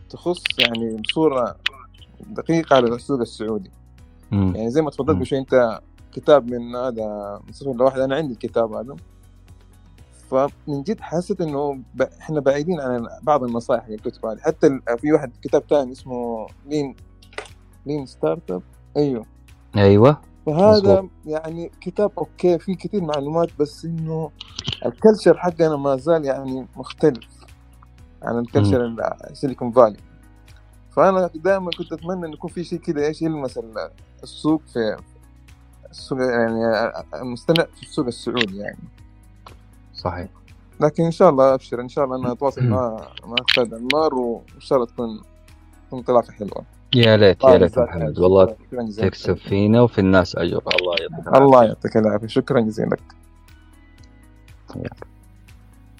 تخص 0.09 0.43
يعني 0.59 0.97
بصورة 0.97 1.55
دقيقة 2.29 2.75
على 2.75 2.87
السوق 2.87 3.19
السعودي 3.19 3.71
مم. 4.31 4.55
يعني 4.55 4.69
زي 4.69 4.81
ما 4.81 4.89
تفضلت. 4.89 5.17
بشوي 5.17 5.39
أنت 5.39 5.79
كتاب 6.11 6.51
من 6.51 6.75
هذا 6.75 7.39
من 7.47 7.53
صفر 7.53 7.73
لواحد 7.73 7.99
أنا 7.99 8.15
عندي 8.15 8.33
الكتاب 8.33 8.73
هذا 8.73 8.95
فمن 10.31 10.83
جد 10.83 11.01
حسيت 11.01 11.41
إنه 11.41 11.79
ب... 11.93 12.01
إحنا 12.01 12.39
بعيدين 12.39 12.81
عن 12.81 13.07
بعض 13.21 13.43
النصائح 13.43 13.83
اللي 13.83 13.95
الكتب 13.95 14.25
هذه 14.25 14.37
حتى 14.39 14.67
ال... 14.67 14.81
في 14.97 15.11
واحد 15.11 15.31
كتاب 15.41 15.63
ثاني 15.69 15.91
اسمه 15.91 16.47
لين 16.65 16.95
Lean 17.85 18.05
Startup 18.05 18.61
أيوه. 18.97 19.25
أيوه. 19.77 20.21
فهذا 20.45 20.71
مظبوط. 20.71 21.09
يعني 21.25 21.71
كتاب 21.81 22.11
okay 22.17 22.59
فيه 22.59 22.75
كثير 22.77 23.01
معلومات 23.03 23.49
بس 23.59 23.85
إنه 23.85 24.31
ال 24.85 24.92
culture 24.92 25.37
حقنا 25.37 25.75
ما 25.75 25.95
زال 25.95 26.25
يعني 26.25 26.67
مختلف 26.75 27.27
عن 28.23 28.39
ال 28.39 28.46
culture 28.46 28.95
السيليكون 29.29 29.71
فالي 29.71 29.97
فأنا 30.91 31.29
دائما 31.35 31.69
كنت 31.77 31.93
أتمنى 31.93 32.25
انه 32.25 32.33
يكون 32.33 32.49
في 32.49 32.63
شيء 32.63 32.79
كذا 32.79 33.05
إيش 33.05 33.21
يلمس 33.21 33.57
ال- 33.57 33.89
السوق 34.23 34.61
في 34.73 34.97
السوق 35.91 36.19
يعني 36.21 36.91
المستند 37.13 37.67
في 37.75 37.83
السوق 37.83 38.05
السعودي 38.05 38.57
يعني. 38.57 38.77
صحيح. 40.05 40.29
لكن 40.81 41.03
إن 41.03 41.11
شاء 41.11 41.29
الله 41.29 41.53
أبشر 41.53 41.81
إن 41.81 41.89
شاء 41.89 42.05
الله 42.05 42.15
أنا 42.15 42.31
أتواصل 42.31 42.63
مع 42.63 43.07
مع 43.25 43.35
أستاذ 43.49 43.75
عمار 43.75 44.13
وإن 44.13 44.59
شاء 44.59 44.77
الله 44.77 44.87
تكون 44.89 45.21
تكون 45.87 45.99
انطلاقه 45.99 46.31
حلوة. 46.31 46.63
يا 46.95 47.17
ليت 47.17 47.43
يا 47.43 47.57
ليت 47.57 47.71
جزاك 47.71 47.89
محمد. 47.89 48.19
والله. 48.19 48.55
تكسب 48.97 49.37
فينا 49.37 49.81
وفي 49.81 49.99
الناس 49.99 50.35
أجر. 50.35 50.61
الله 50.81 50.95
يعطيك 51.01 51.27
العافية. 51.27 51.45
الله 51.45 51.63
يعطيك 51.63 51.97
العافية. 51.97 52.27
شكرا 52.27 52.59
جزيلا 52.59 52.89
لك. 52.89 53.15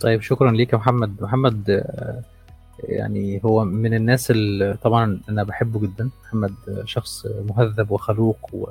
طيب 0.01 0.21
شكرا 0.21 0.51
ليك 0.51 0.73
يا 0.73 0.77
محمد. 0.77 1.21
محمد 1.21 1.69
آه، 1.69 2.21
يعني 2.79 3.41
هو 3.45 3.65
من 3.65 3.93
الناس 3.93 4.31
اللي 4.31 4.77
طبعا 4.83 5.21
أنا 5.29 5.43
بحبه 5.43 5.79
جدا. 5.79 6.09
محمد 6.25 6.53
آه، 6.69 6.83
شخص 6.85 7.25
مهذب 7.25 7.91
وخلوق 7.91 8.49
و... 8.53 8.65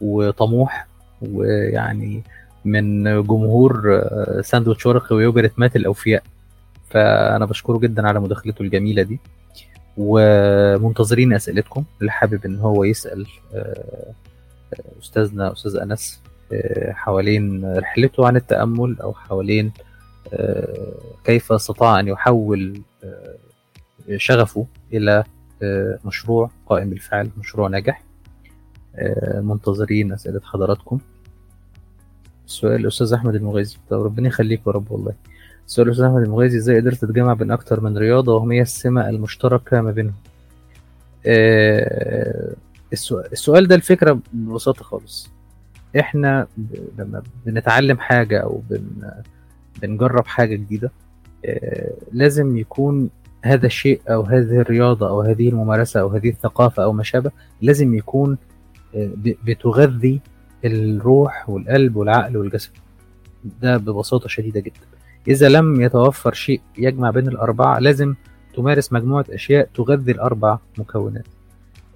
وطموح 0.00 0.86
ويعني 1.22 2.22
من 2.64 3.04
جمهور 3.22 3.94
آه، 3.94 4.40
ساندوتش 4.40 4.86
ورقي 4.86 5.16
ويوجرت 5.16 5.52
مات 5.56 5.76
الأوفياء. 5.76 6.22
فأنا 6.90 7.46
بشكره 7.46 7.78
جدا 7.78 8.08
على 8.08 8.20
مداخلته 8.20 8.62
الجميلة 8.62 9.02
دي. 9.02 9.20
ومنتظرين 9.96 11.32
أسئلتكم. 11.32 11.84
اللي 12.00 12.12
حابب 12.12 12.46
إن 12.46 12.58
هو 12.58 12.84
يسأل 12.84 13.26
آه، 13.54 14.12
آه، 14.74 15.00
أستاذنا 15.02 15.52
أستاذ 15.52 15.76
أنس 15.76 16.22
حوالين 16.90 17.74
رحلته 17.78 18.26
عن 18.26 18.36
التأمل 18.36 18.96
أو 19.00 19.14
حوالين 19.14 19.72
كيف 21.24 21.52
استطاع 21.52 22.00
أن 22.00 22.08
يحول 22.08 22.80
شغفه 24.16 24.66
إلى 24.92 25.24
مشروع 26.04 26.50
قائم 26.66 26.90
بالفعل 26.90 27.30
مشروع 27.38 27.68
ناجح. 27.68 28.02
منتظرين 29.34 30.12
أسئلة 30.12 30.40
حضراتكم. 30.44 30.98
السؤال 32.52 32.80
الأستاذ 32.80 33.12
أحمد 33.12 33.34
المغيزي 33.34 33.76
طب 33.90 34.02
ربنا 34.02 34.28
يخليك 34.28 34.60
يا 34.66 34.72
رب 34.72 34.90
والله. 34.90 35.12
السؤال 35.66 35.86
الأستاذ 35.86 36.04
أحمد 36.04 36.22
المغيزي 36.22 36.58
إزاي 36.58 36.80
قدرت 36.80 37.04
تجمع 37.04 37.32
بين 37.32 37.50
أكتر 37.50 37.80
من 37.80 37.98
رياضة 37.98 38.34
وما 38.34 38.54
هي 38.54 38.62
السمة 38.62 39.08
المشتركة 39.08 39.80
ما 39.80 39.90
بينهم؟ 39.90 40.14
آه، 41.26 42.52
السؤال 43.32 43.68
ده 43.68 43.74
الفكرة 43.74 44.18
ببساطة 44.32 44.84
خالص. 44.84 45.30
إحنا 46.00 46.46
ب- 46.56 46.76
لما 46.98 47.22
بنتعلم 47.46 47.98
حاجة 47.98 48.38
أو 48.38 48.62
بن 48.70 48.82
بنجرب 49.82 50.26
حاجة 50.26 50.54
جديدة 50.54 50.90
آه، 51.44 51.92
لازم 52.12 52.56
يكون 52.56 53.10
هذا 53.44 53.66
الشيء 53.66 54.00
أو 54.08 54.22
هذه 54.22 54.60
الرياضة 54.60 55.08
أو 55.08 55.20
هذه 55.20 55.48
الممارسة 55.48 56.00
أو 56.00 56.08
هذه 56.08 56.28
الثقافة 56.28 56.84
أو 56.84 56.92
ما 56.92 57.02
شابه 57.02 57.30
لازم 57.62 57.94
يكون 57.94 58.38
آه، 58.94 59.10
بتغذي 59.46 60.20
الروح 60.64 61.50
والقلب 61.50 61.96
والعقل 61.96 62.36
والجسد. 62.36 62.70
ده 63.62 63.76
ببساطة 63.76 64.28
شديدة 64.28 64.60
جدا. 64.60 64.86
إذا 65.28 65.48
لم 65.48 65.80
يتوفر 65.80 66.32
شيء 66.32 66.60
يجمع 66.78 67.10
بين 67.10 67.28
الأربعة 67.28 67.78
لازم 67.78 68.14
تمارس 68.56 68.92
مجموعة 68.92 69.24
أشياء 69.30 69.68
تغذي 69.74 70.12
الأربع 70.12 70.58
مكونات. 70.78 71.26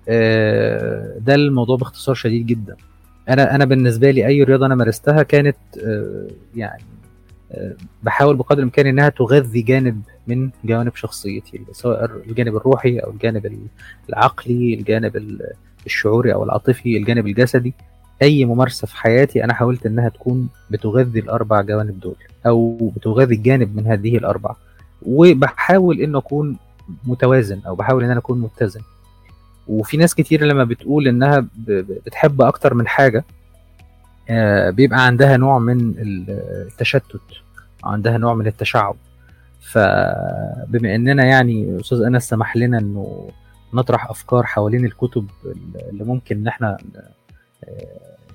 آه، 0.08 1.18
ده 1.18 1.34
الموضوع 1.34 1.76
باختصار 1.76 2.14
شديد 2.14 2.46
جدا. 2.46 2.76
أنا 3.28 3.54
أنا 3.54 3.64
بالنسبة 3.64 4.10
لي 4.10 4.26
أي 4.26 4.42
رياضة 4.42 4.66
أنا 4.66 4.74
مارستها 4.74 5.22
كانت 5.22 5.56
آه، 5.84 6.26
يعني 6.56 6.82
آه، 7.52 7.74
بحاول 8.02 8.36
بقدر 8.36 8.58
الإمكان 8.58 8.86
إنها 8.86 9.08
تغذي 9.08 9.62
جانب 9.62 10.02
من 10.26 10.50
جوانب 10.64 10.94
شخصيتي 10.96 11.60
سواء 11.72 12.04
الجانب 12.28 12.56
الروحي 12.56 12.98
أو 12.98 13.10
الجانب 13.10 13.58
العقلي 14.08 14.74
الجانب 14.74 15.16
ال- 15.16 15.52
الشعوري 15.86 16.34
أو 16.34 16.44
العاطفي 16.44 16.96
الجانب 16.96 17.26
الجسدي. 17.26 17.74
أي 18.22 18.44
ممارسة 18.44 18.86
في 18.86 18.96
حياتي 18.96 19.44
أنا 19.44 19.54
حاولت 19.54 19.86
إنها 19.86 20.08
تكون 20.08 20.48
بتغذي 20.70 21.18
الأربع 21.20 21.60
جوانب 21.60 22.00
دول 22.00 22.16
أو 22.46 22.90
بتغذي 22.96 23.36
جانب 23.36 23.76
من 23.76 23.86
هذه 23.86 24.16
الأربع. 24.16 24.54
وبحاول 25.02 26.00
إنه 26.00 26.18
أكون 26.18 26.56
متوازن 27.04 27.60
أو 27.66 27.74
بحاول 27.74 28.04
إن 28.04 28.10
أنا 28.10 28.18
أكون 28.20 28.40
متزن. 28.40 28.80
وفي 29.68 29.96
ناس 29.96 30.14
كتير 30.14 30.44
لما 30.44 30.64
بتقول 30.64 31.08
إنها 31.08 31.46
بتحب 32.06 32.42
أكتر 32.42 32.74
من 32.74 32.88
حاجة 32.88 33.24
آه، 34.30 34.70
بيبقى 34.70 35.06
عندها 35.06 35.36
نوع 35.36 35.58
من 35.58 35.80
ال- 35.80 36.24
التشتت 36.66 37.20
عندها 37.84 38.18
نوع 38.18 38.34
من 38.34 38.46
التشعب. 38.46 38.96
فبما 39.60 40.94
إننا 40.94 41.24
يعني 41.24 41.80
أستاذ 41.80 42.02
أنس 42.02 42.28
سمح 42.28 42.56
لنا 42.56 42.78
إنه 42.78 43.30
نطرح 43.74 44.10
أفكار 44.10 44.42
حوالين 44.42 44.84
الكتب 44.84 45.26
اللي 45.90 46.04
ممكن 46.04 46.36
إن 46.36 46.46
إحنا 46.46 46.76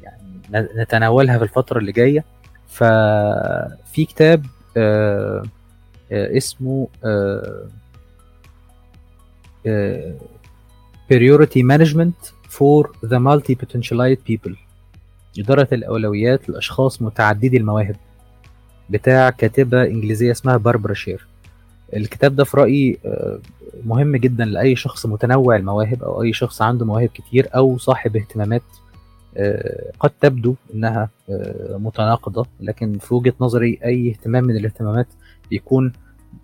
يعني 0.04 0.42
نتناولها 0.54 1.38
في 1.38 1.44
الفترة 1.44 1.80
اللي 1.80 1.92
جاية. 1.92 2.24
ففي 2.68 4.06
كتاب 4.06 4.46
آه، 4.78 5.44
آه، 6.12 6.38
اسمه 6.38 6.88
آه، 7.06 7.68
آه، 9.68 10.16
Priority 11.14 11.62
Management 11.72 12.28
for 12.50 12.88
the 13.06 13.18
Multi-Potentialite 13.20 14.20
People. 14.32 14.56
إدارة 15.40 15.68
الأولويات 15.72 16.50
لأشخاص 16.50 17.02
متعددي 17.02 17.58
المواهب. 17.58 17.96
بتاع 18.90 19.30
كاتبة 19.30 19.84
إنجليزية 19.84 20.32
اسمها 20.32 20.58
باربرا 20.58 20.94
شير 20.94 21.28
الكتاب 21.96 22.36
ده 22.36 22.44
في 22.44 22.58
رأيي 22.58 23.00
آه، 23.06 23.40
مهم 23.86 24.16
جدا 24.16 24.46
لأي 24.46 24.76
شخص 24.76 25.06
متنوع 25.06 25.56
المواهب 25.56 26.04
أو 26.04 26.22
أي 26.24 26.34
شخص 26.34 26.62
عنده 26.62 26.86
مواهب 26.86 27.10
كتير 27.10 27.50
أو 27.56 27.78
صاحب 27.78 28.16
اهتمامات 28.18 28.62
آه، 28.62 28.81
قد 30.00 30.12
تبدو 30.22 30.56
إنها 30.74 31.10
آه، 31.30 31.78
متناقضة 31.78 32.46
لكن 32.60 32.98
في 32.98 33.14
وجهة 33.14 33.34
نظري 33.42 33.80
أي 33.86 34.10
اهتمام 34.10 34.44
من 34.44 34.56
الاهتمامات 34.58 35.08
بيكون 35.50 35.94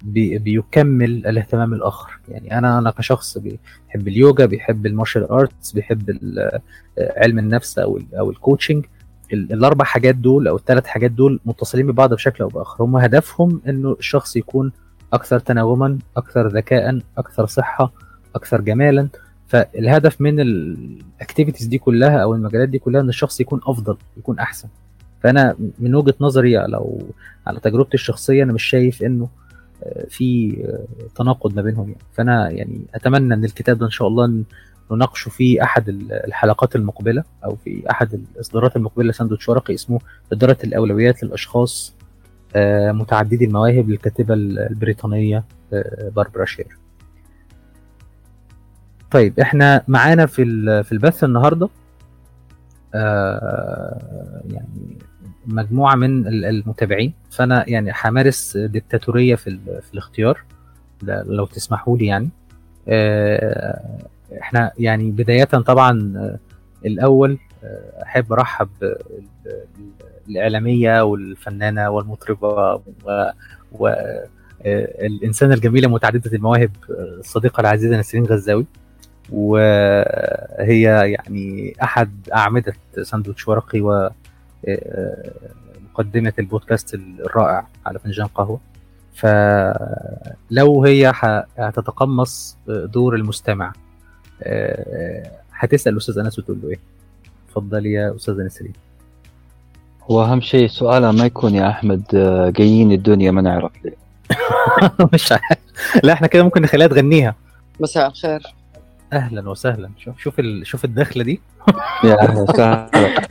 بي 0.03 0.37
بيكمل 0.37 1.27
الاهتمام 1.27 1.73
الآخر. 1.73 2.19
يعني 2.29 2.57
أنا 2.57 2.79
أنا 2.79 2.91
كشخص 2.91 3.37
بيحب 3.37 4.07
اليوجا 4.07 4.45
بيحب 4.45 4.85
ال 4.85 4.90
martial 4.90 5.23
arts 5.31 5.71
بيحب 5.71 6.09
آه، 6.39 6.61
علم 6.97 7.39
النفس 7.39 7.79
أو 7.79 7.97
ال- 7.97 8.15
أو 8.15 8.29
ال 8.29 8.35
coaching 8.35 8.85
ال- 9.33 9.53
الأربع 9.53 9.85
حاجات 9.85 10.15
دول 10.15 10.47
أو 10.47 10.55
الثلاث 10.55 10.85
حاجات 10.85 11.11
دول 11.11 11.39
متصلين 11.45 11.87
ببعض 11.87 12.13
بشكل 12.13 12.43
أو 12.43 12.49
بآخر. 12.49 12.83
هم 12.83 12.95
هدفهم 12.95 13.61
إنه 13.69 13.95
الشخص 13.99 14.35
يكون 14.35 14.71
أكثر 15.13 15.39
تناغما 15.39 15.99
أكثر 16.17 16.47
ذكاء 16.47 16.99
أكثر 17.17 17.45
صحة 17.45 17.93
أكثر 18.35 18.61
جمالا. 18.61 19.07
فالهدف 19.47 20.21
من 20.21 20.39
الاكتيفيتيز 20.39 21.67
دي 21.67 21.77
كلها 21.77 22.17
أو 22.17 22.33
المجالات 22.35 22.69
دي 22.69 22.79
كلها 22.79 23.01
إن 23.01 23.09
الشخص 23.09 23.41
يكون 23.41 23.61
أفضل 23.67 23.97
يكون 24.17 24.39
أحسن 24.39 24.67
فأنا 25.23 25.55
من 25.79 25.95
وجهة 25.95 26.13
نظري 26.19 26.57
لو 26.57 27.01
على 27.47 27.59
تجربتي 27.59 27.93
الشخصية 27.93 28.43
أنا 28.43 28.53
مش 28.53 28.63
شايف 28.63 29.03
إنه 29.03 29.29
آه، 29.83 30.05
في 30.09 30.57
آه، 30.65 31.07
تناقض 31.15 31.55
ما 31.55 31.61
بينهم 31.61 31.87
يعني 31.89 32.01
فأنا 32.13 32.49
يعني 32.49 32.81
أتمنى 32.95 33.33
إن 33.33 33.45
الكتاب 33.45 33.77
ده 33.77 33.85
إن 33.85 33.91
شاء 33.91 34.07
الله 34.07 34.43
نناقشه 34.91 35.29
في 35.29 35.63
أحد 35.63 35.89
الحلقات 36.11 36.75
المقبلة 36.75 37.23
أو 37.45 37.55
في 37.55 37.91
أحد 37.91 38.13
الإصدارات 38.13 38.75
المقبلة 38.75 39.09
لساندوتش 39.09 39.49
ورقي 39.49 39.73
اسمه 39.73 39.99
إدارة 40.31 40.57
الأولويات 40.63 41.23
للأشخاص 41.23 41.95
آه، 42.55 42.91
متعددي 42.91 43.45
المواهب 43.45 43.89
للكاتبة 43.89 44.33
البريطانية 44.33 45.43
باربرا 46.15 46.45
شير. 46.45 46.77
طيب 49.11 49.39
إحنا 49.39 49.83
معانا 49.87 50.25
في 50.25 50.43
في 50.83 50.91
البث 50.91 51.23
النهارده 51.23 51.69
آه، 52.95 54.41
يعني 54.51 54.97
مجموعة 55.45 55.95
من 55.95 56.27
ال- 56.27 56.45
المتابعين. 56.45 57.13
فأنا 57.31 57.69
يعني 57.69 57.91
همارس 58.05 58.57
ديكتاتورية 58.57 59.35
في 59.35 59.57
في 59.81 59.93
الاختيار 59.93 60.43
لو 61.03 61.45
تسمحوا 61.45 61.97
لي 61.97 62.05
يعني. 62.05 62.29
آه، 62.87 63.81
إحنا 64.41 64.71
يعني 64.79 65.11
بداية 65.11 65.43
طبعا 65.43 66.13
آه، 66.17 66.37
الأول 66.87 67.37
آه، 67.63 68.03
أحب 68.03 68.33
أرحب 68.33 68.69
بال- 68.81 68.95
بال- 69.45 69.61
الإعلامية 70.29 71.01
والفنانة 71.01 71.89
والمطربة 71.89 72.81
والإنسانة 73.71 75.53
الجميلة 75.53 75.87
متعددة 75.89 76.31
المواهب 76.37 76.71
آه، 76.89 76.93
الصديقة 77.19 77.61
العزيزة 77.61 77.99
نسرين 77.99 78.25
غزاوي. 78.25 78.65
وهي 79.31 80.81
يعني 81.11 81.75
أحد 81.83 82.11
أعمدة 82.35 82.73
ساندوتش 83.01 83.47
ورقي 83.47 83.81
و 83.81 84.09
مقدمة 85.93 86.33
البودكاست 86.39 86.93
الرائع 86.93 87.67
على 87.85 87.99
فنجان 87.99 88.27
قهوة. 88.27 88.59
فلو 89.15 90.83
هي 90.85 91.11
هتتقمص 91.57 92.57
دور 92.67 93.15
المستمع 93.15 93.73
هتسأل 95.53 95.97
أستاذ 95.97 96.17
أنس 96.19 96.39
وتقول 96.39 96.59
له 96.63 96.69
إيه؟ 96.69 96.79
اتفضل 97.49 97.85
يا 97.85 98.15
أستاذ 98.15 98.45
نسرين 98.45 98.73
هو 100.11 100.23
أهم 100.23 100.41
شيء 100.41 100.67
سؤالها 100.67 101.11
ما 101.11 101.25
يكون 101.25 101.55
يا 101.55 101.69
أحمد 101.69 102.03
جايين 102.57 102.91
الدنيا 102.91 103.31
ما 103.31 103.41
نعرف 103.41 103.71
ليه. 103.85 103.95
مش 105.13 105.31
عارف. 105.31 105.57
لا 106.03 106.13
إحنا 106.13 106.27
كده 106.27 106.43
ممكن 106.43 106.61
نخليها 106.61 106.87
تغنيها. 106.87 107.35
مساء 107.79 108.07
الخير. 108.07 108.41
أهلا 109.13 109.49
وسهلا. 109.49 109.91
شوف 109.97 110.19
شوف 110.19 110.39
ال... 110.39 110.67
شوف 110.67 110.85
الدخلة 110.85 111.23
دي. 111.23 111.41
يا 112.03 112.21
أهلا 112.21 112.41
وسهلا. 112.41 112.87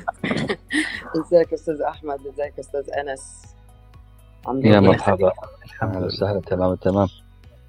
إزيك 1.21 1.53
أستاذ 1.53 1.83
أحمد؟ 1.83 2.27
إزيك 2.27 2.59
أستاذ 2.59 2.91
أنس؟ 2.91 3.43
يا 4.65 4.81
مرحبا. 4.81 5.33
الحمد 5.65 5.97
لله. 5.97 6.07
وسهلا. 6.07 6.41
تمام 6.41 6.75
تمام. 6.75 7.09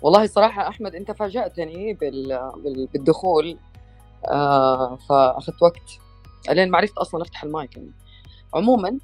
والله 0.01 0.25
صراحة 0.25 0.67
أحمد 0.67 0.95
أنت 0.95 1.11
فاجأتني 1.11 1.93
بال... 1.93 2.51
بال... 2.63 2.87
بالدخول. 2.93 3.57
آه 4.27 4.95
فأخذت 4.95 5.61
وقت. 5.63 5.99
لين 6.49 6.71
ما 6.71 6.77
عرفت 6.77 6.97
أصلا 6.97 7.21
أفتح 7.21 7.43
المايك 7.43 7.77
يعني. 7.77 7.91
عموما 8.53 8.97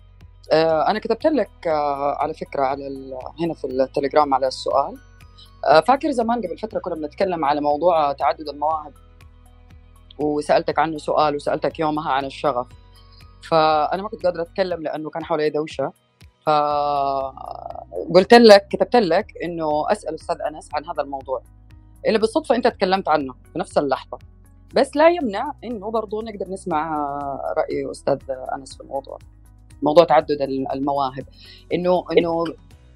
آه 0.52 0.90
أنا 0.90 1.00
كتبت 1.00 1.26
لك 1.26 1.68
آه 1.68 2.16
على 2.20 2.34
فكرة 2.34 2.62
على 2.64 2.88
ال... 2.88 3.14
هنا 3.40 3.54
في 3.54 3.68
التليجرام 3.68 4.34
على 4.34 4.48
السؤال. 4.48 4.98
فاكر 5.88 6.12
زمان 6.12 6.38
قبل 6.38 6.58
فترة 6.58 6.80
كنا 6.80 6.96
بنتكلم 6.96 7.46
على 7.46 7.62
موضوع 7.62 8.12
تعدد 8.12 8.50
المواهب. 8.50 8.94
وسألتك 10.20 10.80
عنه 10.80 10.98
سؤال 10.98 11.36
وسألتك 11.36 11.80
يومها 11.80 12.12
عن 12.12 12.26
الشغف. 12.26 12.68
فأنا 13.50 14.02
ما 14.04 14.10
كنت 14.10 14.26
قادرة 14.26 14.42
أتكلم 14.42 14.82
لأنه 14.82 15.10
كان 15.10 15.26
حوالي 15.26 15.50
دوشة. 15.50 15.92
فقلت 16.46 18.34
لك 18.34 18.68
كتبت 18.68 18.96
لك 18.96 19.34
إنه 19.44 19.92
أسأل 19.92 20.14
أستاذ 20.14 20.36
أنس 20.42 20.70
عن 20.74 20.86
هذا 20.86 21.02
الموضوع. 21.04 21.42
اللي 22.08 22.20
بالصدفة 22.20 22.56
أنت 22.56 22.68
تكلمت 22.68 23.10
عنه 23.10 23.34
في 23.54 23.60
نفس 23.60 23.78
اللحظة. 23.78 24.20
بس 24.76 24.96
لا 24.96 25.10
يمنع 25.10 25.54
إنه 25.64 25.92
برضه 25.92 26.24
نقدر 26.24 26.50
نسمع 26.50 27.08
رأي 27.58 27.92
أستاذ 27.92 28.18
أنس 28.56 28.76
في 28.76 28.84
الموضوع. 28.84 29.18
موضوع 29.82 30.04
تعدد 30.04 30.42
المواهب. 30.74 31.26
إنه 31.74 32.06
إنه 32.18 32.44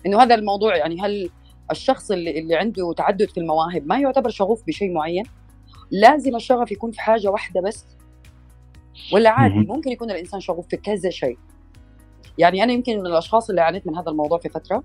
إنه 0.06 0.22
هذا 0.24 0.36
الموضوع 0.36 0.76
يعني 0.76 1.02
هل 1.02 1.30
الشخص 1.72 2.12
اللي 2.12 2.40
اللي 2.40 2.56
عنده 2.56 2.94
تعدد 2.94 3.30
في 3.30 3.40
المواهب 3.40 3.88
ما 3.88 4.00
يعتبر 4.00 4.30
شغوف 4.30 4.64
بشيء 4.68 4.94
معين؟ 4.94 5.24
لازم 5.92 6.36
الشغف 6.36 6.72
يكون 6.72 6.92
في 6.92 7.02
حاجة 7.02 7.28
واحدة 7.28 7.62
بس؟ 7.62 7.86
ولا 9.14 9.30
عادي. 9.30 9.56
ممكن 9.56 9.92
يكون 9.92 10.12
الإنسان 10.12 10.40
شغوف 10.40 10.68
في 10.68 10.78
كذا 10.78 11.10
شيء؟ 11.10 11.38
يعني 12.38 12.64
أنا 12.64 12.74
يمكن 12.74 13.00
من 13.00 13.06
الأشخاص 13.06 13.50
اللي 13.50 13.62
عانيت 13.62 13.88
من 13.88 13.96
هذا 13.98 14.10
الموضوع 14.12 14.38
في 14.38 14.50
فترة 14.50 14.84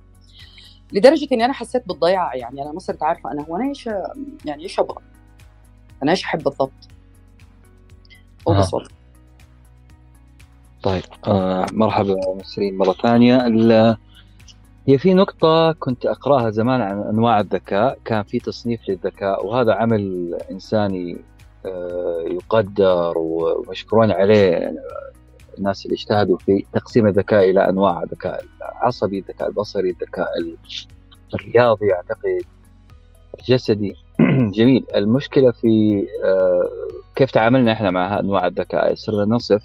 لدرجة 0.93 1.29
إني 1.33 1.45
أنا 1.45 1.53
حسيت 1.53 1.89
بالضياع 1.89 2.35
يعني 2.35 2.63
أنا 2.63 2.73
ما 2.73 2.79
صرت 2.79 3.03
عارفة 3.03 3.33
أنا 3.33 3.43
هو 3.43 3.57
أنا 3.57 3.69
إيش 3.69 3.87
يعني 4.45 4.63
إيش 4.63 4.81
أبغى؟ 4.81 5.03
أنا 6.03 6.11
إيش 6.11 6.25
أحب 6.25 6.43
بالضبط؟ 6.43 6.73
وبس 8.47 8.75
والله 8.75 8.89
طيب 10.83 11.03
آه 11.27 11.67
مرحبا 11.73 12.17
نسرين 12.41 12.77
مرة 12.77 12.93
ثانية 12.93 13.47
ال- 13.47 13.97
هي 14.89 14.99
في 14.99 15.15
نقطة 15.15 15.73
كنت 15.73 16.07
أقرأها 16.07 16.51
زمان 16.51 16.81
عن 16.81 16.99
أنواع 16.99 17.41
الذكاء 17.41 17.99
كان 18.05 18.23
في 18.23 18.39
تصنيف 18.39 18.89
للذكاء 18.89 19.47
وهذا 19.47 19.73
عمل 19.75 20.35
إنساني 20.51 21.17
آه 21.67 22.25
يقدر 22.27 23.13
ومشكورون 23.17 24.11
عليه 24.11 24.75
الناس 25.59 25.85
اللي 25.87 25.95
اجتهدوا 25.95 26.39
في 26.39 26.65
تقسيم 26.73 27.07
الذكاء 27.07 27.51
إلى 27.51 27.69
أنواع 27.69 28.03
الذكاء 28.03 28.45
العصبي 28.61 29.19
الذكاء 29.19 29.49
البصري 29.49 29.91
الذكاء 29.91 30.29
الرياضي 31.35 31.93
أعتقد 31.93 32.43
الجسدي. 33.41 33.95
جميل. 34.57 34.87
المشكلة 34.95 35.51
في 35.51 36.07
آه 36.25 36.69
كيف 37.15 37.31
تعاملنا 37.31 37.73
إحنا 37.73 37.91
مع 37.91 38.21
أنواع 38.21 38.47
الذكاء؟ 38.47 38.95
صرنا 38.95 39.35
نصف 39.35 39.63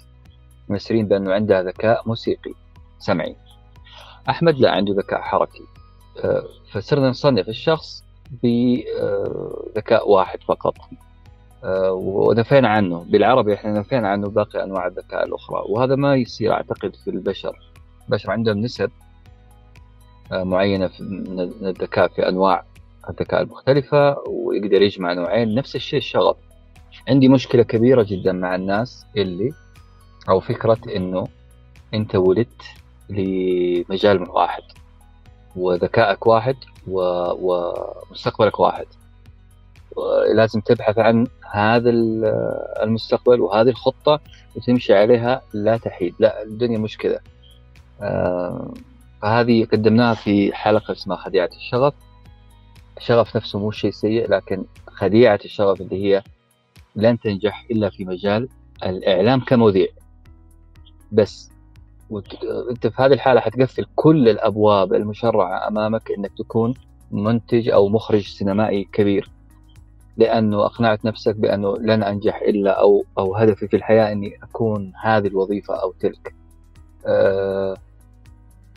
نسرين 0.70 1.08
بأنه 1.08 1.32
عندها 1.32 1.62
ذكاء 1.62 2.02
موسيقي 2.06 2.52
سمعي. 2.98 3.36
أحمد 4.28 4.58
لا 4.58 4.70
عنده 4.70 4.94
ذكاء 4.94 5.20
حركي. 5.20 5.62
آه، 6.24 6.42
فصرنا 6.72 7.08
نصنف 7.08 7.48
الشخص 7.48 8.04
بذكاء 8.42 10.10
واحد 10.10 10.42
فقط. 10.42 10.74
آه، 11.64 11.92
ونفينا 11.92 12.68
عنه. 12.68 13.04
بالعربي 13.08 13.54
إحنا 13.54 13.72
نفينا 13.72 14.08
عنه 14.08 14.28
باقي 14.28 14.64
أنواع 14.64 14.86
الذكاء 14.86 15.24
الأخرى. 15.26 15.64
وهذا 15.68 15.94
ما 15.94 16.16
يصير 16.16 16.52
أعتقد 16.52 16.96
في 17.04 17.10
البشر. 17.10 17.58
البشر 18.08 18.30
عندهم 18.30 18.58
نسب 18.58 18.90
آه، 20.32 20.42
معينة 20.42 20.90
من 21.00 21.40
الذكاء 21.40 22.08
في 22.08 22.28
أنواع 22.28 22.64
الذكاء 23.10 23.42
المختلفة 23.42 24.16
ويقدر 24.28 24.82
يجمع 24.82 25.12
نوعين. 25.12 25.54
نفس 25.54 25.76
الشيء 25.76 25.98
الشغف 25.98 26.36
عندي 27.08 27.28
مشكلة 27.28 27.62
كبيرة 27.62 28.06
جدا 28.08 28.32
مع 28.32 28.54
الناس 28.54 29.06
اللي 29.16 29.52
أو 30.28 30.40
فكرة 30.40 30.78
إنه 30.96 31.26
أنت 31.94 32.14
ولدت 32.16 32.62
لمجال 33.10 34.30
واحد 34.30 34.62
وذكائك 35.56 36.26
واحد 36.26 36.56
و... 36.88 37.00
ومستقبلك 37.40 38.60
واحد. 38.60 38.86
لازم 40.34 40.60
تبحث 40.60 40.98
عن 40.98 41.26
هذا 41.50 41.90
ال- 41.90 42.24
المستقبل 42.82 43.40
وهذه 43.40 43.68
الخطة 43.68 44.20
وتمشي 44.56 44.94
عليها 44.94 45.42
لا 45.52 45.76
تحيد. 45.76 46.14
لا 46.18 46.42
الدنيا 46.42 46.78
مش 46.78 46.98
كذا. 46.98 47.20
آه، 48.02 48.74
فهذه 49.22 49.64
قدمناها 49.64 50.14
في 50.14 50.54
حلقة 50.54 50.92
اسمها 50.92 51.16
خديعة 51.16 51.50
الشغف. 51.56 51.94
الشغف 52.96 53.36
نفسه 53.36 53.58
مو 53.58 53.70
شيء 53.70 53.90
سيء 53.90 54.30
لكن 54.30 54.64
خديعة 54.86 55.40
الشغف 55.44 55.80
اللي 55.80 56.04
هي 56.04 56.22
لن 56.96 57.20
تنجح 57.20 57.66
إلا 57.70 57.90
في 57.90 58.04
مجال 58.04 58.48
الإعلام 58.82 59.40
كمذيع. 59.40 59.88
بس 61.12 61.50
وت- 62.10 62.44
انت 62.70 62.86
في 62.86 63.02
هذه 63.02 63.12
الحالة 63.12 63.40
حتقفل 63.40 63.86
كل 63.94 64.28
الأبواب 64.28 64.94
المشرعة 64.94 65.68
أمامك 65.68 66.10
إنك 66.18 66.30
تكون 66.38 66.74
منتج 67.10 67.68
أو 67.68 67.88
مخرج 67.88 68.20
سينمائي 68.28 68.84
كبير 68.92 69.30
لأنه 70.16 70.66
أقنعت 70.66 71.04
نفسك 71.04 71.36
بأنه 71.36 71.76
لن 71.76 72.02
أنجح 72.02 72.40
إلا 72.42 72.70
أو 72.80 73.04
أو 73.18 73.36
هدفي 73.36 73.68
في 73.68 73.76
الحياة 73.76 74.12
إني 74.12 74.36
أكون 74.42 74.92
هذه 75.02 75.26
الوظيفة 75.26 75.74
أو 75.74 75.92
تلك. 76.00 76.34
أه 77.06 77.74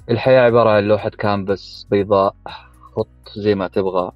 الحياة 0.09 0.41
عبارة 0.41 0.69
عن 0.69 0.83
لوحة 0.83 1.09
كانفاس 1.09 1.87
بيضاء 1.91 2.35
خط 2.95 3.07
زي 3.37 3.55
ما 3.55 3.67
تبغى 3.67 4.11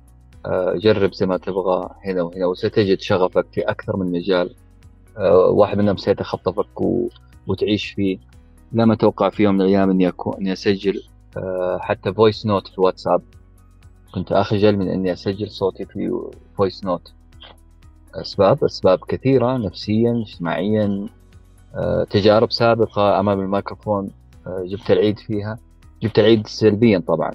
أه 0.45 0.73
جرب 0.75 1.13
زي 1.13 1.25
ما 1.25 1.37
تبغى 1.37 1.89
هنا 2.05 2.21
وهنا 2.21 2.45
وستجد 2.45 2.99
شغفك 3.01 3.45
في 3.53 3.61
أكثر 3.61 3.97
من 3.97 4.11
مجال 4.11 4.55
أه 5.17 5.47
واحد 5.47 5.77
منهم 5.77 5.97
سيتخطفك. 5.97 6.81
وتعيش 7.47 7.85
فيه 7.91 8.17
لم 8.71 8.91
أتوقع 8.91 9.29
في 9.29 9.43
يوم 9.43 9.55
من 9.55 9.61
الأيام 9.61 9.89
إني 9.89 10.07
اكون 10.07 10.37
إني 10.37 10.53
أسجل 10.53 11.03
آه، 11.37 11.79
حتى 11.81 12.13
voice 12.13 12.45
note 12.45 12.67
في 12.67 12.73
الواتساب 12.77 13.21
كنت 14.13 14.31
اخجل 14.31 14.77
من 14.77 14.87
إني 14.87 15.13
أسجل 15.13 15.49
صوتي 15.49 15.85
في 15.85 16.21
voice 16.57 16.83
note 16.85 17.13
أسباب 18.15 18.63
أسباب 18.63 18.99
كثيرة 19.07 19.57
نفسيا 19.57 20.23
اجتماعيا 20.27 21.07
آه، 21.75 22.03
تجارب 22.03 22.51
سابقة 22.51 23.19
أمام 23.19 23.39
الميكروفون 23.39 24.09
آه، 24.47 24.63
جبت 24.67 24.91
العيد 24.91 25.19
فيها. 25.19 25.57
جبت 26.01 26.19
العيد 26.19 26.47
سلبيا 26.47 26.99
طبعا. 27.07 27.31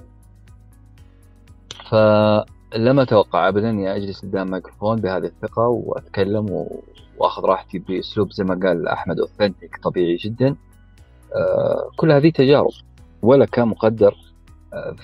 فلم 1.91 3.01
أتوقع 3.01 3.49
ابدا 3.49 3.70
إني 3.70 3.97
أجلس 3.97 4.24
قدام 4.24 4.51
ميكروفون 4.51 4.97
بهذه 4.97 5.24
الثقة 5.24 5.68
وأتكلم. 5.68 6.66
وأخذ 7.18 7.43
راحتي 7.45 7.78
بأسلوب 7.78 8.33
زي 8.33 8.45
ما 8.45 8.61
قال 8.66 8.89
أحمد 8.89 9.20
authentic 9.21 9.77
طبيعي 9.83 10.16
جدا. 10.16 10.57
كل 11.97 12.12
هذه 12.12 12.31
تجارب 12.31 12.70
ولك 13.22 13.59
مقدر 13.59 14.16
آه، 14.74 14.95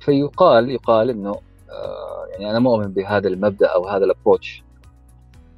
فيقال 0.00 0.70
يقال 0.70 1.10
إنه 1.10 1.30
آه، 1.70 2.26
يعني 2.32 2.50
أنا 2.50 2.58
مؤمن 2.58 2.92
بهذا 2.92 3.28
المبدأ 3.28 3.66
أو 3.66 3.88
هذا 3.88 4.04
ال 4.04 4.10
approach 4.10 4.62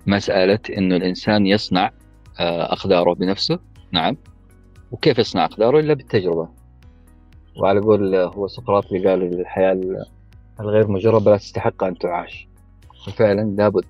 مسألة 0.06 0.59
إنه 0.78 0.96
الإنسان 0.96 1.46
يصنع 1.46 1.90
آه، 2.40 2.72
أقداره 2.72 3.14
بنفسه 3.14 3.59
نعم. 3.92 4.16
وكيف 4.92 5.18
يصنع 5.18 5.44
أقداره؟ 5.44 5.80
إلا 5.80 5.94
بالتجربة. 5.94 6.48
وعلى 7.61 7.80
قول 7.80 8.14
آه، 8.14 8.26
هو 8.26 8.46
سقراط 8.46 8.92
اللي 8.92 9.09
قال 9.11 9.40
الحياة 9.40 9.80
الغير 10.61 10.88
مجربة 10.90 11.30
لا 11.30 11.36
تستحق 11.36 11.84
أن 11.84 11.98
تعاش. 11.98 12.48
وفعلا 13.09 13.40
لابد. 13.59 13.84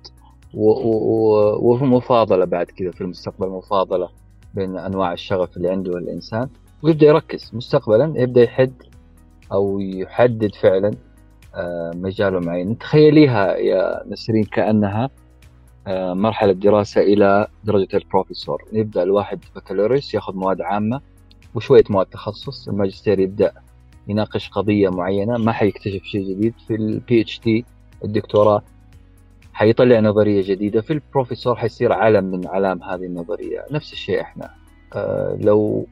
و- 0.54 0.70
و- 0.70 1.02
و- 1.04 1.58
وهو 1.70 1.86
مفاضلة 1.86 2.44
بعد 2.44 2.66
كذا 2.66 2.90
في 2.90 3.00
المستقبل 3.00 3.48
مفاضلة. 3.48 4.08
بين 4.54 4.76
أنواع 4.78 5.12
الشغف 5.12 5.56
اللي 5.56 5.68
عنده 5.70 5.98
الإنسان 5.98 6.48
ويبدأ 6.82 7.06
يركز 7.06 7.50
مستقبلا 7.54 8.12
يبدأ 8.16 8.42
يحد 8.42 8.72
أو 9.52 9.80
يحدد 9.80 10.54
فعلا 10.54 10.90
آه، 11.54 11.92
مجاله 11.94 12.40
معين. 12.40 12.78
تخيليها 12.78 13.56
يا 13.56 14.02
نسرين 14.06 14.44
كأنها 14.44 15.10
آه، 15.86 16.14
مرحلة 16.14 16.52
دراسة 16.52 17.00
إلى 17.00 17.46
درجة 17.64 17.88
البروفيسور. 17.96 18.64
يبدأ 18.72 19.02
الواحد 19.02 19.40
بكالوريوس 19.56 20.14
ياخذ 20.14 20.34
مواد 20.34 20.60
عامة 20.60 21.00
وشوية 21.54 21.84
مواد 21.90 22.06
تخصص 22.06 22.68
الماجستير 22.68 23.18
يبدأ 23.20 23.52
يناقش 24.08 24.48
قضية 24.48 24.88
معينة 24.88 25.38
ما 25.38 25.52
حيكتشف 25.52 26.02
شيء 26.04 26.30
جديد. 26.34 26.54
في 26.66 26.74
ال 26.74 27.20
PhD 27.20 27.64
الدكتوراه 28.04 28.62
حيطلع 29.58 30.00
نظرية 30.00 30.42
جديدة. 30.42 30.80
في 30.80 30.92
البروفيسور 30.92 31.56
حيصير 31.56 31.92
علم 31.92 32.24
من 32.24 32.46
علام 32.46 32.82
هذه 32.82 33.04
النظرية. 33.04 33.64
نفس 33.70 33.92
الشيء 33.92 34.20
إحنا. 34.20 34.50
آه 34.94 35.38
لو 35.40 35.86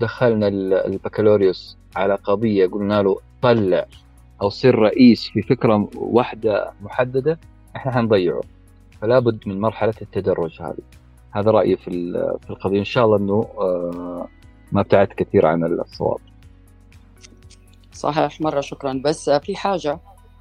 دخلنا 0.00 0.48
البكالوريوس 0.86 1.76
على 1.96 2.14
قضية 2.14 2.66
قلنا 2.66 3.02
له 3.02 3.16
طلع 3.42 3.86
أو 4.42 4.48
صير 4.48 4.74
رئيس 4.74 5.28
في 5.28 5.42
فكرة 5.42 5.88
واحدة 5.96 6.72
محددة 6.82 7.38
إحنا 7.76 7.92
حنضيعه. 7.92 8.40
فلا 9.00 9.18
بد 9.18 9.48
من 9.48 9.60
مرحلة 9.60 9.94
التدرج 10.02 10.62
هذه. 10.62 10.84
هذا 11.30 11.50
رأيي 11.50 11.76
في 11.76 12.12
في 12.40 12.50
القضية. 12.50 12.78
إن 12.78 12.84
شاء 12.84 13.04
الله 13.04 13.16
أنه 13.16 13.46
آه 13.58 14.28
ما 14.72 14.80
ابتعدت 14.80 15.12
كثير 15.12 15.46
عن 15.46 15.64
الصواب. 15.64 16.20
صحيح 17.92 18.40
مرة 18.40 18.60
شكرا. 18.60 19.02
بس 19.04 19.30
في 19.30 19.56
حاجة. 19.56 19.98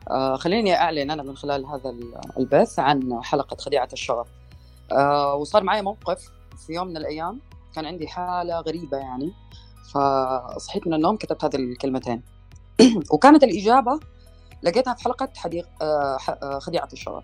آه 0.09 0.35
خليني 0.35 0.75
أعلن 0.75 1.11
أنا 1.11 1.23
من 1.23 1.37
خلال 1.37 1.65
هذا 1.65 1.95
البث 2.37 2.79
عن 2.79 3.19
حلقة 3.23 3.57
خديعة 3.57 3.89
الشغف 3.93 4.27
آه 4.91 5.35
وصار 5.35 5.63
معي 5.63 5.81
موقف 5.81 6.31
في 6.67 6.73
يوم 6.73 6.87
من 6.87 6.97
الأيام 6.97 7.39
كان 7.75 7.85
عندي 7.85 8.07
حالة 8.07 8.59
غريبة 8.59 8.97
يعني 8.97 9.33
فصحيت 9.93 10.87
من 10.87 10.93
النوم 10.93 11.17
كتبت 11.17 11.45
هذه 11.45 11.55
الكلمتين. 11.55 12.23
وكانت 13.13 13.43
الإجابة 13.43 13.99
لقيتها 14.63 14.93
في 14.93 15.03
حلقة 15.03 15.29
حديق 15.35 15.67
آه, 15.81 16.17
خديعة 16.59 16.89
الشغف 16.93 17.23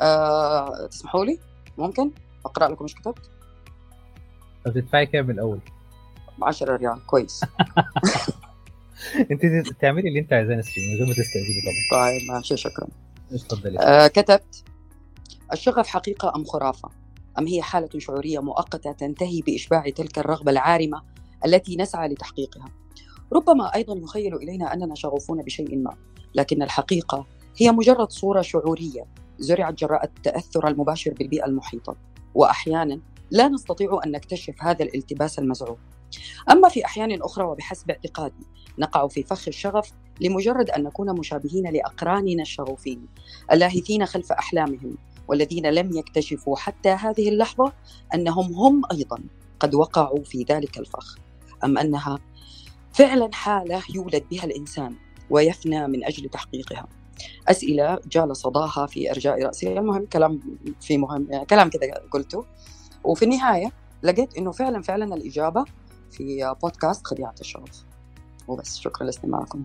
آه 0.00 0.86
تسمحوا 0.86 1.24
لي؟ 1.24 1.40
ممكن؟ 1.78 2.10
أقرأ 2.44 2.68
لكم 2.68 2.84
إيش 2.84 2.94
كتبت؟ 2.94 3.30
طب 4.64 4.72
تدفعي 4.72 5.06
كام 5.06 5.30
الأول؟ 5.30 5.60
10 6.42 6.76
ريال 6.76 7.06
كويس. 7.06 7.44
انت 9.30 9.68
تعملي 9.80 10.08
اللي 10.08 10.20
انت 10.20 10.32
عايزاه 10.32 10.54
نسرين 10.54 10.90
من 10.90 10.96
غير 10.96 11.06
ما 11.06 11.12
تستأذني 11.12 11.62
طبعا 11.90 12.02
طيب 12.08 12.30
ماشي 12.30 12.56
شكرا 12.56 12.88
اتفضلي 13.32 13.78
آه 13.78 14.06
كتبت 14.06 14.64
الشغف 15.52 15.86
حقيقة 15.86 16.32
أم 16.36 16.44
خرافة؟ 16.44 16.88
أم 17.38 17.46
هي 17.46 17.62
حالة 17.62 17.88
شعورية 17.98 18.38
مؤقتة 18.38 18.92
تنتهي 18.92 19.40
بإشباع 19.40 19.90
تلك 19.90 20.18
الرغبة 20.18 20.50
العارمة 20.50 21.02
التي 21.46 21.76
نسعى 21.76 22.08
لتحقيقها؟ 22.08 22.64
ربما 23.32 23.74
أيضا 23.74 23.94
يخيل 23.94 24.36
إلينا 24.36 24.74
أننا 24.74 24.94
شغوفون 24.94 25.42
بشيء 25.42 25.76
ما، 25.76 25.96
لكن 26.34 26.62
الحقيقة 26.62 27.26
هي 27.56 27.72
مجرد 27.72 28.10
صورة 28.10 28.40
شعورية 28.40 29.06
زرعت 29.38 29.74
جراء 29.74 30.04
التأثر 30.04 30.68
المباشر 30.68 31.14
بالبيئة 31.14 31.46
المحيطة، 31.46 31.96
وأحيانا 32.34 33.00
لا 33.30 33.48
نستطيع 33.48 34.00
أن 34.06 34.10
نكتشف 34.10 34.54
هذا 34.60 34.84
الالتباس 34.84 35.38
المزعوم. 35.38 35.76
أما 36.50 36.68
في 36.68 36.84
أحيان 36.84 37.22
أخرى 37.22 37.44
وبحسب 37.44 37.90
اعتقادي 37.90 38.46
نقع 38.78 39.08
في 39.08 39.22
فخ 39.22 39.48
الشغف 39.48 39.92
لمجرد 40.20 40.70
أن 40.70 40.82
نكون 40.82 41.18
مشابهين 41.18 41.72
لأقراننا 41.72 42.42
الشغوفين 42.42 43.06
اللاهثين 43.52 44.06
خلف 44.06 44.32
أحلامهم 44.32 44.96
والذين 45.28 45.66
لم 45.66 45.96
يكتشفوا 45.96 46.56
حتى 46.56 46.88
هذه 46.88 47.28
اللحظة 47.28 47.72
أنهم 48.14 48.54
هم 48.54 48.82
أيضا 48.92 49.18
قد 49.60 49.74
وقعوا 49.74 50.24
في 50.24 50.44
ذلك 50.48 50.78
الفخ. 50.78 51.16
أم 51.64 51.78
أنها 51.78 52.18
فعلا 52.92 53.30
حالة 53.32 53.82
يولد 53.94 54.24
بها 54.30 54.44
الإنسان 54.44 54.94
ويفنى 55.30 55.88
من 55.88 56.04
أجل 56.04 56.28
تحقيقها. 56.28 56.86
أسئلة 57.48 58.00
جال 58.06 58.36
صداها 58.36 58.86
في 58.86 59.10
أرجاء 59.10 59.42
رأسي. 59.42 59.78
المهم 59.78 60.06
كلام 60.06 60.40
في 60.80 60.98
مهم 60.98 61.44
كلام 61.44 61.70
كذا 61.70 61.94
قلته. 62.10 62.44
وفي 63.04 63.24
النهاية 63.24 63.72
لقيت 64.02 64.36
إنه 64.36 64.50
فعلا 64.52 64.82
فعلا 64.82 65.14
الإجابة 65.14 65.64
في 66.12 66.54
بودكاست 66.62 67.06
خديعة 67.06 67.34
الشغف 67.40 67.84
وبس 68.48 68.78
شكرا 68.78 69.06
لاستماعكم. 69.06 69.64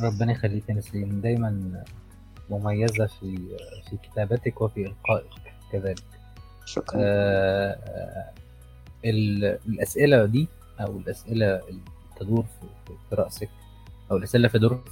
ربنا 0.00 0.32
يخليك 0.32 0.68
يا 0.68 0.74
نسرين 0.74 1.20
دايما 1.20 1.82
مميزة 2.50 3.06
في 3.06 3.36
في 3.90 3.96
كتابتك 3.96 4.60
وفي 4.60 4.86
إلقائك 4.86 5.30
كذلك. 5.72 6.04
شكرا. 6.64 7.00
آه 7.02 8.32
الأسئلة 9.04 10.24
دي 10.24 10.48
أو 10.80 10.96
الأسئلة 10.96 11.46
اللي 11.68 11.80
تدور 12.20 12.44
في, 12.44 12.66
في 13.08 13.14
رأسك 13.14 13.50
أو 14.10 14.16
الأسئلة 14.16 14.48
في 14.48 14.58
دور 14.58 14.84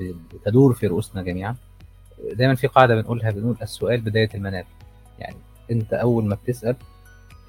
في 0.00 0.14
تدور 0.44 0.74
في 0.74 0.86
رؤوسنا 0.86 1.22
جميعا 1.22 1.56
دايما 2.32 2.54
في 2.54 2.66
قاعدة 2.66 2.94
بنقولها 2.94 3.30
بنقول 3.30 3.56
السؤال 3.62 4.00
بداية 4.00 4.28
المنال. 4.34 4.64
يعني 5.18 5.36
أنت 5.70 5.94
أول 5.94 6.24
ما 6.24 6.34
بتسأل 6.34 6.76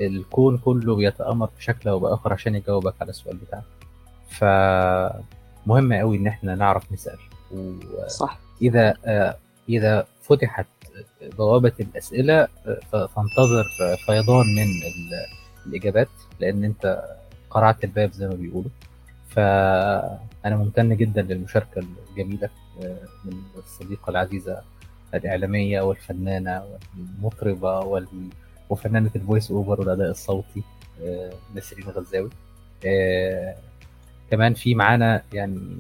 الكون 0.02 0.58
كله 0.58 0.96
بيتأمر 0.96 1.50
بشكل 1.58 1.90
أو 1.90 2.00
بآخر 2.00 2.34
عشان 2.34 2.56
يجاوبك 2.56 2.94
على 3.02 3.10
السؤال 3.10 3.38
بتاعك. 3.38 3.64
فمهم 4.30 5.94
قوي 5.94 6.18
إن 6.18 6.28
إحنا 6.28 6.56
نعرف 6.56 6.92
نسأل. 6.92 7.18
و... 7.52 7.74
صح. 8.08 8.40
إذا 8.62 8.94
إذا 9.70 10.08
فتحت 10.22 10.66
بوابة 11.38 11.72
الأسئلة 11.80 12.48
فانتظر 12.92 13.66
فيضان 14.06 14.46
من 14.56 14.66
الإجابات 15.66 16.10
لأن 16.40 16.64
أنت 16.64 17.04
قرعت 17.50 17.84
الباب 17.84 18.12
زي 18.12 18.28
ما 18.28 18.34
بيقولوا. 18.36 18.72
فأنا 19.30 20.58
ممتن 20.58 20.96
جدا 20.98 21.22
للمشاركة 21.22 21.84
الجميلة 22.12 22.50
من 23.26 23.34
الصديقة 23.58 24.10
العزيزة 24.10 24.62
الإعلامية 25.14 25.82
والفنانة 25.82 26.64
والمطربة 26.96 27.80
وال... 27.80 28.08
وفنانة 28.70 29.12
الفويس 29.16 29.52
أوفر 29.52 29.80
والأداء 29.80 30.10
الصوتي 30.10 30.64
نسرين 31.56 31.86
غزاوي. 31.90 32.30
كمان 34.32 34.54
في 34.54 34.76
معانا 34.76 35.24
يعني 35.34 35.78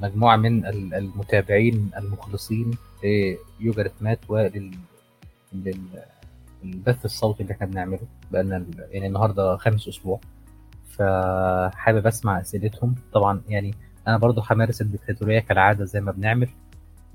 مجموعة 0.00 0.36
من 0.36 0.66
المتابعين 0.94 1.90
المخلصين 1.96 2.70
ليوجا 3.60 3.82
ريتمات 3.82 4.18
ولل 4.28 4.74
البث 6.64 7.04
الصوتي 7.04 7.42
اللي 7.42 7.52
إحنا 7.54 7.66
بنعمله. 7.66 8.00
بقالنا 8.30 8.66
يعني 8.90 9.06
النهارده 9.06 9.56
خامس 9.56 9.88
أسبوع. 9.88 10.20
فحابب 10.90 12.06
أسمع 12.06 12.40
أسئلتهم. 12.40 12.94
طبعا 13.12 13.42
يعني 13.48 13.74
أنا 14.08 14.16
برضو 14.16 14.42
همارس 14.50 14.80
الدكتاتوريه 14.80 15.40
كالعادة 15.40 15.84
زي 15.84 16.00
ما 16.00 16.12
بنعمل. 16.12 16.48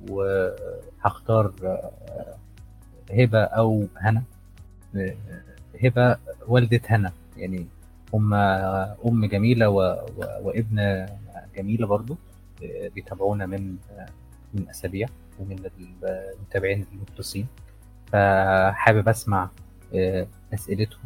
وهختار 0.10 1.54
هبة 3.12 3.44
أو 3.44 3.88
هنا. 3.98 4.24
هبة 5.84 6.18
والدة 6.48 6.82
هنا. 6.86 7.12
يعني 7.38 7.68
هم 8.14 8.34
أم 8.34 9.26
جميلة 9.26 9.70
و... 9.70 9.82
و... 10.18 10.24
وابن 10.42 11.06
جميله 11.56 11.88
برضو 11.88 12.18
بيتابعونا 12.96 13.46
من 13.46 13.76
من 14.54 14.70
أسابيع 14.70 15.08
ومن 15.40 15.70
المتابعين 16.02 16.86
المخلصين 16.94 17.48
فحابب 18.12 19.10
أسمع 19.10 19.50
أسئلتهم 20.54 21.06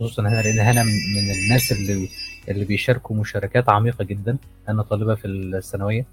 خصوصا 0.00 0.22
هنا 0.22 0.42
لأن 0.42 0.58
هنا 0.58 0.82
من 0.84 1.30
الناس 1.44 1.72
اللي 1.72 2.08
اللي 2.48 2.64
بيشاركوا 2.64 3.16
مشاركات 3.16 3.68
عميقة 3.68 4.04
جدا. 4.04 4.38
أنا 4.68 4.82
طالبة 4.82 5.14
في 5.14 5.26
الثانوية 5.26 6.06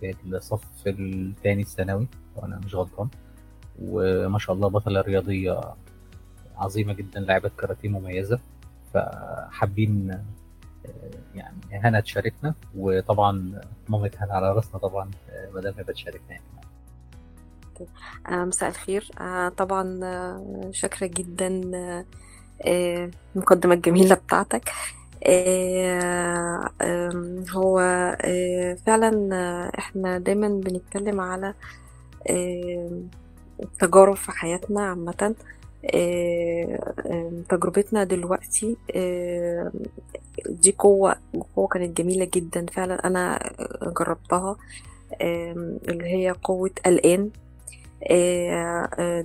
في 0.00 0.14
الصف 0.26 0.62
الثاني 0.86 1.62
الثانوي 1.62 2.06
وأنا 2.36 2.60
مش 2.64 2.74
غلطان. 2.74 3.08
وما 3.82 4.38
شاء 4.38 4.56
الله 4.56 4.68
بطلة 4.68 5.00
رياضية 5.00 5.60
عظيمة 6.56 6.92
جدا 6.92 7.20
لاعبه 7.20 7.50
كاراتيه 7.58 7.88
مميزة. 7.88 8.38
فحابين 8.94 10.22
يعني 11.34 11.56
هنا 11.72 12.00
تشاركنا. 12.00 12.54
وطبعا 12.76 13.60
مامة 13.88 14.10
هنا 14.20 14.32
على 14.34 14.52
راسنا 14.52 14.78
طبعا 14.78 15.10
ما 15.54 15.60
دام 15.60 15.74
بتشاركنا 15.88 16.30
يعني. 16.30 16.42
مساء 18.46 18.68
الخير. 18.68 19.10
طبعا 19.56 20.00
شاكرة 20.72 21.06
جدا 21.06 21.62
المقدمة 23.36 23.74
الجميلة 23.74 24.14
بتاعتك. 24.14 24.70
هو 27.54 27.78
فعلا 28.86 29.70
إحنا 29.78 30.18
دايما 30.18 30.48
بنتكلم 30.48 31.20
على 31.20 31.54
تجارب 33.80 34.16
في 34.16 34.32
حياتنا 34.32 34.80
عامة. 34.80 35.34
تجربتنا 37.48 38.04
دلوقتي 38.04 38.76
دي 40.48 40.74
قوة 40.78 41.16
قوة 41.56 41.68
كانت 41.68 41.98
جميلة 41.98 42.28
جدا 42.34 42.66
فعلا. 42.66 43.06
أنا 43.06 43.52
جربتها 43.82 44.56
اللي 45.88 46.04
هي 46.04 46.34
قوة 46.44 46.70
الآن. 46.86 47.30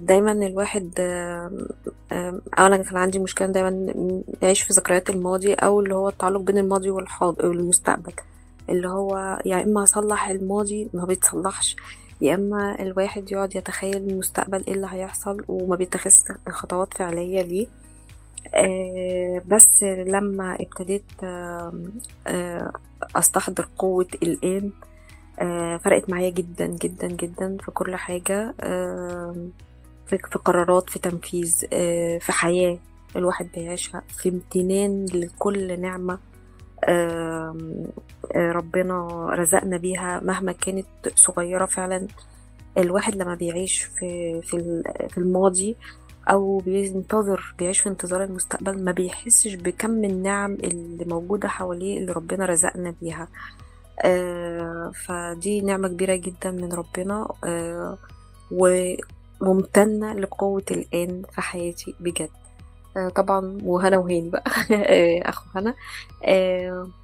دايما 0.05 0.31
الواحد 0.31 0.91
أنا 2.59 2.77
كان 2.77 2.97
عندي 2.97 3.19
مشكلة 3.19 3.47
دايما 3.47 3.93
يعيش 4.41 4.61
في 4.61 4.73
ذكريات 4.73 5.09
الماضي 5.09 5.53
أو 5.53 5.79
اللي 5.79 5.95
هو 5.95 6.09
التعلق 6.09 6.41
بين 6.41 6.57
الماضي 6.57 6.89
والحاضر 6.89 7.45
والمستقبل. 7.47 8.13
اللي 8.69 8.87
هو 8.87 9.39
يا 9.45 9.63
إما 9.63 9.83
اصلح 9.83 10.29
الماضي 10.29 10.89
ما 10.93 11.05
بيتصلحش. 11.05 11.75
يا 12.23 12.35
إما 12.35 12.81
الواحد 12.81 13.31
يقعد 13.31 13.55
يتخيل 13.55 13.97
المستقبل 13.97 14.63
إيه 14.67 14.73
اللي 14.73 14.87
هيحصل 14.91 15.43
وما 15.47 15.75
بيتخذش 15.75 16.15
خطوات 16.49 16.93
فعلية 16.93 17.41
ليه. 17.41 17.67
آه 18.55 19.41
بس 19.47 19.83
لما 19.83 20.57
ابتديت 20.59 21.03
آه 21.23 21.73
آه 22.27 22.71
أستحضر 23.15 23.67
قوة 23.77 24.07
الآن 24.23 24.71
آه 25.39 25.77
فرقت 25.77 26.09
معايا 26.09 26.29
جدا 26.29 26.65
جدا 26.65 27.07
جدا 27.07 27.57
في 27.65 27.71
كل 27.71 27.95
حاجة. 27.95 28.53
في 30.07 30.17
قرارات 30.45 30.89
في 30.89 30.99
تنفيذ 30.99 31.65
آه 31.73 32.17
في 32.17 32.31
حياة 32.31 32.77
الواحد 33.15 33.47
بيعيشها 33.55 34.01
في 34.17 34.29
امتنان 34.29 35.05
لكل 35.13 35.79
نعمة 35.81 36.19
ربنا 38.35 39.27
رزقنا 39.35 39.77
بيها 39.77 40.19
مهما 40.19 40.51
كانت 40.51 40.85
صغيرة 41.15 41.65
فعلا. 41.65 42.07
الواحد 42.77 43.15
لما 43.15 43.35
بيعيش 43.35 43.83
في 43.83 44.41
في 45.09 45.17
الماضي 45.17 45.75
أو 46.29 46.57
بينتظر 46.57 47.55
بيعيش 47.59 47.79
في 47.79 47.89
انتظار 47.89 48.23
المستقبل 48.23 48.83
ما 48.83 48.91
بيحسش 48.91 49.53
بكم 49.55 50.03
النعم 50.03 50.53
اللي 50.53 51.05
موجودة 51.05 51.47
حواليه 51.47 51.97
اللي 51.99 52.11
ربنا 52.11 52.45
رزقنا 52.45 52.93
بيها. 53.01 53.27
آه 54.05 54.91
فدي 55.05 55.61
نعمة 55.61 55.87
كبيرة 55.87 56.15
جدا 56.15 56.51
من 56.51 56.73
ربنا 56.73 57.27
آه 57.43 57.97
وممتنة 59.41 60.13
لقوة 60.13 60.63
الآن 60.71 61.21
في 61.35 61.41
حياتي 61.41 61.95
بجد. 61.99 62.29
آه 62.29 62.42
طبعا 63.15 63.57
وهنا 63.63 63.97
وهاني 63.97 64.29
بقى. 64.29 64.43
أخو 65.29 65.45
هنا. 65.55 65.73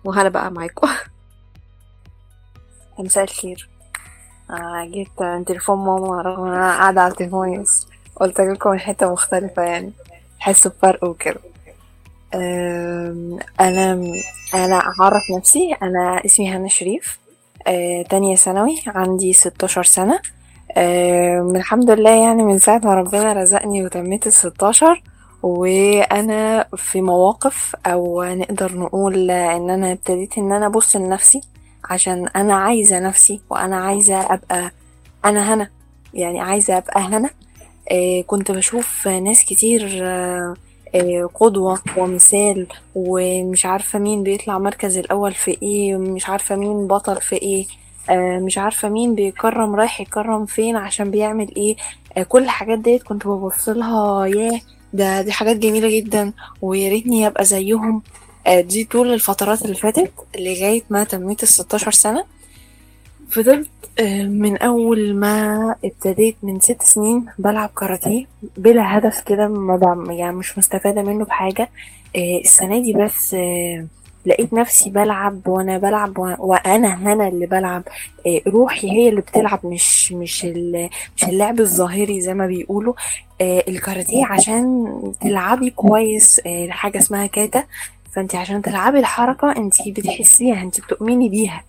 وهنا 0.04 0.30
بقى 0.30 0.52
معاكم. 0.52 0.88
مساء 3.00 3.24
الخير. 3.24 3.70
جبت 4.84 5.48
تليفون 5.48 5.78
ماما 5.78 6.22
رغم 6.22 6.46
إن 6.46 6.54
أنا 6.54 6.78
قاعدة 6.78 7.02
على 7.02 7.14
تليفوني 7.14 7.58
بس 7.58 7.88
قلت 8.16 8.40
اجيلكم 8.40 8.70
من 8.70 8.80
حتة 8.80 9.12
مختلفة 9.12 9.62
يعني. 9.64 9.92
تحسوا 10.40 10.72
بفرق 10.72 11.04
وكده. 11.04 11.40
أنا 13.60 13.92
أنا 14.54 14.76
اعرف 15.02 15.24
نفسي. 15.38 15.76
أنا 15.82 16.22
اسمي 16.26 16.52
هنا 16.52 16.68
شريف. 16.68 17.20
تانية 18.10 18.36
ثانوي 18.36 18.82
عندي 18.88 19.34
ستاشر 19.34 19.84
سنة. 19.84 20.20
أه 20.78 21.52
الحمد 21.56 21.90
لله 21.92 22.24
يعني 22.26 22.44
من 22.44 22.60
ساعة 22.60 22.82
ما 22.84 22.96
ربنا 22.96 23.34
رزقني 23.34 23.86
وتميت 23.86 24.28
الستاشر 24.28 25.02
وأنا 25.44 26.66
في 26.76 27.02
مواقف 27.02 27.76
أو 27.86 28.24
نقدر 28.24 28.78
نقول 28.78 29.32
إن 29.32 29.70
أنا 29.70 29.92
ابتديت 29.92 30.38
إن 30.38 30.52
أنا 30.52 30.66
أبص 30.66 30.96
لنفسي 30.96 31.42
عشان 31.90 32.28
أنا 32.28 32.54
عايزة 32.56 33.00
نفسي 33.00 33.42
وأنا 33.50 33.78
عايزة 33.78 34.34
أبقى 34.34 34.72
أنا 35.26 35.54
هنا. 35.54 35.70
يعني 36.14 36.40
عايزة 36.42 36.78
أبقى 36.78 37.02
هنا. 37.02 37.30
أه 37.92 38.22
كنت 38.28 38.52
بشوف 38.52 39.08
ناس 39.08 39.44
كتير 39.46 40.00
أه 40.04 40.56
قدوة 41.36 41.80
ومثال 41.98 42.68
ومش 42.96 43.66
عارفة 43.66 44.00
مين 44.00 44.24
بيطلع 44.24 44.58
مركز 44.58 44.98
الأول 44.98 45.34
في 45.34 45.58
إيه 45.64 45.96
ومش 45.96 46.30
عارفة 46.30 46.56
مين 46.56 46.88
بطل 46.88 47.22
في 47.22 47.66
آه 48.10 48.40
مش 48.40 48.58
عارفة 48.58 48.90
مين 48.90 49.16
بيكرم 49.16 49.76
رايح 49.76 50.02
يكرم 50.02 50.46
فين 50.46 50.76
عشان 50.76 51.12
بيعمل 51.12 51.76
آه 52.18 52.24
كل 52.24 52.44
الحاجات 52.44 52.80
ديت 52.80 53.04
كنت 53.04 53.28
ببص 53.28 53.70
لها 53.70 54.26
ياه! 54.26 54.60
ده 54.94 55.22
دي 55.22 55.32
حاجات 55.32 55.58
جميلة 55.58 56.00
جدا 56.00 56.34
ويا 56.62 56.90
ريتني 56.90 57.28
ابقى 57.28 57.46
زيهم. 57.46 58.02
آه 58.48 58.62
دي 58.62 58.84
طول 58.84 59.14
الفترات 59.14 59.62
اللي 59.62 59.76
فاتت 59.76 60.12
لغاية 60.40 60.82
ما 60.90 61.04
تميت 61.04 61.44
الستاشر 61.44 61.92
سنة. 61.92 62.26
فضلت 63.32 63.70
من 64.26 64.58
أول 64.58 65.16
ما 65.16 65.76
ابتديت 65.86 66.36
من 66.44 66.60
ست 66.60 66.82
سنين 66.82 67.26
بلعب 67.40 67.70
كاراتيه 67.78 68.26
بلا 68.58 68.98
هدف 68.98 69.20
كده 69.22 69.48
ما 69.48 70.14
يعني 70.14 70.36
مش 70.36 70.58
مستفادة 70.58 71.02
منه 71.02 71.26
بحاجة. 71.26 71.70
السنة 72.16 72.80
دي 72.82 72.94
بس 72.94 73.36
لقيت 74.26 74.53
نفسي 74.53 74.89
بلعب 74.89 75.47
وأنا 75.47 75.78
بلعب 75.78 76.17
وأنا 76.39 76.93
هنا 77.13 77.28
اللي 77.28 77.45
بلعب. 77.45 77.84
روحي 78.47 78.91
هي 78.91 79.09
اللي 79.09 79.22
بتلعب 79.22 79.59
مش 79.65 80.11
مش 80.11 80.45
مش 80.45 81.24
اللعب 81.28 81.59
الظاهري 81.59 82.22
زي 82.22 82.34
ما 82.34 82.47
بيقولوا. 82.47 82.93
الكاراتيه 83.41 84.26
عشان 84.26 84.93
تلعبي 85.22 85.70
كويس 85.70 86.41
حاجة 86.70 86.97
اسمها 86.97 87.26
كاتا. 87.28 87.63
فانت 88.11 88.36
عشان 88.36 88.61
تلعبي 88.61 88.99
الحركة 88.99 89.51
انت 89.57 89.74
بتحسيها 89.88 90.61
انت 90.61 90.82
بتؤمني 90.82 91.30
بيها. 91.30 91.63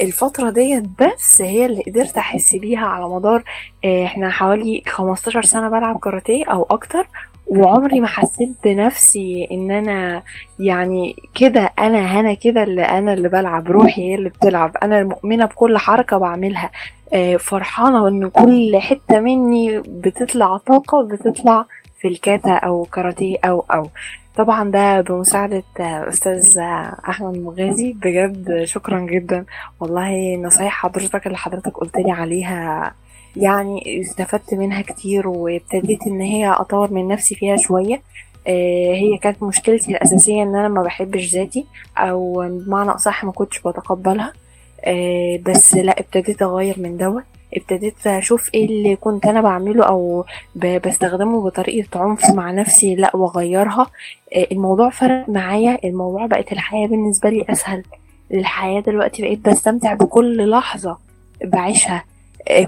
الفترة 0.00 0.50
ديت 0.50 0.84
بس 1.00 1.42
هي 1.42 1.66
اللي 1.66 1.82
قدرت 1.82 2.18
أحس 2.18 2.54
بيها 2.54 2.86
على 2.86 3.08
مدار 3.08 3.42
إحنا 3.84 4.30
حوالي 4.30 4.82
15 4.88 5.42
سنة 5.42 5.68
بلعب 5.68 5.98
كاراتيه 5.98 6.44
أو 6.44 6.66
أكتر. 6.70 7.08
وعمري 7.50 8.00
ما 8.00 8.06
حسيت 8.06 8.50
بنفسي 8.64 9.48
إن 9.50 9.70
أنا 9.70 10.22
يعني 10.58 11.16
كده 11.34 11.72
أنا 11.78 11.98
هنا 12.20 12.34
كده 12.34 12.62
اللي 12.62 12.82
أنا 12.82 13.12
اللي 13.12 13.28
بلعب 13.28 13.70
روحي 13.70 14.02
هي 14.10 14.14
اللي 14.14 14.28
بتلعب. 14.28 14.76
أنا 14.82 15.00
المؤمنة 15.00 15.44
بكل 15.44 15.78
حركة 15.78 16.18
بعملها. 16.18 16.70
فرحانة 17.38 18.08
إن 18.08 18.28
كل 18.28 18.76
حتة 18.80 19.20
مني 19.20 19.78
بتطلع 19.78 20.56
طاقة 20.56 21.02
بتطلع 21.02 21.64
في 22.00 22.08
الكاتا 22.08 22.50
أو 22.52 22.84
كاراتيه 22.84 23.36
أو 23.44 23.64
أو. 23.74 23.88
طبعا 24.36 24.70
ده 24.70 25.00
بمساعدة 25.00 25.62
أستاذ 25.80 26.58
أحمد 27.08 27.38
مغازي. 27.38 27.92
بجد 27.92 28.64
شكرا 28.64 29.00
جدا. 29.00 29.44
والله 29.80 30.36
نصايح 30.36 30.72
حضرتك 30.82 31.26
اللي 31.26 31.38
حضرتك 31.38 31.72
قلت 31.78 31.96
لي 31.96 32.12
عليها 32.12 32.92
يعني 33.36 34.00
استفدت 34.00 34.54
منها 34.54 34.82
كتير 34.82 35.28
وابتديت 35.28 36.06
إن 36.06 36.20
هي 36.20 36.48
أطور 36.50 36.92
من 36.92 37.08
نفسي 37.08 37.34
فيها 37.34 37.56
شوية. 37.56 38.02
هي 38.46 39.18
كانت 39.22 39.42
مشكلتي 39.42 39.90
الأساسية 39.90 40.42
إن 40.42 40.56
أنا 40.56 40.68
ما 40.68 40.82
بحبش 40.82 41.34
ذاتي 41.34 41.66
أو 41.98 42.48
بمعنى 42.48 42.90
أصح 42.90 43.24
ما 43.24 43.32
كنتش 43.32 43.58
بتقبلها. 43.58 44.32
بس 45.42 45.74
لا 45.74 46.00
ابتديت 46.00 46.42
أغير 46.42 46.74
من 46.78 46.96
دوت. 46.96 47.22
ابتديت 47.54 48.06
أشوف 48.06 48.54
إيه 48.54 48.66
اللي 48.66 48.96
كنت 48.96 49.26
أنا 49.26 49.40
بعمله 49.40 49.84
أو 49.84 50.24
بستخدمه 50.56 51.44
بطريقة 51.44 52.00
عنف 52.00 52.30
مع 52.30 52.50
نفسي 52.50 52.94
لا 52.94 53.16
وأغيرها. 53.16 53.86
الموضوع 54.52 54.90
فرق 54.90 55.28
معايا. 55.28 55.78
الموضوع 55.84 56.26
بقت 56.26 56.52
الحياة 56.52 56.86
بالنسبة 56.86 57.30
لي 57.30 57.44
أسهل. 57.50 57.82
الحياة 58.34 58.80
دلوقتي 58.80 59.22
بقيت 59.22 59.48
بستمتع 59.48 59.94
بكل 59.94 60.50
لحظة 60.50 60.98
بعيشها. 61.44 62.04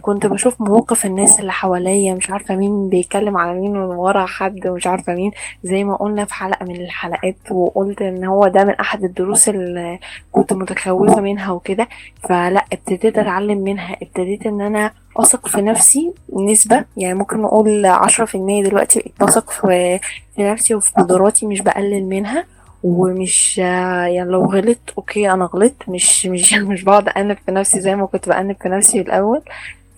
كنت 0.03 0.27
بشوف 0.27 0.61
مواقف 0.61 1.07
الناس 1.07 1.41
اللي 1.41 1.53
حواليا 1.53 2.15
مش 2.15 2.31
عارفة 2.31 2.57
مين 2.57 2.89
بيتكلم 2.89 3.37
على 3.37 3.61
مين 3.61 3.73
من 3.73 3.79
ورا 3.81 4.27
حد 4.27 4.67
مش 4.67 4.87
عارفة 4.87 5.15
مين. 5.15 5.31
زي 5.65 5.85
ما 5.85 5.97
قلنا 5.97 6.25
في 6.25 6.35
حلقة 6.35 6.65
من 6.67 6.77
الحلقات 6.77 7.37
وقلت 7.51 8.03
إن 8.03 8.25
هو 8.25 8.49
ده 8.49 8.65
من 8.65 8.75
أحد 8.75 9.05
الدروس 9.05 9.49
اللي 9.49 9.99
كنت 10.33 10.53
متخوفة 10.53 11.21
منها 11.21 11.53
وكده. 11.53 11.89
فلا 12.29 12.65
ابتديت 12.73 13.19
أتعلم 13.19 13.59
منها 13.59 13.97
ابتديت 14.03 14.47
إن 14.47 14.61
أنا 14.61 14.91
أثق 15.17 15.49
في 15.49 15.63
نفسي 15.63 16.13
نسبة 16.37 16.85
يعني 16.97 17.15
ممكن 17.15 17.43
نقول 17.43 17.87
عشرة 17.87 18.25
في 18.25 18.35
المية 18.35 18.63
دلوقتي 18.65 18.99
بقيت 19.01 19.15
بثق 19.21 19.51
في 19.51 19.99
نفسي 20.39 20.75
وفي 20.75 20.93
قدراتي 20.93 21.47
مش 21.47 21.61
بقلل 21.61 22.05
منها. 22.05 22.45
ومش 22.83 23.59
يعني 23.59 24.31
لو 24.31 24.45
غلطت 24.45 24.91
okay 24.99 25.31
أنا 25.33 25.45
غلطت 25.45 25.89
مش 25.89 26.27
مش 26.27 26.55
مش 26.71 26.83
بقعد 26.83 27.09
أأنب 27.09 27.37
في 27.47 27.53
نفسي 27.53 27.81
زي 27.81 27.97
ما 27.97 28.07
كنت 28.07 28.29
بأنب 28.29 28.57
في 28.63 28.69
نفسي 28.69 29.01
الأول. 29.01 29.43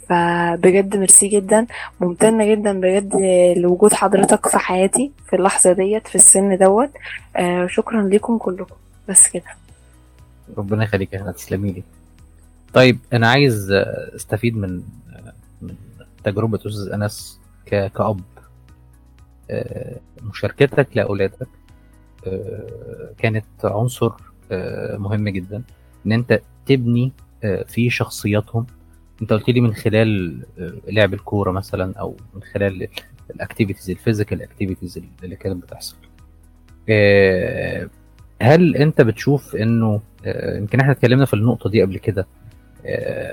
فبجد 0.09 0.97
ميرسي 0.97 1.29
جدا 1.29 1.67
ممتنة 2.01 2.51
جدا 2.55 2.81
بجد 2.81 3.17
لوجود 3.57 3.93
حضرتك 3.93 4.49
في 4.49 4.59
حياتي 4.59 5.13
في 5.27 5.37
اللحظة 5.37 5.73
ديت 5.73 6.09
في 6.09 6.15
السن 6.15 6.59
دوت. 6.59 6.91
آه 7.37 7.67
شكرا 7.67 8.03
لكم 8.03 8.39
كلكم. 8.39 8.75
بس 9.09 9.29
كده. 9.29 9.45
ربنا 10.59 10.85
يخليك 10.85 11.13
يا 11.13 11.33
تسلمي 11.33 11.73
لي. 11.73 11.83
طيب 12.75 12.99
أنا 13.13 13.29
عايز 13.31 13.73
أستفيد 14.17 14.57
من 14.57 14.83
من 15.63 15.75
تجربة 16.25 16.57
أستاذ 16.57 16.93
أنس 16.93 17.41
كأب. 17.67 18.21
مشاركتك 20.23 20.89
لأولادك. 20.95 21.49
كانت 23.19 23.45
عنصر 23.65 24.13
مهم 24.99 25.29
جدا 25.29 25.63
إن 26.07 26.13
أنت 26.13 26.41
تبني 26.67 27.13
في 27.67 27.91
شخصياتهم. 27.91 28.67
أنت 29.23 29.33
قلت 29.33 29.51
لي 29.51 29.61
من 29.61 29.75
خلال 29.75 30.39
لعب 30.89 31.15
الكورة 31.15 31.51
مثلا 31.51 31.95
أو 31.99 32.17
من 32.35 32.43
خلال 32.43 32.89
ال 33.31 33.36
activities 33.36 33.91
ال 33.91 33.97
physical 33.97 34.43
activities 34.43 35.01
اللي 35.25 35.37
كانت 35.37 35.63
بتحصل. 35.63 35.97
هل 38.43 38.77
أنت 38.77 39.01
بتشوف 39.01 39.57
إنه 39.57 40.01
يمكن 40.27 40.81
إحنا 40.81 40.93
اتكلمنا 40.93 41.25
في 41.25 41.35
النقطة 41.35 41.71
دي 41.71 41.83
قبل 41.83 41.99
كده 41.99 42.27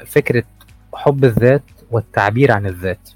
فكرة 0.06 0.44
حب 0.94 1.26
الذات 1.26 1.64
والتعبير 1.92 2.52
عن 2.52 2.66
الذات 2.66 3.10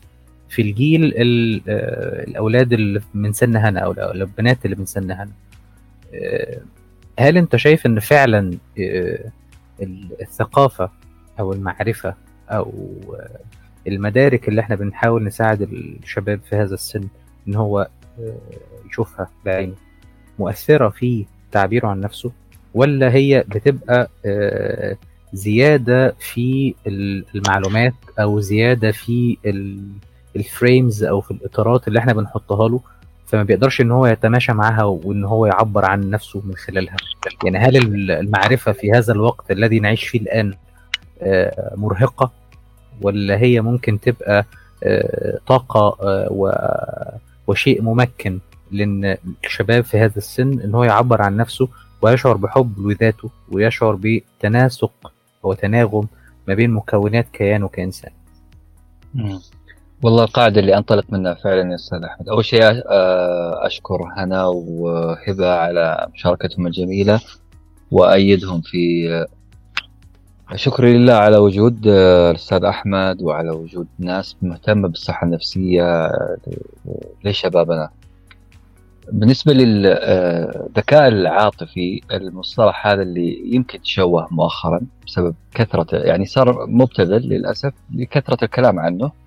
في 0.49 0.61
الجيل 0.61 1.13
الأولاد 1.17 2.73
اللي 2.73 3.01
من 3.13 3.33
سن 3.33 3.55
هنا 3.55 3.79
أو 3.79 3.91
البنات 4.11 4.65
اللي 4.65 4.75
من 4.75 4.85
سن 4.85 5.11
هنا؟ 5.11 5.31
هل 7.19 7.37
أنت 7.37 7.55
شايف 7.55 7.85
إن 7.85 7.99
فعلا 7.99 8.53
ال- 9.81 10.21
الثقافة 10.21 10.89
أو 11.39 11.53
المعرفة 11.53 12.13
أو 12.49 12.73
آه، 13.19 13.39
المدارك 13.87 14.47
اللي 14.49 14.61
إحنا 14.61 14.75
بنحاول 14.75 15.23
نساعد 15.23 15.61
الشباب 15.61 16.39
في 16.49 16.55
هذا 16.55 16.73
السن 16.73 17.07
إن 17.47 17.55
هو 17.55 17.87
آه، 18.19 18.35
يشوفها 18.89 19.29
بعينه 19.45 19.75
مؤثرة 20.39 20.89
في 20.89 21.25
تعبيره 21.51 21.87
عن 21.87 21.99
نفسه 21.99 22.31
ولا 22.73 23.13
هي 23.13 23.43
بتبقى 23.47 24.09
آه، 24.25 24.97
زيادة 25.33 26.15
في 26.19 26.75
ال- 26.87 27.25
المعلومات 27.35 27.93
أو 28.19 28.39
زيادة 28.39 28.91
في 28.91 29.37
ال- 29.45 29.91
الفريمز 30.35 31.03
أو 31.03 31.21
في 31.21 31.31
الإطارات 31.31 31.87
اللي 31.87 31.99
إحنا 31.99 32.13
بنحطها 32.13 32.69
له؟ 32.69 32.79
فما 33.33 33.43
بيقدرش 33.43 33.81
إن 33.81 33.91
هو 33.91 34.05
يتماشى 34.05 34.53
معاها 34.53 34.83
وإن 34.83 35.23
هو 35.25 35.45
يعبر 35.45 35.85
عن 35.85 36.09
نفسه 36.09 36.41
من 36.45 36.55
خلالها. 36.55 36.95
يعني 37.45 37.57
هل 37.57 37.77
ال- 37.77 38.11
المعرفة 38.11 38.71
في 38.71 38.91
هذا 38.91 39.13
الوقت 39.13 39.51
الذي 39.51 39.79
نعيش 39.79 40.07
فيه 40.07 40.19
الآن 40.19 40.53
آه، 41.21 41.73
مرهقة؟ 41.75 42.31
ولا 43.01 43.37
هي 43.37 43.61
ممكن 43.61 43.99
تبقى 43.99 44.45
آه، 44.83 45.39
طاقة 45.47 45.97
آه، 46.01 47.19
وشيء 47.47 47.81
ممكن 47.81 48.39
لأن 48.71 49.17
الشباب 49.45 49.83
في 49.83 49.97
هذا 49.97 50.17
السن 50.17 50.59
إن 50.59 50.75
هو 50.75 50.83
يعبر 50.83 51.21
عن 51.21 51.37
نفسه 51.37 51.67
ويشعر 52.01 52.37
بحب 52.37 52.79
لذاته 52.87 53.29
ويشعر 53.51 53.99
بتناسق 54.01 55.11
وتناغم 55.43 56.07
ما 56.47 56.53
بين 56.53 56.71
مكونات 56.71 57.27
كيانه 57.33 57.67
كإنسان 57.67 58.11
مم. 59.13 59.39
والله 60.03 60.23
القاعدة 60.23 60.59
اللي 60.59 60.77
أنطلق 60.77 61.05
منها 61.09 61.33
فعلا 61.33 61.69
يا 61.69 61.75
أستاذ 61.75 62.03
أحمد. 62.03 62.29
أول 62.29 62.45
شيء 62.45 62.63
آه، 62.63 63.67
أشكر 63.67 64.01
هنا 64.17 64.45
وهبة 64.45 65.53
على 65.53 66.07
مشاركتهم 66.13 66.67
الجميلة 66.67 67.19
وأيدهم 67.91 68.61
في 68.61 69.09
آه، 70.51 70.55
شكري 70.55 70.97
لله 70.97 71.13
على 71.13 71.37
وجود 71.37 71.87
آه، 71.87 72.31
الأستاذ 72.31 72.63
أحمد 72.63 73.21
وعلى 73.21 73.49
وجود 73.49 73.87
ناس 73.99 74.35
مهتمة 74.41 74.87
بالصحة 74.87 75.25
النفسية 75.25 76.11
لشبابنا 77.25 77.89
بالنسبة 79.11 79.53
للذكاء 79.53 81.07
العاطفي 81.07 82.01
المصطلح 82.11 82.87
هذا 82.87 83.01
اللي 83.01 83.55
يمكن 83.55 83.81
تشوه 83.81 84.27
مؤخرا 84.31 84.81
بسبب 85.07 85.35
كثرة 85.53 85.97
يعني 85.97 86.25
صار 86.25 86.65
مبتذل 86.67 87.29
للأسف 87.29 87.73
لكثرة 87.95 88.45
الكلام 88.45 88.79
عنه. 88.79 89.22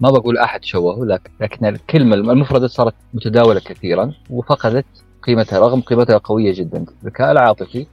ما 0.00 0.10
بقول 0.10 0.38
أحد 0.38 0.64
شوهه 0.64 1.20
لكن, 1.40 1.66
الكلمة 1.66 2.14
المفردة 2.14 2.66
صارت 2.66 2.94
متداولة 3.14 3.60
كثيرا 3.60 4.12
وفقدت 4.30 4.86
قيمتها 5.22 5.58
رغم 5.58 5.80
قيمتها 5.80 6.18
قوية 6.18 6.54
جدا. 6.54 6.84
الذكاء 7.02 7.32
العاطفي 7.32 7.86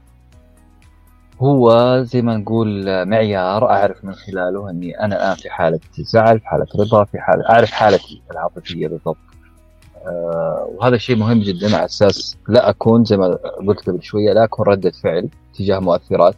هو 1.40 1.98
زي 2.04 2.22
ما 2.22 2.38
نقول 2.38 2.86
معيار 3.06 3.70
أعرف 3.70 4.06
من 4.06 4.14
خلاله 4.14 4.70
أني 4.70 5.00
أنا 5.00 5.16
الآن 5.16 5.36
في 5.36 5.50
حالة 5.50 5.80
زعل 5.98 6.40
في 6.40 6.48
حالة 6.48 6.68
رضا 6.80 7.04
في 7.04 7.20
حالة 7.20 7.50
أعرف 7.50 7.72
حالتي 7.72 8.22
العاطفية 8.32 8.88
بالضبط. 8.88 9.18
آه، 10.06 10.70
وهذا 10.76 10.98
شيء 10.98 11.16
مهم 11.16 11.40
جدا 11.40 11.76
على 11.76 11.86
أساس 11.86 12.38
لا 12.48 12.70
أكون 12.70 13.06
زي 13.06 13.18
ما 13.18 13.40
قلت 13.68 13.90
قبل 13.90 14.04
شوية 14.04 14.34
لا 14.34 14.44
أكون 14.44 14.66
ردة 14.66 14.92
فعل 14.92 15.30
تجاه 15.54 15.80
مؤثرات 15.80 16.36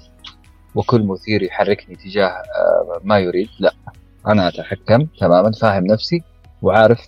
وكل 0.75 1.03
مثير 1.03 1.43
يحركني 1.43 1.95
تجاه 1.95 2.27
آه، 2.27 2.99
ما 3.03 3.19
يريد 3.19 3.49
لا. 3.59 3.73
أنا 4.27 4.47
أتحكم 4.47 5.05
تماما 5.19 5.51
فاهم 5.51 5.85
نفسي 5.87 6.23
وعارف 6.61 6.99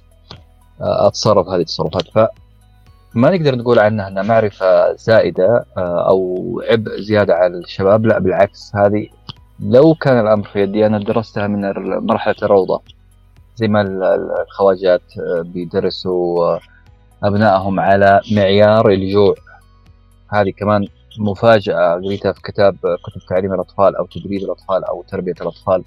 آه، 0.81 1.07
أتصرف 1.07 1.47
هذه 1.47 1.59
التصرفات. 1.59 2.03
فما 2.07 3.29
نقدر 3.29 3.55
نقول 3.55 3.79
عنها 3.79 4.07
إنها 4.07 4.23
معرفة 4.23 4.93
زائدة 4.95 5.65
آه، 5.77 6.09
أو 6.09 6.61
عبء 6.71 6.99
زيادة 7.01 7.35
على 7.35 7.57
الشباب. 7.57 8.05
لا 8.05 8.19
بالعكس 8.19 8.75
هذه 8.75 9.07
لو 9.59 9.93
كان 9.93 10.19
الأمر 10.19 10.47
في 10.47 10.61
يدي 10.61 10.85
أنا 10.85 10.99
درستها 10.99 11.47
من 11.47 11.71
مرحلة 12.07 12.35
الروضة. 12.43 12.81
زي 13.55 13.67
ما 13.67 13.81
ال- 13.81 14.03
ال- 14.03 14.41
الخواجات 14.47 15.01
آه، 15.19 15.41
بيدرسوا 15.41 16.57
أبنائهم 17.23 17.79
على 17.79 18.21
معيار 18.31 18.89
الجوع. 18.89 19.35
هذه 20.33 20.49
كمان 20.57 20.87
مفاجأة. 21.19 21.93
قريتها 21.93 22.31
في 22.31 22.41
كتاب 22.41 22.75
كتب 22.75 23.21
تعليم 23.29 23.53
الأطفال 23.53 23.95
أو 23.95 24.05
تدريب 24.05 24.41
الأطفال 24.43 24.83
أو 24.83 25.03
تربية 25.07 25.35
الأطفال. 25.41 25.83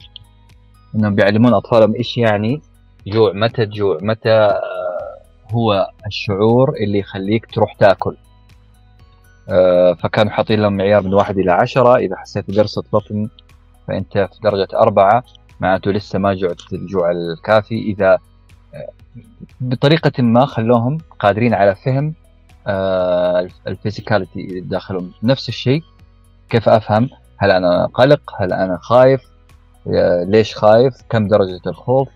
إنهم 0.95 1.15
بيعلمون 1.15 1.55
أطفالهم 1.55 1.95
إيش 1.95 2.19
يعني 2.19 2.63
جوع. 3.07 3.33
متى 3.33 3.67
تجوع؟ 3.67 3.99
متى 4.03 4.31
آه، 4.31 5.21
هو 5.53 5.91
الشعور 6.07 6.77
اللي 6.77 6.99
يخليك 6.99 7.47
تروح 7.47 7.75
تاكل. 7.75 8.17
آه، 9.49 9.93
فكانوا 9.93 10.33
حاطين 10.33 10.61
لهم 10.61 10.77
معيار 10.77 11.03
من 11.03 11.15
واحد 11.15 11.39
إلى 11.39 11.53
عشرة. 11.53 11.97
إذا 11.97 12.17
حسيت 12.17 12.51
بقرصة 12.51 12.85
بطن 12.93 13.29
فأنت 13.89 14.13
في 14.13 14.41
درجة 14.43 14.69
أربعة 14.75 15.25
معناته 15.61 15.91
لسه 15.91 16.19
ما 16.19 16.35
جعت 16.35 16.73
الجوع 16.73 17.11
الكافي. 17.11 17.79
إذا 17.79 18.19
آه، 18.75 18.89
بطريقة 19.61 20.23
ما 20.23 20.47
خلوهم 20.47 20.99
قادرين 21.19 21.55
على 21.55 21.75
فهم 21.75 22.15
الفيزيكاليتي 23.67 24.61
داخلهم. 24.61 25.13
نفس 25.23 25.49
الشيء 25.49 25.83
كيف 26.51 26.69
أفهم؟ 26.69 27.09
هل 27.39 27.51
أنا 27.51 27.87
قلق؟ 27.87 28.21
هل 28.43 28.53
أنا 28.53 28.79
خايف؟ 28.83 29.30
ليش 30.27 30.55
خايف؟ 30.55 30.95
كم 31.11 31.29
درجة 31.29 31.61
الخوف؟ 31.67 32.09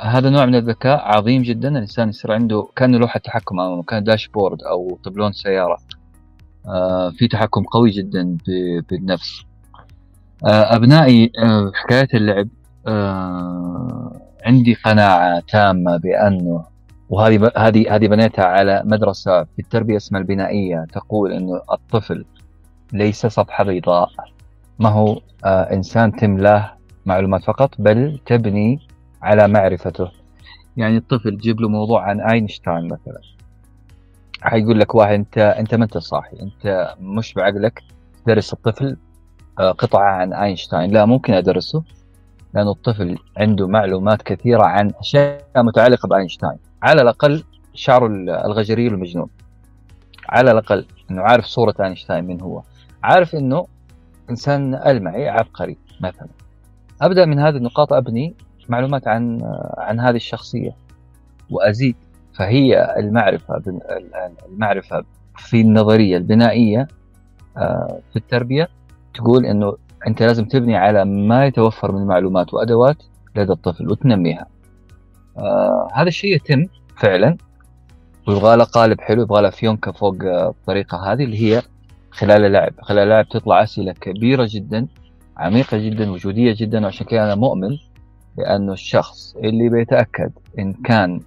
هذا 0.00 0.30
نوع 0.30 0.46
من 0.46 0.54
الذكاء 0.54 0.98
عظيم 0.98 1.42
جدا. 1.42 1.68
الإنسان 1.68 2.08
يصير 2.08 2.32
عنده 2.32 2.68
كأنه 2.76 2.98
لوحة 2.98 3.20
تحكم 3.20 3.60
أمامه 3.60 3.82
كان 3.82 4.04
داشبورد 4.04 4.62
أو 4.62 4.98
طبلون 5.04 5.32
سيارة. 5.32 5.78
آه، 6.66 7.10
في 7.10 7.28
تحكم 7.28 7.62
قوي 7.62 7.90
جدا 7.90 8.36
بالنفس. 8.90 9.42
آه، 10.44 10.76
أبنائي 10.76 11.32
آه، 11.38 11.72
حكاية 11.74 12.08
اللعب 12.14 12.48
عندي 14.46 14.74
قناعة 14.74 15.42
تامة 15.48 15.96
بأنه 15.96 16.64
وهذه 17.10 17.52
هذه 17.56 17.94
هذه 17.96 18.06
بنيتها 18.06 18.44
على 18.44 18.82
مدرسة 18.84 19.44
في 19.44 19.58
التربية 19.58 19.96
اسمها 19.96 20.20
البنائية 20.20 20.86
تقول 20.92 21.32
أنه 21.32 21.62
الطفل 21.72 22.24
ليس 22.92 23.26
صفحة 23.26 23.64
بيضاء. 23.64 24.10
ما 24.80 24.88
هو 24.88 25.20
آه، 25.44 25.72
إنسان 25.72 26.12
تملاه 26.12 26.76
معلومات 27.06 27.44
فقط 27.44 27.74
بل 27.78 28.20
تبني 28.26 28.78
على 29.22 29.48
معرفته. 29.48 30.10
يعني 30.76 30.96
الطفل 30.96 31.36
تجيب 31.36 31.60
له 31.60 31.68
موضوع 31.68 32.02
عن 32.02 32.20
آينشتاين 32.20 32.84
مثلا. 32.84 33.20
حيقول 34.42 34.80
لك 34.80 34.94
واحد 34.94 35.12
أنت 35.14 35.38
أنت 35.38 35.74
ما 35.74 35.84
أنت 35.84 35.98
صاحي 35.98 36.36
أنت 36.42 36.94
مش 37.00 37.34
بعقلك 37.34 37.82
تدرس 38.24 38.52
الطفل 38.52 38.96
آه، 39.58 39.70
قطعة 39.72 40.10
عن 40.10 40.32
آينشتاين. 40.32 40.90
لا 40.90 41.04
ممكن 41.04 41.34
أدرسه 41.34 41.82
لأنه 42.54 42.70
الطفل 42.70 43.18
عنده 43.36 43.68
معلومات 43.68 44.22
كثيرة 44.22 44.62
عن 44.62 44.92
أشياء 45.00 45.42
متعلقة 45.56 46.06
بآينشتاين. 46.08 46.58
على 46.82 47.02
الأقل 47.02 47.44
شعره 47.74 48.06
الغجري 48.46 48.86
المجنون 48.86 49.28
على 50.28 50.50
الأقل 50.50 50.86
إنه 51.10 51.22
عارف 51.22 51.44
صورة 51.44 51.74
آينشتاين 51.80 52.24
من 52.24 52.40
هو. 52.40 52.62
عارف 53.02 53.34
إنه 53.34 53.66
إنسان 54.30 54.74
ألمعي 54.74 55.28
عبقري 55.28 55.76
مثلا 56.00 56.28
أبدأ 57.02 57.24
من 57.24 57.38
هذه 57.38 57.56
النقاط 57.56 57.92
أبني 57.92 58.34
معلومات 58.68 59.08
عن 59.08 59.40
عن 59.78 60.00
هذه 60.00 60.16
الشخصية 60.16 60.76
وأزيد 61.50 61.96
فهي 62.34 62.94
المعرفة 62.98 63.62
المعرفة 64.48 65.04
في 65.36 65.60
النظرية 65.60 66.16
البنائية 66.16 66.88
آه، 67.56 68.00
في 68.10 68.16
التربية 68.16 68.68
تقول 69.14 69.46
إنه 69.46 69.76
أنت 70.06 70.22
لازم 70.22 70.44
تبني 70.44 70.76
على 70.76 71.04
ما 71.04 71.46
يتوفر 71.46 71.92
من 71.92 72.06
معلومات 72.06 72.54
وأدوات 72.54 73.02
لدى 73.36 73.52
الطفل 73.52 73.90
وتنميها. 73.90 74.46
آه 75.38 75.88
هذا 75.94 76.08
الشيء 76.08 76.36
يتم 76.36 76.66
فعلا 76.96 77.36
ويبغى 78.28 78.56
له 78.56 78.64
قالب 78.64 79.00
حلو 79.00 79.22
يبغى 79.22 79.42
له 79.42 79.50
فيونكة 79.50 79.92
فوق 79.92 80.16
آه، 80.24 80.48
الطريقة 80.48 81.12
هذه 81.12 81.24
اللي 81.24 81.42
هي 81.42 81.62
خلال 82.10 82.44
اللعب، 82.44 82.72
خلال 82.82 82.98
اللعب 83.02 83.28
تطلع 83.28 83.62
أسئلة 83.62 83.92
كبيرة 83.92 84.48
جدا 84.50 84.86
عميقة 85.36 85.76
جدا 85.78 86.10
وجودية 86.10 86.54
جدا 86.58 86.84
وعشان 86.84 87.06
كذا 87.06 87.24
أنا 87.24 87.34
مؤمن 87.34 87.78
بانه 88.36 88.72
الشخص 88.72 89.36
اللي 89.36 89.68
بيتأكد 89.68 90.32
إن 90.58 90.72
كان 90.72 91.20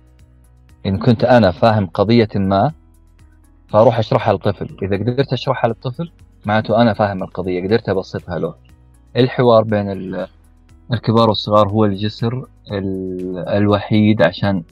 إن 0.85 0.97
كنت 0.97 1.23
أنا 1.23 1.51
فاهم 1.51 1.85
قضية 1.87 2.29
ما 2.35 2.71
فأروح 3.67 3.99
أشرحها 3.99 4.33
للطفل، 4.33 4.77
إذا 4.83 4.95
قدرت 4.97 5.33
أشرحها 5.33 5.67
للطفل 5.67 6.11
معناته 6.45 6.81
أنا 6.81 6.93
فاهم 6.93 7.23
القضية 7.23 7.67
قدرت 7.67 7.89
أبسطها 7.89 8.39
له. 8.39 8.55
الحوار 9.17 9.63
بين 9.63 9.91
ال- 9.91 10.27
الكبار 10.93 11.29
والصغار 11.29 11.69
هو 11.69 11.85
الجسر 11.85 12.45
ال- 12.71 13.37
الوحيد 13.49 14.21
عشان 14.21 14.63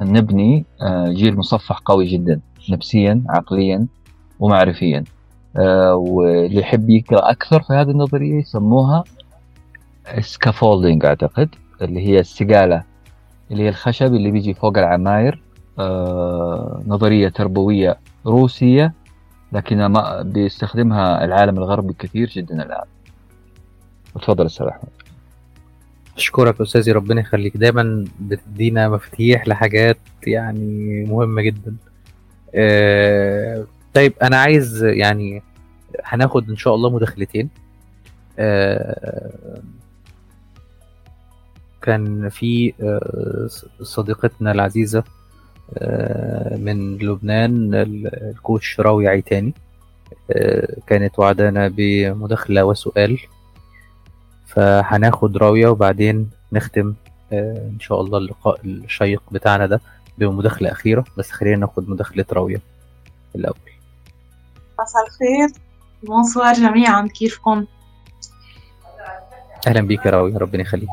نبني 0.00 0.64
آه، 0.82 1.08
جيل 1.08 1.36
مصفح 1.36 1.78
قوي 1.78 2.06
جدا 2.06 2.40
نفسيا 2.70 3.24
عقليا 3.28 3.86
ومعرفيا. 4.40 5.04
واللي 5.94 6.60
يحب 6.60 6.90
يقرأ 6.90 7.30
أكثر 7.30 7.62
في 7.62 7.72
هذه 7.72 7.90
النظرية 7.90 8.34
يسموها 8.40 9.04
سكافولدينج 10.20 11.04
أعتقد 11.04 11.48
اللي 11.82 12.06
هي 12.08 12.20
السقالة 12.20 12.82
اللي 13.50 13.62
هي 13.62 13.68
الخشب 13.68 14.14
اللي 14.14 14.30
بيجي 14.30 14.54
فوق 14.54 14.78
العماير. 14.78 15.42
آه، 15.78 16.82
نظرية 16.86 17.28
تربوية 17.28 17.98
روسية 18.26 18.92
لكنها 19.52 19.88
ما 19.88 20.22
بيستخدمها 20.22 21.24
العالم 21.24 21.58
الغربي 21.58 21.94
كثير 21.98 22.28
جدا 22.28 22.62
الآن. 22.62 22.84
تفضل 24.14 24.46
أستاذ 24.46 24.66
أحمد. 24.66 24.90
أشكرك 26.16 26.60
أستاذي 26.60 26.92
ربنا 26.92 27.20
يخليك. 27.20 27.56
دايما 27.56 28.04
بتدينا 28.20 28.88
مفاتيح 28.88 29.48
لحاجات 29.48 29.98
يعني 30.26 31.04
مهمة 31.04 31.42
جدا. 31.42 31.76
آه 32.54 33.64
طيب 33.94 34.12
أنا 34.22 34.36
عايز 34.36 34.84
يعني 34.84 35.42
هناخد 36.04 36.50
إن 36.50 36.56
شاء 36.56 36.74
الله 36.74 36.90
مداخلتين. 36.90 37.48
آه 38.38 39.60
كان 41.82 42.28
في 42.28 42.72
آه 42.82 43.48
صديقتنا 43.82 44.52
العزيزة 44.52 45.04
آه 45.78 46.56
من 46.56 46.96
لبنان 46.98 47.74
الكوتش 47.74 48.80
راوي 48.80 49.08
عيتاني 49.08 49.54
كانت 50.86 51.18
وعدانا 51.18 51.68
بمداخلة 51.68 52.64
وسؤال. 52.64 53.18
فهناخد 54.46 55.36
راوية 55.36 55.68
وبعدين 55.68 56.30
نختم 56.52 56.94
إن 57.32 57.76
شاء 57.80 58.00
الله 58.00 58.18
اللقاء 58.18 58.60
الشيق 58.64 59.22
بتاعنا 59.32 59.66
ده 59.66 59.80
بمداخلة 60.18 60.72
أخيرة. 60.72 61.04
بس 61.18 61.30
خلينا 61.30 61.56
ناخد 61.56 61.88
مداخلة 61.88 62.24
راوية 62.32 62.60
الأول. 63.36 63.69
مساء 64.82 65.06
الخير 65.06 65.62
بونسوار 66.02 66.54
جميعا 66.54 67.06
كيفكم؟ 67.06 67.66
أهلا 69.66 69.80
بيك 69.80 70.06
يا 70.06 70.10
راوية 70.10 70.38
ربنا 70.38 70.62
يخليك 70.62 70.88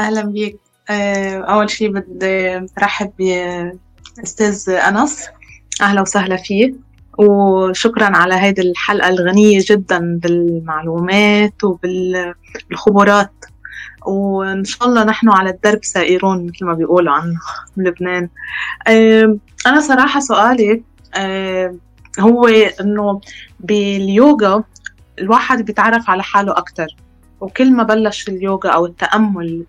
أهلا 0.00 0.22
بيك. 0.22 0.60
أول 0.90 1.70
شيء 1.70 1.90
بدي 1.90 2.66
برحب 2.76 3.12
بأستاذ 3.18 4.70
أنس. 4.70 5.28
أهلا 5.82 6.00
وسهلا 6.00 6.36
فيه. 6.36 6.74
وشكرا 7.18 8.16
على 8.16 8.34
هذه 8.34 8.60
الحلقة 8.60 9.08
الغنية 9.08 9.64
جدا 9.68 10.18
بالمعلومات 10.22 11.64
وبالخبرات. 11.64 13.32
وإن 14.06 14.64
شاء 14.64 14.88
الله 14.88 15.04
نحن 15.04 15.28
على 15.30 15.50
الدرب 15.50 15.84
سائرون 15.84 16.46
مثل 16.46 16.64
ما 16.64 16.74
بيقولوا 16.74 17.12
عنا 17.12 17.38
بلبنان 17.76 18.28
أنا 19.66 19.80
صراحة 19.80 20.20
سؤالي 20.20 20.82
هو 22.20 22.46
إنه 22.80 23.20
باليوغا 23.60 24.64
الواحد 25.18 25.64
بيتعرف 25.64 26.10
على 26.10 26.22
حاله 26.22 26.52
أكتر. 26.52 26.86
وكل 27.40 27.72
ما 27.72 27.82
بلش 27.82 28.28
اليوغا 28.28 28.70
أو 28.70 28.86
التأمل 28.86 29.64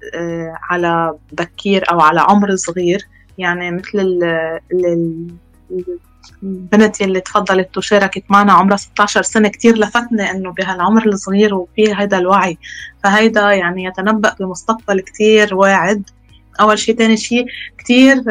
على 0.69 1.15
بكير 1.31 1.91
أو 1.91 2.01
على 2.01 2.21
عمر 2.21 2.55
صغير 2.55 3.07
يعني 3.37 3.71
مثل 3.71 3.99
ال 3.99 4.23
ال 4.73 5.27
بنتي 6.41 7.03
اللي 7.03 7.19
تفضلت 7.19 7.77
وشاركت 7.77 8.23
معنا 8.29 8.53
عمرها 8.53 8.77
16 8.77 9.21
سنة 9.21 9.49
كتير 9.49 9.77
لفتني 9.77 10.31
إنه 10.31 10.51
بهالعمر 10.51 11.07
الصغير 11.07 11.55
وفي 11.55 11.95
هيدا 11.95 12.17
الوعي. 12.17 12.57
فهيدا 13.03 13.51
يعني 13.51 13.83
يتنبأ 13.83 14.35
بمستقبل 14.39 14.99
كتير 14.99 15.55
واعد. 15.55 16.09
أول 16.61 16.79
شيء 16.79 16.95
تاني 16.97 17.17
شيء 17.17 17.45
كتير 17.77 18.23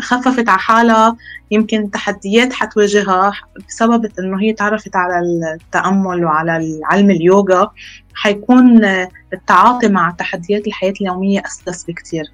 خففت 0.00 0.48
على 0.48 0.58
حالها 0.58 1.16
يمكن 1.50 1.90
تحديات 1.90 2.52
حتواجهها 2.52 3.32
بسبب 3.68 4.10
إنه 4.18 4.40
هي 4.40 4.52
تعرفت 4.52 4.96
على 4.96 5.18
التأمل 5.54 6.24
وعلى 6.24 6.80
علم 6.84 7.10
اليوغا. 7.10 7.70
حيكون 8.14 8.84
التعاطي 9.32 9.88
مع 9.88 10.10
تحديات 10.10 10.66
الحياة 10.66 10.94
اليومية 11.00 11.42
أسلس 11.46 11.84
بكتير. 11.84 12.24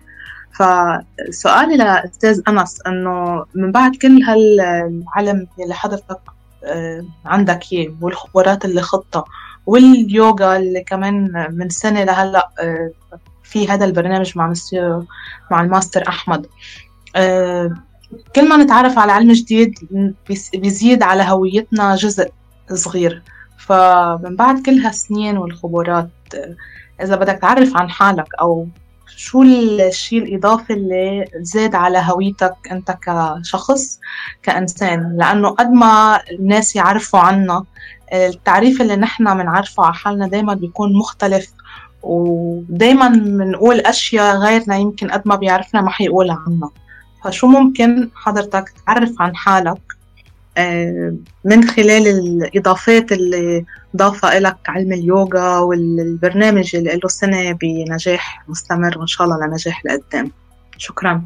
فسؤالي 0.53 1.77
لأستاذ 1.77 2.41
أنس 2.49 2.79
إنه 2.87 3.45
من 3.55 3.73
بعد 3.73 3.97
كل 3.97 4.23
هالعلم 4.23 5.47
اللي 5.63 5.75
حضرتك 5.75 6.21
عندك 7.25 7.73
إياه 7.73 7.95
والخبرات 8.01 8.65
اللي 8.65 8.83
خطة 8.83 9.25
واليوغا 9.67 10.57
اللي 10.57 10.85
كمان 10.85 11.47
من 11.51 11.69
سنة 11.69 12.05
لهلأ 12.05 12.51
في 13.43 13.69
هذا 13.69 13.85
البرنامج 13.85 14.39
مع 14.39 14.53
مع 15.51 15.61
الماستر 15.61 16.09
أحمد 16.09 16.47
كل 18.37 18.49
ما 18.49 18.57
نتعرف 18.57 18.99
على 18.99 19.13
علم 19.13 19.33
جديد 19.33 19.75
بيزيد 20.55 21.03
على 21.03 21.23
هويتنا 21.23 21.97
جزء 21.97 22.31
صغير. 22.75 23.23
فمن 23.59 24.37
بعد 24.37 24.63
كل 24.63 24.79
هالسنين 24.79 25.39
والخبرات 25.39 26.11
إذا 27.03 27.17
بدك 27.17 27.39
تعرف 27.39 27.77
عن 27.77 27.91
حالك 27.91 28.27
أو 28.41 28.69
شو 29.17 29.43
الشيء 29.43 30.23
الإضافي 30.23 30.73
اللي 30.73 31.25
زاد 31.37 31.75
على 31.75 31.99
هويتك 31.99 32.55
أنت 32.71 32.97
كشخص 33.03 34.01
كإنسان. 34.43 35.17
لأنه 35.17 35.49
قد 35.49 35.71
ما 35.71 36.21
الناس 36.31 36.77
يعرفوا 36.77 37.21
عنا 37.21 37.65
التعريف 38.13 38.81
اللي 38.81 38.97
نحن 38.97 39.25
بنعرفه 39.25 39.85
على 39.85 39.95
حالنا 39.95 40.29
دايما 40.29 40.55
بيكون 40.55 40.99
مختلف. 40.99 41.53
ودايما 42.03 43.09
بنقول 43.09 43.81
أشياء 43.81 44.37
غيرنا 44.37 44.77
يمكن 44.77 45.11
قد 45.11 45.23
ما 45.25 45.37
بيعرفنا 45.37 45.81
ما 45.81 45.91
حيقول 45.91 46.31
عنا. 46.31 46.71
فشو 47.25 47.47
ممكن 47.47 48.11
حضرتك 48.15 48.73
تعرف 48.87 49.13
عن 49.21 49.37
حالك 49.37 49.81
من 51.45 51.69
خلال 51.69 52.09
الإضافات 52.09 53.13
اللي 53.13 53.65
ضافها 53.97 54.41
لك 54.41 54.57
علم 54.69 54.93
اليوغا 54.93 55.59
والبرنامج 55.59 56.77
اللي 56.77 57.01
له 57.03 57.09
سنة 57.09 57.53
بنجاح 57.53 58.45
مستمر 58.49 58.99
وإن 58.99 59.07
شاء 59.07 59.27
الله 59.27 59.47
لنجاح 59.47 59.83
لقدام. 59.87 60.33
شكرا. 60.77 61.25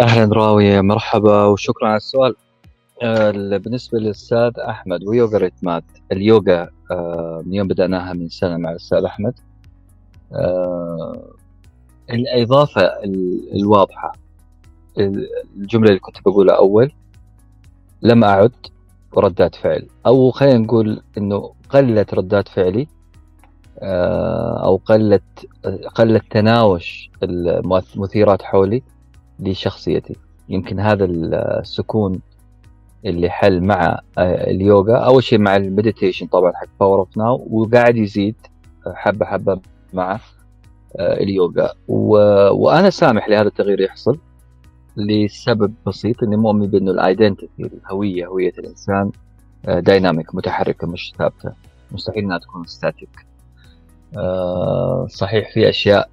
أهلا 0.00 0.34
راوية 0.34 0.80
مرحبا 0.80 1.44
وشكرا 1.44 1.88
على 1.88 1.96
السؤال. 1.96 2.34
بالنسبة 3.58 3.98
للأستاذ 3.98 4.50
أحمد 4.68 5.04
ويوغا 5.04 5.38
ريتمات. 5.38 5.84
اليوغا 6.12 6.68
من 7.46 7.54
يوم 7.54 7.68
بدأناها 7.68 8.12
من 8.12 8.28
سنة 8.28 8.56
مع 8.56 8.70
الأستاذ 8.70 9.04
أحمد. 9.04 9.34
الإضافة 12.10 12.82
الواضحة 13.54 14.12
الجملة 15.56 15.88
اللي 15.88 16.00
كنت 16.00 16.16
بقولها 16.24 16.56
أول 16.56 16.92
لم 18.02 18.24
أعد 18.24 18.52
ردات 19.16 19.54
فعل. 19.54 19.86
أو 20.06 20.30
خلينا 20.30 20.58
نقول 20.58 21.02
إنه 21.18 21.52
قلت 21.70 22.14
ردات 22.14 22.48
فعلي 22.48 22.86
أو 24.64 24.76
قلت 24.76 25.46
قلت 25.94 26.24
تناوش 26.30 27.10
المثيرات 27.22 28.42
حولي 28.42 28.82
لشخصيتي. 29.40 30.16
يمكن 30.48 30.80
هذا 30.80 31.04
السكون 31.04 32.20
اللي 33.04 33.30
حل 33.30 33.60
مع 33.60 34.00
اليوغا. 34.18 34.96
أول 34.96 35.22
شيء 35.24 35.38
مع 35.38 35.56
ال 35.56 35.62
meditation 35.62 36.26
طبعا 36.26 36.52
حق 36.54 36.68
Power 36.80 36.98
of 36.98 37.16
Now 37.16 37.48
وقاعد 37.50 37.96
يزيد 37.96 38.36
حبة 38.86 39.26
حبة 39.26 39.60
مع 39.92 40.20
اليوغا. 41.00 41.70
و... 41.88 42.16
وأنا 42.50 42.90
سامح 42.90 43.28
لهذا 43.28 43.48
التغيير 43.48 43.80
يحصل 43.80 44.18
لسبب 44.96 45.74
بسيط 45.86 46.22
إني 46.22 46.36
مؤمن 46.36 46.66
بأنه 46.66 46.90
ال 46.90 46.98
identity 46.98 47.62
الهوية 47.62 48.26
هوية 48.26 48.52
الإنسان 48.58 49.10
dynamic 49.64 50.34
متحركة 50.34 50.86
مش 50.86 51.12
ثابتة. 51.18 51.52
مستحيل 51.92 52.24
إنها 52.24 52.38
تكون 52.38 52.64
static 52.66 53.26
صحيح 55.08 55.52
في 55.54 55.68
أشياء 55.68 56.10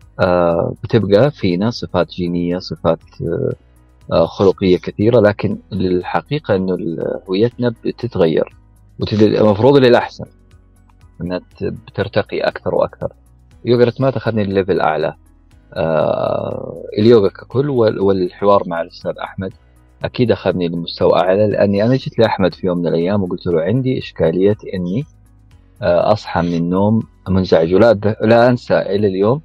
بتبقى 0.84 1.32
فينا 1.32 1.70
صفات 1.70 2.10
جينية 2.10 2.58
صفات 2.58 3.00
خلقية 4.26 4.78
كثيرة 4.78 5.20
لكن 5.20 5.58
الحقيقة 5.74 6.56
إنه 6.56 6.78
هويتنا 7.30 7.74
بتتغير. 7.86 8.56
المفروض 9.14 9.78
للأحسن 9.78 10.26
إنها 11.22 11.42
بترتقي 11.62 12.40
أكثر 12.40 12.76
وأكثر. 12.76 13.14
يوغا 13.66 13.92
ما 14.00 14.10
تاخذني 14.10 14.42
الليفل 14.42 14.82
أعلى. 14.82 15.16
آه 15.74 16.84
اليوغا 16.98 17.28
ككل 17.30 17.70
والحوار 17.70 18.64
مع 18.68 18.82
الأستاذ 18.82 19.14
أحمد 19.24 19.54
أكيد 20.04 20.32
أخذني 20.32 20.68
لمستوى 20.68 21.14
أعلى 21.20 21.48
لأني 21.48 21.84
أنا 21.86 21.96
جيت 21.96 22.20
لأحمد 22.20 22.54
في 22.54 22.68
يوم 22.68 22.78
من 22.78 22.88
الأيام 22.88 23.24
وقلت 23.24 23.48
له 23.48 23.62
عندي 23.62 23.98
إشكالية 23.98 24.58
إني 24.74 25.04
آه 25.82 26.12
أصحى 26.12 26.42
من 26.42 26.54
النوم 26.54 27.04
منزعج 27.30 27.74
ولا 27.74 27.94
لا 28.22 28.50
أنسى 28.50 28.78
إلى 28.78 29.08
اليوم 29.08 29.42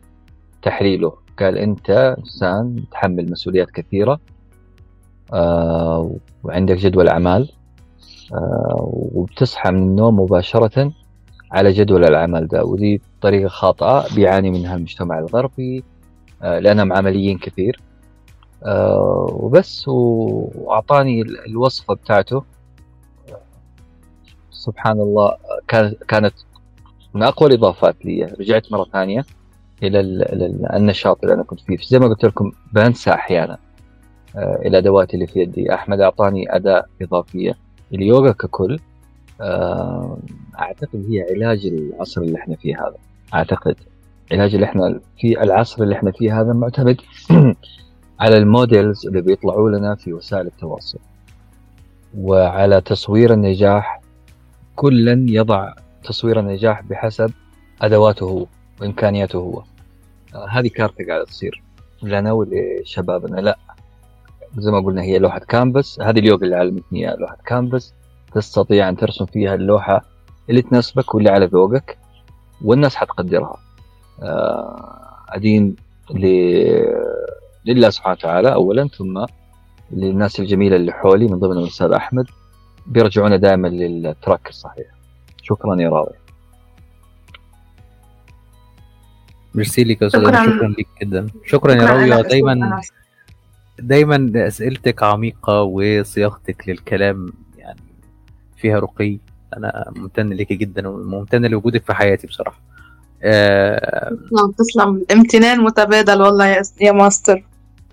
تحليله. 0.63 1.13
قال 1.39 1.59
أنت 1.59 1.91
إنسان 2.19 2.85
تحمل 2.93 3.31
مسؤوليات 3.31 3.71
كثيرة 3.71 4.21
آه 5.33 6.17
وعندك 6.45 6.77
جدول 6.77 7.09
أعمال 7.09 7.53
آه 8.35 8.91
وبتصحى 9.15 9.71
من 9.71 9.79
النوم 9.79 10.21
مباشرة 10.21 10.93
على 11.53 11.73
جدول 11.73 12.05
الاعمال 12.05 12.49
ده 12.49 12.65
ودي 12.65 13.03
طريقة 13.21 13.49
خاطئة 13.49 14.15
بيعاني 14.15 14.51
منها 14.51 14.77
المجتمع 14.77 15.19
الغربي 15.19 15.85
لأنهم 16.43 16.93
عمليين 16.93 17.39
كثير. 17.39 17.81
وبس 19.33 19.89
وأعطاني 19.89 21.23
الوصفة 21.23 21.95
بتاعته. 21.95 22.45
سبحان 24.51 25.01
الله 25.01 25.37
كانت 26.09 26.35
من 27.15 27.23
أقوى 27.23 27.49
الإضافات 27.49 28.05
لي. 28.05 28.25
رجعت 28.25 28.73
مرة 28.73 28.85
ثانية 28.93 29.25
إلى 29.83 30.01
النشاط 30.77 31.19
اللي 31.23 31.35
أنا 31.35 31.43
كنت 31.43 31.61
فيه. 31.61 31.77
زي 31.89 31.99
ما 31.99 32.07
قلت 32.07 32.25
لكم 32.25 32.53
بنسى 32.73 33.11
أحيانا 33.11 33.59
الأدوات 34.37 35.15
اللي 35.15 35.27
في 35.27 35.41
يدي. 35.41 35.75
أحمد 35.75 36.01
أعطاني 36.01 36.57
أداة 36.57 36.85
إضافية. 37.03 37.59
اليوغا 37.95 38.33
ككل 38.33 38.79
أعتقد 40.61 41.07
هي 41.09 41.27
علاج 41.31 41.67
العصر 41.67 42.21
اللي 42.21 42.39
إحنا 42.39 42.57
فيه 42.57 42.77
هذا. 42.77 42.97
أعتقد 43.35 43.77
علاج 44.33 44.55
اللي 44.55 44.67
إحنا 44.67 45.01
في 45.19 45.43
العصر 45.43 45.83
اللي 45.83 45.95
إحنا 45.95 46.13
فيه 46.13 46.41
هذا 46.41 46.53
معتمد 46.53 47.01
على 48.21 48.37
الموديلز 48.37 49.07
اللي 49.07 49.21
بيطلعوا 49.21 49.71
لنا 49.71 49.95
في 49.95 50.13
وسائل 50.13 50.47
التواصل. 50.47 50.99
وعلى 52.19 52.81
تصوير 52.81 53.33
النجاح 53.33 54.01
كلا 54.77 55.25
يضع 55.29 55.75
تصوير 56.05 56.41
النجاح 56.41 56.83
بحسب 56.83 57.31
أدواته 57.83 58.25
هو 58.25 58.47
وإمكانياته 58.81 59.37
هو. 59.37 59.63
آه، 60.35 60.49
هذه 60.49 60.69
كارثة 60.69 61.07
قاعدة 61.09 61.25
تصير. 61.25 61.63
لنا 62.03 62.33
ولشبابنا 62.33 63.41
لا. 63.41 63.59
زي 64.59 64.71
ما 64.71 64.81
قلنا 64.81 65.03
هي 65.03 65.19
لوحة 65.19 65.39
كانفاس. 65.39 66.01
هذه 66.01 66.19
اليوغا 66.19 66.45
اللي 66.45 66.57
علمتني 66.57 66.99
اياها 67.09 67.17
لوحة 67.17 67.37
كانفاس. 67.47 67.95
تستطيع 68.35 68.89
أن 68.89 68.97
ترسم 68.97 69.27
فيها 69.27 69.55
اللوحة 69.55 70.05
اللي 70.51 70.63
تناسبك 70.63 71.15
واللي 71.15 71.31
على 71.31 71.47
ذوقك 71.47 71.99
والناس 72.65 72.97
حتقدرها. 72.97 73.57
آه، 74.23 75.25
أدين 75.29 75.77
لله 77.67 77.91
سبحانه 77.91 78.13
وتعالى 78.19 78.53
اولا 78.53 78.89
ثم 78.89 79.25
للناس 79.91 80.41
الجميلة 80.41 80.77
اللي 80.77 80.93
حولي 80.93 81.27
من 81.27 81.39
ضمنهم 81.39 81.63
الأستاذ 81.63 81.93
أحمد 81.93 82.27
بيرجعونا 82.87 83.37
دائما 83.37 83.69
للتراك 83.69 84.49
الصحيح. 84.49 84.87
شكرا 85.43 85.77
يا 85.81 85.89
راوي. 85.89 86.13
ميرسي 89.55 89.85
لك 89.85 90.03
يا 90.03 90.07
أستاذ 90.07 90.21
شكراً. 90.21 90.45
شكرا 90.45 90.69
لك 90.69 90.87
جدا. 91.03 91.27
شكرا 91.47 91.73
يا 91.73 91.81
شكراً. 91.81 91.93
راوية 91.93 92.07
لك 92.07 92.13
أستاذ 92.13 92.31
دايما. 92.31 92.81
دايما 93.79 94.47
أسئلتك 94.47 95.03
عميقة 95.03 95.63
وصياغتك 95.63 96.69
للكلام 96.69 97.33
يعني 97.57 97.81
فيها 98.57 98.79
رقي. 98.79 99.19
أنا 99.57 99.93
ممتن 99.97 100.29
لك 100.33 100.53
جدا 100.53 100.89
وممتن 100.89 101.47
لوجودك 101.47 101.83
في 101.85 101.95
حياتي 101.95 102.27
بصراحة. 102.27 102.61
آه 103.23 104.09
تسلم 104.09 104.53
تسلم. 104.59 105.05
امتنان 105.13 105.61
متبادل 105.61 106.23
والله 106.23 106.47
يا 106.47 106.63
يا 106.81 106.93
ماستر. 106.93 107.45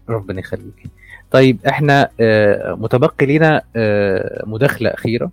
ربنا 0.09 0.39
يخليك 0.39 0.87
طيب 1.31 1.57
إحنا 1.67 2.09
آه 2.19 2.73
متبقي 2.73 3.25
لنا 3.37 3.61
آه 3.75 4.43
مداخلة 4.45 4.89
أخيرة. 4.89 5.31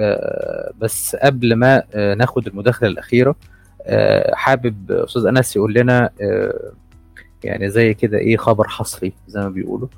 آه 0.00 0.72
بس 0.80 1.16
قبل 1.16 1.54
ما 1.54 1.82
آه 1.94 2.14
ناخد 2.14 2.46
المداخلة 2.46 2.88
الأخيرة 2.88 3.36
آه 3.82 4.34
حابب 4.34 4.92
أستاذ 4.92 5.26
أنس 5.26 5.56
يقول 5.56 5.74
لنا 5.74 6.10
آه 6.22 6.72
يعني 7.44 7.70
زي 7.70 7.94
كده 7.94 8.18
إيه 8.18 8.36
خبر 8.36 8.68
حصري 8.68 9.12
زي 9.28 9.40
ما 9.40 9.48
بيقولوا. 9.48 9.88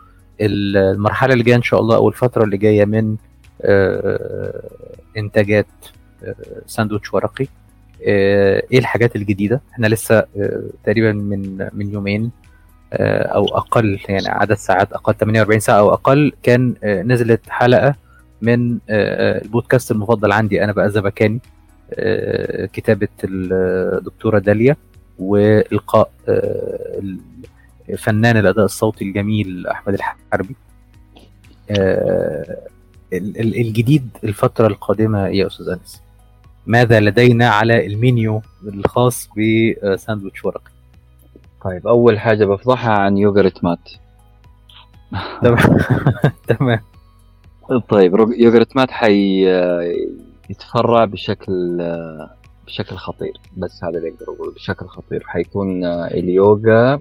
المرحلة 0.40 1.32
اللي 1.32 1.44
جاية 1.44 1.56
إن 1.56 1.62
شاء 1.62 1.80
الله 1.80 1.96
أو 1.96 2.08
الفترة 2.08 2.44
اللي 2.44 2.56
جاية 2.56 2.84
من 2.84 3.16
آه 3.62 4.62
إنتاجات 5.16 5.66
آه 6.24 6.34
ساندوتش 6.66 7.14
ورقي. 7.14 7.46
آه 8.08 8.62
إيه 8.72 8.78
الحاجات 8.78 9.16
الجديدة؟ 9.16 9.60
إحنا 9.72 9.86
لسه 9.86 10.18
آه 10.18 10.62
تقريبا 10.84 11.12
من 11.12 11.68
من 11.72 11.90
يومين 11.92 12.30
أو 12.92 13.44
أقل 13.56 13.98
يعني 14.08 14.28
عدد 14.28 14.54
ساعات 14.54 14.92
أقل 14.92 15.14
48 15.14 15.60
ساعة 15.60 15.78
أو 15.78 15.92
أقل 15.92 16.32
كان 16.42 16.74
نزلت 16.84 17.40
حلقة 17.48 17.94
من 18.42 18.78
البودكاست 18.90 19.90
المفضل 19.90 20.32
عندي 20.32 20.64
أنا 20.64 20.72
بقى 20.72 20.90
زبكاني 20.90 21.40
كتابة 22.72 23.08
الدكتوره 23.24 24.38
داليا 24.38 24.76
والقاء 25.18 26.10
فنان 27.98 28.36
الأداء 28.36 28.64
الصوتي 28.64 29.04
الجميل 29.04 29.66
أحمد 29.66 29.94
الحربي. 29.94 30.56
ال- 31.70 31.76
ال- 31.78 32.56
الجديد 33.12 34.08
الفترة 34.24 34.66
القادمة 34.66 35.28
يا 35.28 35.46
أستاذ 35.46 35.68
أنس. 35.68 36.02
ماذا 36.66 37.00
لدينا 37.00 37.48
على 37.48 37.86
المنيو 37.86 38.42
الخاص 38.64 39.28
بساندويتش 39.38 40.44
ورقي 40.44 40.70
طيب 41.64 41.86
أول 41.86 42.18
حاجة 42.18 42.44
بفضحها 42.44 42.92
عن 42.92 43.18
يوغرت 43.18 43.64
مات. 43.64 43.90
تمام. 45.42 45.78
تمام. 46.48 46.80
طيب 47.88 48.14
يوغرت 48.38 48.76
مات 48.76 48.90
حي 48.90 49.46
يتفرع 50.50 51.04
بشكل 51.04 51.78
بشكل 52.66 52.96
خطير. 52.96 53.32
بس 53.56 53.84
هذا 53.84 53.98
اللي 53.98 54.08
أقدر 54.08 54.34
أقوله 54.34 54.52
بشكل 54.52 54.86
خطير. 54.86 55.22
حيكون 55.26 55.84
اليوغا 55.84 57.00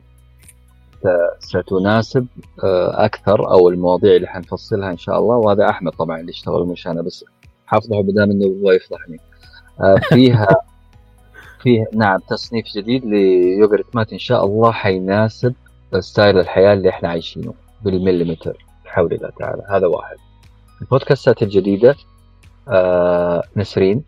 ستناسب 1.39 2.27
آه، 2.63 3.05
أكثر 3.05 3.51
أو 3.51 3.69
المواضيع 3.69 4.15
اللي 4.15 4.27
حنفصلها 4.27 4.91
إن 4.91 4.97
شاء 4.97 5.19
الله. 5.19 5.35
وهذا 5.35 5.69
أحمد 5.69 5.91
طبعا 5.91 6.19
اللي 6.19 6.29
اشتغل 6.31 6.65
مش 6.65 6.87
أنا 6.87 7.01
بس 7.01 7.25
حافظه 7.65 8.03
بدام 8.03 8.31
انه 8.31 8.45
هو 8.45 8.71
يفضحني. 8.71 9.19
آه، 9.81 9.95
فيها 10.09 10.47
فيه 11.63 11.85
نعم 11.93 12.19
تصنيف 12.29 12.65
جديد 12.77 13.05
ليوغرت 13.05 13.95
مات 13.95 14.13
إن 14.13 14.19
شاء 14.19 14.45
الله 14.45 14.71
حيناسب 14.71 15.53
ستايل 15.99 16.39
الحياة 16.39 16.73
اللي 16.73 16.89
إحنا 16.89 17.09
عايشينه 17.09 17.53
بالمليمتر 17.83 18.65
بحول 18.85 19.13
الله 19.13 19.29
تعالى. 19.39 19.63
هذا 19.69 19.87
واحد. 19.87 20.15
البودكاستات 20.81 21.43
الجديدة 21.43 21.95
آه 22.69 23.43
نسرين 23.57 24.03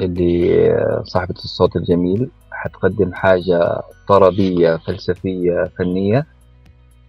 اللي 0.00 1.02
صاحبة 1.04 1.34
الصوت 1.34 1.76
الجميل 1.76 2.30
حتقدم 2.58 3.12
حاجة 3.12 3.82
طربية 4.08 4.76
فلسفية 4.76 5.70
فنية. 5.78 6.26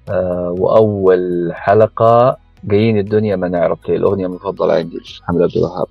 آه 0.10 0.56
وأول 0.60 1.50
حلقة 1.54 2.38
جايين 2.64 2.98
الدنيا 2.98 3.36
ما 3.36 3.48
نعرف 3.48 3.80
هي 3.90 3.96
الأغنية 3.96 4.26
المفضلة 4.26 4.74
عندي 4.74 4.98
محمد 5.22 5.42
عبد 5.42 5.58
الوهاب. 5.58 5.88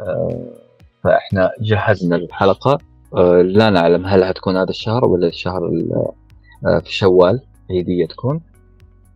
آه 0.00 0.44
فإحنا 1.04 1.50
جهزنا 1.60 2.16
الحلقة. 2.16 2.78
آه 3.16 3.42
لا 3.42 3.70
نعلم 3.70 4.06
هل 4.06 4.22
هتكون 4.24 4.56
هذا 4.56 4.70
الشهر 4.70 5.04
ولا 5.04 5.26
الشهر 5.26 5.66
ال- 5.66 6.06
آه 6.66 6.78
في 6.78 6.92
شوال 6.92 7.40
عيدية 7.70 8.06
تكون. 8.06 8.40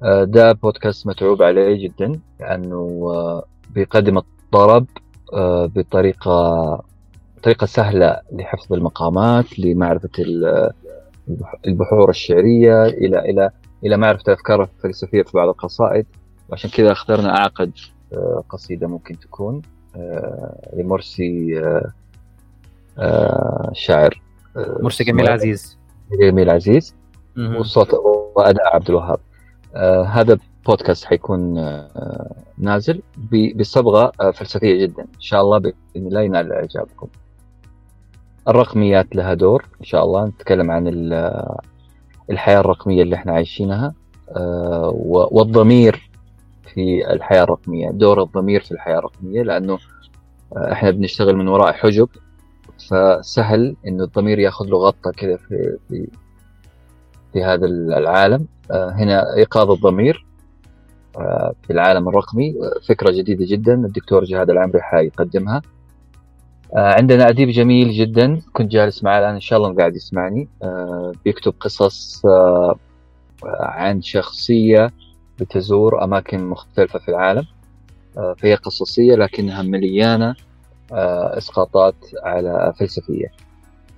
آه 0.03 0.25
ده 0.25 0.53
بودكاست 0.53 1.07
متعوب 1.07 1.43
عليه 1.43 1.85
جدا 1.89 2.21
لأنه 2.41 3.11
آه 3.15 3.45
بيقدم 3.75 4.19
الطرب 4.19 4.87
بطريقة 5.77 6.83
طريقة 7.47 7.67
سهلة 7.67 8.21
لحفظ 8.33 8.73
المقامات 8.73 9.59
لمعرفة 9.59 10.09
ال- 10.19 10.71
البح- 11.29 11.55
البحور 11.67 12.11
الشعرية 12.11 12.85
إلى 12.85 13.19
إلى 13.19 13.51
إلى 13.85 13.97
معرفة 13.97 14.23
الأفكار 14.29 14.63
الفلسفية 14.63 15.23
في 15.23 15.31
بعض 15.35 15.49
القصائد. 15.49 16.07
وعشان 16.49 16.71
كذا 16.71 16.93
اخترنا 16.93 17.37
أعقد 17.39 17.73
آه، 18.13 18.45
قصيدة 18.49 18.87
ممكن 18.87 19.19
تكون 19.19 19.63
آه، 19.97 20.71
لمرسي 20.77 21.61
آه، 22.99 23.71
شاعر 23.73 24.23
مرسي 24.57 25.05
جميل 25.05 25.29
عزيز. 25.29 25.79
جميل 26.23 26.51
عزيز. 26.51 26.95
وصوت 27.59 27.95
وأداء 28.37 28.75
عبد 28.75 28.89
الوهاب. 28.91 29.19
هذا 30.07 30.39
بودكاست 30.67 31.05
حيكون 31.05 31.55
نازل 32.59 33.03
ب- 33.17 33.59
بصبغة 33.59 34.13
آه، 34.21 34.31
فلسفية 34.31 34.87
جدا. 34.87 35.03
إن 35.03 35.21
شاء 35.21 35.41
الله 35.41 35.59
بإذن 35.59 35.75
الله 35.97 36.21
ينال 36.21 36.53
إعجابكم. 36.53 37.09
الرقميات 38.49 39.17
لها 39.17 39.35
دور 39.35 39.65
إن 39.81 39.85
شاء 39.85 40.05
الله. 40.05 40.27
نتكلم 40.27 40.71
عن 40.71 40.89
ال- 40.89 41.45
الحياة 42.31 42.61
الرقمية 42.61 43.03
اللي 43.03 43.17
إحنا 43.17 43.33
عايشينها 43.33 43.95
آه، 44.37 44.93
والضمير 45.31 46.11
في 46.75 47.13
الحياة 47.13 47.43
الرقمية 47.43 47.91
دور 47.91 48.23
الضمير 48.23 48.61
في 48.61 48.73
الحياة 48.73 48.99
الرقمية 48.99 49.43
لأنه 49.43 49.79
آه، 50.57 50.73
إحنا 50.73 50.91
بنشتغل 50.91 51.37
من 51.37 51.49
وراء 51.49 51.73
حجب 51.73 52.09
فسهل 52.91 53.77
إنه 53.87 54.05
الضمير 54.05 54.39
ياخذ 54.39 54.67
له 54.67 54.77
غطة 54.79 55.11
كذا 55.11 55.37
في 55.37 55.79
في 55.89 56.09
في 57.33 57.45
هذا 57.45 57.67
العالم. 57.67 58.47
آه، 58.71 58.91
هنا 58.91 59.35
إيقاظ 59.37 59.71
الضمير 59.71 60.27
في 61.63 61.71
العالم 61.71 62.09
الرقمي. 62.09 62.55
فكرة 62.89 63.11
جديدة 63.11 63.45
جدا 63.49 63.75
الدكتور 63.75 64.25
جهاد 64.25 64.51
العمري 64.51 64.83
حيقدمها. 64.83 65.63
عندنا 66.75 67.29
أديب 67.29 67.49
جميل 67.49 67.91
جدا. 67.93 68.41
كنت 68.53 68.71
جالس 68.73 69.05
معاه 69.05 69.19
الآن 69.21 69.35
إن 69.35 69.41
شاء 69.41 69.59
الله 69.59 69.75
قاعد 69.77 69.97
يسمعني. 69.97 70.49
آه، 70.63 71.13
بيكتب 71.25 71.55
قصص 71.61 72.27
آه، 72.27 72.77
عن 73.61 74.03
شخصية 74.03 74.91
بتزور 75.41 76.05
أماكن 76.05 76.45
مختلفة 76.45 76.99
في 76.99 77.09
العالم. 77.09 77.45
آه، 78.19 78.35
فهي 78.39 78.55
قصصية 78.55 79.15
لكنها 79.15 79.63
مليانة 79.63 80.35
آه، 80.93 81.39
إسقاطات 81.39 81.95
على 82.23 82.73
فلسفية. 82.79 83.33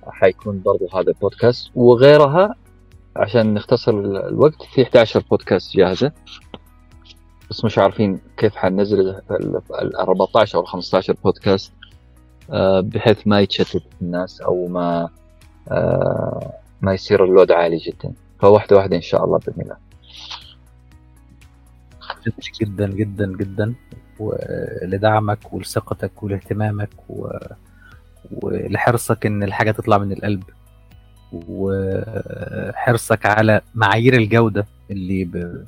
حيكون 0.07 0.61
برضو 0.65 0.87
هذا 0.93 1.07
البودكاست 1.11 1.71
وغيرها. 1.75 2.55
عشان 3.15 3.53
نختصر 3.53 3.91
ال- 3.91 4.17
الوقت 4.27 4.63
في 4.63 4.83
11 4.83 5.23
بودكاست 5.29 5.77
جاهزة. 5.77 6.11
بس 7.49 7.65
مش 7.65 7.77
عارفين 7.77 8.19
كيف 8.37 8.55
حننزل 8.55 8.99
ال 8.99 9.21
ال- 9.71 9.95
14 9.95 10.57
أو 10.57 10.63
15 10.63 11.15
بودكاست. 11.23 11.73
آه، 11.73 11.78
بحيث 12.81 13.27
ما 13.27 13.39
يتشتت 13.39 13.83
الناس 14.01 14.41
أو 14.41 14.67
ما 14.67 15.09
آه، 15.71 16.53
ما 16.81 16.93
يصير 16.93 17.23
اللود 17.23 17.51
عالي 17.51 17.77
جدا. 17.77 18.13
فواحدة 18.39 18.75
واحدة 18.77 18.95
إن 18.95 19.01
شاء 19.01 19.25
الله 19.25 19.37
بإذن 19.37 19.61
الله. 19.61 19.77
جدا 22.61 22.87
جدا 22.87 23.37
جدا. 23.37 23.75
ولدعمك 24.19 25.53
ولثقتك 25.53 26.23
ولاهتمامك 26.23 26.89
و... 27.09 27.27
ولحرصك 28.31 29.25
إن 29.25 29.43
الحاجة 29.43 29.71
تطلع 29.71 29.97
من 29.97 30.11
القلب. 30.11 30.43
وحرصك 31.31 33.25
على 33.25 33.61
معايير 33.75 34.13
الجودة 34.13 34.65
اللي 34.91 35.23
ب... 35.25 35.65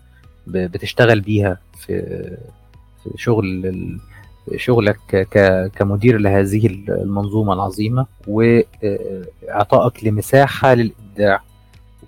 ب... 0.48 0.58
بتشتغل 0.58 1.22
بيها 1.22 1.58
في 1.78 2.02
في 3.04 3.10
شغل. 3.16 4.00
شغلك. 4.56 5.28
كمدير 5.76 6.18
لهذه 6.18 6.68
المنظومة 6.90 7.54
العظيمة 7.54 8.06
وإعطائك 8.28 10.04
لمساحة 10.06 10.74
للإبداع 10.74 11.42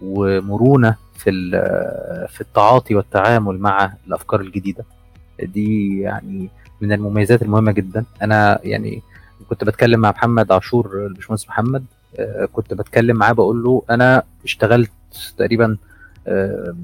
ومرونة 0.01 0.95
في 1.15 1.31
في 2.29 2.41
التعاطي 2.41 2.95
والتعامل 2.95 3.59
مع 3.59 3.93
الأفكار 4.07 4.41
الجديدة 4.41 4.85
دي 5.43 5.99
يعني 5.99 6.49
من 6.81 6.91
المميزات 6.93 7.41
المهمة 7.41 7.71
جدا 7.71 8.05
أنا 8.21 8.59
يعني 8.63 9.01
كنت 9.49 9.63
بتكلم 9.63 9.99
مع 9.99 10.09
محمد 10.09 10.51
عاشور 10.51 11.05
الباشمهندس 11.05 11.47
محمد 11.49 11.85
كنت 12.53 12.73
بتكلم 12.73 13.15
معاه 13.17 13.31
بقول 13.31 13.63
له 13.63 13.83
أنا 13.89 14.23
اشتغلت 14.43 14.91
تقريبا 15.37 15.77
آه، 16.27 16.75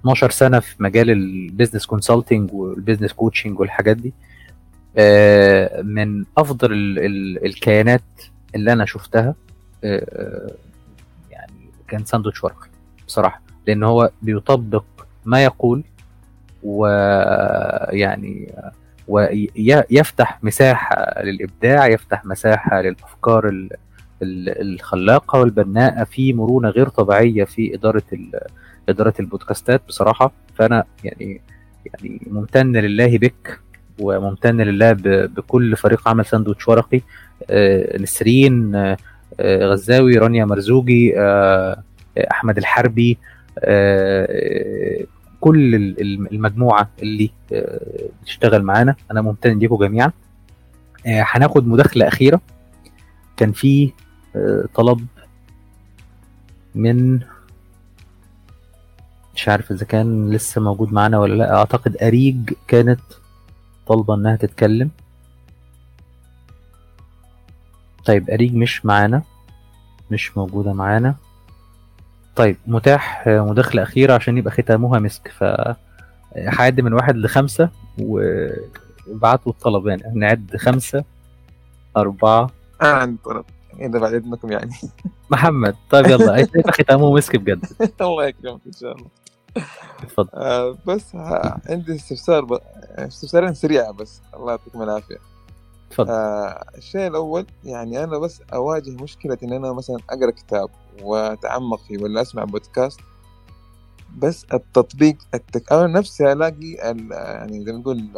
12 0.00 0.30
سنة 0.30 0.58
في 0.60 0.82
مجال 0.82 1.10
ال 1.10 1.18
business 1.18 1.86
consulting 1.86 2.52
وال 2.52 2.64
business 2.64 3.12
coaching 3.12 3.60
والحاجات 3.60 3.96
دي 3.96 4.12
من 5.82 6.24
أفضل 6.38 6.72
ال- 6.72 6.98
ال- 6.98 7.46
الكيانات 7.46 8.02
اللي 8.54 8.72
أنا 8.72 8.84
شفتها 8.84 9.34
آه، 9.84 10.50
يعني 11.30 11.70
كان 11.88 12.04
ساندوتش 12.04 12.44
ورقي 12.44 12.68
بصراحة 13.06 13.40
لأن 13.66 13.82
هو 13.82 14.10
بيطبق 14.22 14.84
ما 15.24 15.44
يقول 15.44 15.84
ويعني 16.62 18.52
ويفتح 19.08 20.44
مساحة 20.44 21.22
للإبداع 21.22 21.86
يفتح 21.86 22.24
مساحة 22.24 22.80
للأفكار 22.80 23.48
ال- 23.48 23.70
ال- 24.22 24.60
الخلاقة 24.74 25.40
والبناءة 25.40 26.04
في 26.04 26.32
مرونة 26.32 26.68
غير 26.68 26.88
طبيعية 26.88 27.44
في 27.44 27.74
إدارة 27.74 28.02
إدارة 28.88 29.14
البودكاستات 29.20 29.82
بصراحة. 29.88 30.32
فأنا 30.54 30.84
يعني 31.04 31.40
يعني 31.86 32.20
ممتن 32.30 32.72
لله 32.76 33.18
بك 33.18 33.60
وممتن 33.98 34.60
لله 34.60 34.92
بكل 35.26 35.76
فريق 35.76 36.08
عمل 36.08 36.26
ساندوتش 36.26 36.68
ورقي. 36.68 37.00
آه، 37.50 37.98
نسرين 37.98 38.74
آه، 38.74 38.96
آه، 39.40 39.66
غزاوي 39.66 40.18
رانيا 40.18 40.44
مرزوجي 40.44 41.20
آه، 41.20 41.82
أحمد 42.30 42.58
الحربي 42.58 43.18
كل 45.40 45.74
ال- 45.74 46.00
ال- 46.00 46.32
المجموعة 46.32 46.88
اللي 47.02 47.30
بتشتغل 48.22 48.62
معانا. 48.62 48.94
أنا 49.10 49.20
ممتن 49.22 49.58
ليكم 49.58 49.76
جميعا. 49.76 50.12
هناخد 51.06 51.66
مداخلة 51.66 52.08
أخيرة. 52.08 52.40
كان 53.36 53.52
في 53.52 53.92
طلب 54.74 55.06
من 56.74 57.20
مش 59.34 59.48
عارف 59.48 59.70
إذا 59.72 59.84
كان 59.84 60.30
لسه 60.30 60.60
موجود 60.60 60.92
معانا 60.92 61.18
ولا 61.18 61.34
لأ. 61.34 61.54
أعتقد 61.56 61.96
أريج 62.02 62.50
كانت 62.68 63.00
طالبة 63.86 64.14
إنها 64.14 64.36
تتكلم. 64.36 64.90
طيب 68.04 68.30
أريج 68.30 68.54
مش 68.54 68.86
معانا. 68.86 69.22
مش 70.10 70.36
موجودة 70.36 70.72
معانا. 70.72 71.14
طيب 72.36 72.56
متاح 72.66 73.28
آه، 73.28 73.40
مداخلة 73.40 73.82
أخيرة 73.82 74.14
عشان 74.14 74.38
يبقى 74.38 74.50
ختامها 74.50 74.98
مسك. 74.98 75.28
ف 75.28 75.44
هعد 76.36 76.80
من 76.80 76.92
واحد 76.92 77.16
لخمسة 77.16 77.70
وابعتوا 77.98 79.52
الطلب. 79.52 79.86
يعني 79.86 80.02
نعد 80.14 80.56
خمسة 80.56 81.04
أربعة. 81.96 82.50
أنا 82.82 82.92
عندي 82.92 83.18
طلب. 83.24 83.44
اذا 83.80 83.98
بعد 83.98 84.14
إذنكم 84.14 84.52
يعني. 84.52 84.70
محمد 85.30 85.76
طيب 85.90 86.06
يلا. 86.06 86.36
هيبقى 86.36 86.72
ختامه 86.72 87.12
مسك 87.14 87.36
بجد. 87.36 87.66
الله 88.00 88.26
يكرمك 88.26 88.60
إن 88.66 88.72
شاء 88.72 88.92
الله. 88.92 89.06
اتفضل 90.02 90.28
آه 90.34 90.76
بس 90.86 91.04
عندي 91.70 91.94
استفسار 91.94 92.44
ب... 92.44 92.58
استفسارين 92.98 93.54
سريعة 93.54 93.92
بس. 93.92 94.20
الله 94.34 94.50
يعطيكم 94.50 94.82
العافية. 94.82 95.16
اتفضل 95.90 96.10
آه 96.10 96.64
الشيء 96.76 97.06
الأول 97.06 97.46
يعني 97.64 98.04
أنا 98.04 98.18
بس 98.18 98.42
أواجه 98.52 98.90
مشكلة 98.90 99.38
إن 99.42 99.52
أنا 99.52 99.72
مثلا 99.72 99.96
أقرأ 100.10 100.30
كتاب 100.30 100.68
وأتعمق 101.02 101.80
فيه 101.80 101.98
ولا 101.98 102.22
أسمع 102.22 102.44
بودكاست 102.44 103.00
بس 104.18 104.46
التطبيق 104.54 105.16
التك... 105.34 105.72
أنا 105.72 105.86
نفسي 105.86 106.32
ألاقي 106.32 106.90
ال... 106.90 107.10
يعني 107.12 107.64
زي 107.64 107.72
ما 107.72 107.78
نقول 107.78 108.08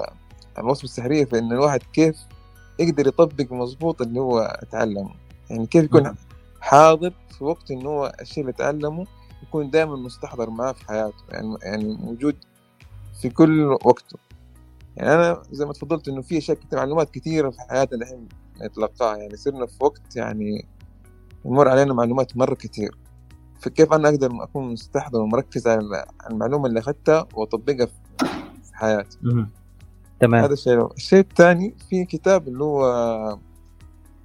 الوصفة 0.59 0.85
السحرية 0.85 1.25
في 1.25 1.39
إن 1.39 1.53
الواحد 1.53 1.83
كيف 1.93 2.17
يقدر 2.79 3.07
يطبق 3.07 3.53
مظبوط 3.53 4.03
اللي 4.03 4.21
هو 4.21 4.41
اتعلمه 4.41 5.11
يعني 5.51 5.67
كيف 5.67 5.85
يكون 5.85 6.03
مم. 6.03 6.17
حاضر 6.61 7.13
في 7.39 7.45
وقت 7.45 7.71
إنه 7.71 7.89
هو 7.89 8.13
الشيء 8.21 8.41
اللي 8.41 8.53
اتعلمه 8.53 9.07
يكون 9.43 9.71
دائما 9.71 9.97
مستحضر 9.97 10.51
معاه 10.51 10.73
في 10.73 10.87
حياته 10.87 11.25
يعني 11.29 11.57
يعني 11.63 11.97
موجود 12.01 12.37
في 13.23 13.29
كل 13.29 13.65
وقته. 13.65 14.19
يعني 14.97 15.15
أنا 15.15 15.43
زي 15.51 15.67
ما 15.67 15.73
تفضلت 15.73 16.09
إنه 16.09 16.23
في 16.23 16.39
أشياء 16.39 16.57
كتير 16.57 16.79
معلومات 16.79 17.11
كثيره 17.11 17.51
في 17.51 17.61
حياتنا 17.61 18.03
الحين 18.03 18.29
نتلقاها. 18.63 19.17
يعني 19.17 19.37
صرنا 19.37 19.67
في 19.67 19.77
وقت 19.81 20.17
يعني 20.17 20.67
يمر 21.45 21.69
علينا 21.69 21.95
معلومات 21.95 22.37
مرة 22.37 22.55
كثير 22.55 22.99
فكيف 23.61 23.93
أنا 23.93 24.09
أقدر 24.09 24.31
أكون 24.43 24.73
مستحضر 24.73 25.21
ومركز 25.21 25.67
على 25.67 26.07
المعلومة 26.31 26.67
اللي 26.67 26.81
أخذتها 26.81 27.27
وأطبقها 27.35 27.87
في 27.87 28.75
حياتي. 28.75 29.19
تمام. 30.21 30.45
هذا 30.45 30.53
الشيء. 30.53 30.93
الشيء 30.93 31.21
الثاني 31.21 31.75
في 31.91 32.05
كتاب 32.05 32.49
اللي 32.49 32.65
هو 32.65 33.39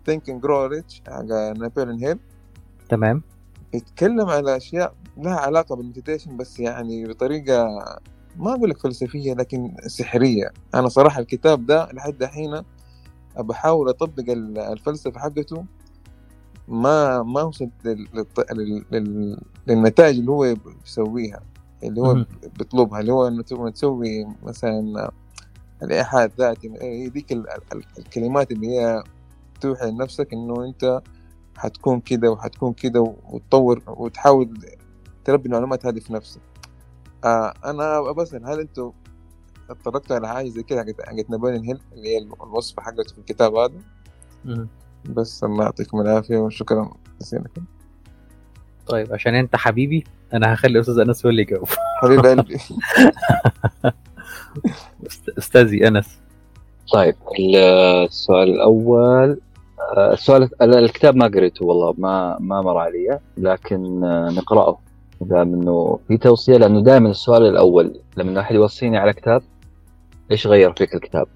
Think 0.10 0.22
and 0.30 0.42
Grow 0.42 0.70
Rich 0.74 1.10
حق 1.12 1.22
نابليون 1.58 2.04
هيل 2.04 2.20
تمام. 2.90 3.22
يتكلم 3.74 4.30
على 4.30 4.58
أشياء 4.58 4.94
لها 5.18 5.36
علاقة 5.36 5.76
بالمديتيشن 5.76 6.38
بس 6.38 6.60
يعني 6.60 7.06
بطريقة 7.08 7.68
ما 8.38 8.54
أقول 8.54 8.70
لك 8.70 8.78
فلسفية 8.78 9.34
لكن 9.34 9.76
سحرية 9.88 10.52
أنا 10.76 10.88
صراحة 10.88 11.20
الكتاب 11.20 11.66
ده 11.66 11.90
لحد 11.92 12.24
الحين 12.24 12.62
بحاول 13.40 13.90
أطبق 13.90 14.24
ال- 14.30 14.58
الفلسفة 14.60 15.20
حقته 15.20 15.66
ما 16.68 17.24
ما 17.24 17.42
وصلت 17.42 17.72
للنتائج 19.68 20.18
اللي 20.20 20.32
هو 20.32 20.56
بيسويها 20.84 21.40
اللي 21.84 22.02
هو. 22.02 22.26
بيطلبها 22.58 23.00
اللي 23.00 23.12
هو 23.14 23.28
إنه 23.28 23.44
تسوي 23.72 24.28
مثلا 24.44 25.12
الإيحاء 25.84 26.26
الذاتي 26.26 26.68
ال- 26.68 27.50
ال- 27.74 27.84
الكلمات 28.00 28.52
اللي 28.52 28.68
هي 28.68 29.04
توحي 29.62 29.92
لنفسك 29.92 30.34
إنه 30.34 30.66
أنت 30.66 31.02
حتكون 31.58 32.00
كده 32.00 32.32
وحتكون 32.32 32.74
كده 32.74 33.02
وتطور 33.02 33.82
وتحاول 33.88 34.58
تربي 35.26 35.48
المعلومات 35.48 35.86
هذه 35.86 36.00
في 36.00 36.14
نفسك. 36.14 36.42
آه 37.24 37.54
أنا 37.66 38.12
بسأل 38.12 38.46
هل 38.46 38.60
أنتوا 38.60 38.92
اتطرقتوا 39.70 40.16
على 40.16 40.28
حاجة 40.28 40.50
زي 40.50 40.64
كده 40.64 40.84
حقت 40.84 41.02
حقت 41.02 41.30
نابليون 41.30 41.66
هيل 41.66 41.80
اللي 41.94 42.10
هي 42.10 42.18
الوصفه 42.18 42.82
حقته 42.82 43.14
في 43.14 43.18
الكتاب 43.18 43.56
هذا. 43.56 43.74
بس 45.06 45.44
الله 45.44 45.64
يعطيكم 45.64 46.02
العافية 46.02 46.38
وشكرا 46.38 46.94
جزيلا. 47.22 47.44
طيب 48.88 49.14
عشان 49.14 49.36
أنت 49.36 49.56
حبيبي 49.56 50.04
أنا 50.34 50.54
هخلي 50.54 50.80
أستاذ 50.80 51.00
أنس 51.00 51.26
هو 51.26 51.30
اللي 51.30 51.42
يجاوب. 51.42 51.68
حبيب 52.02 52.26
قلبي. 52.26 52.58
أستاذي 55.38 55.88
أنس. 55.88 56.20
طيب 56.94 57.16
السؤال 57.40 58.50
الأول. 58.50 59.40
السؤال 59.98 60.50
ال- 60.62 60.76
الكتاب 60.78 61.16
ما 61.16 61.26
قريته 61.28 61.66
والله 61.66 61.94
ما 61.98 62.38
ما 62.40 62.62
مر 62.62 62.78
علي 62.78 63.20
لكن 63.38 64.04
آه، 64.04 64.30
نقرأه 64.30 64.78
دام 65.22 65.54
إنه 65.54 66.00
في 66.08 66.18
توصية 66.18 66.58
لأنه 66.58 66.82
دائما 66.84 67.10
السؤال 67.10 67.46
الأول 67.46 68.00
لما 68.18 68.40
احد 68.40 68.56
يوصيني 68.56 68.98
على 68.98 69.14
كتاب 69.14 69.42
إيش 70.32 70.48
غير 70.48 70.74
فيك 70.74 70.96
الكتاب؟ 70.96 71.28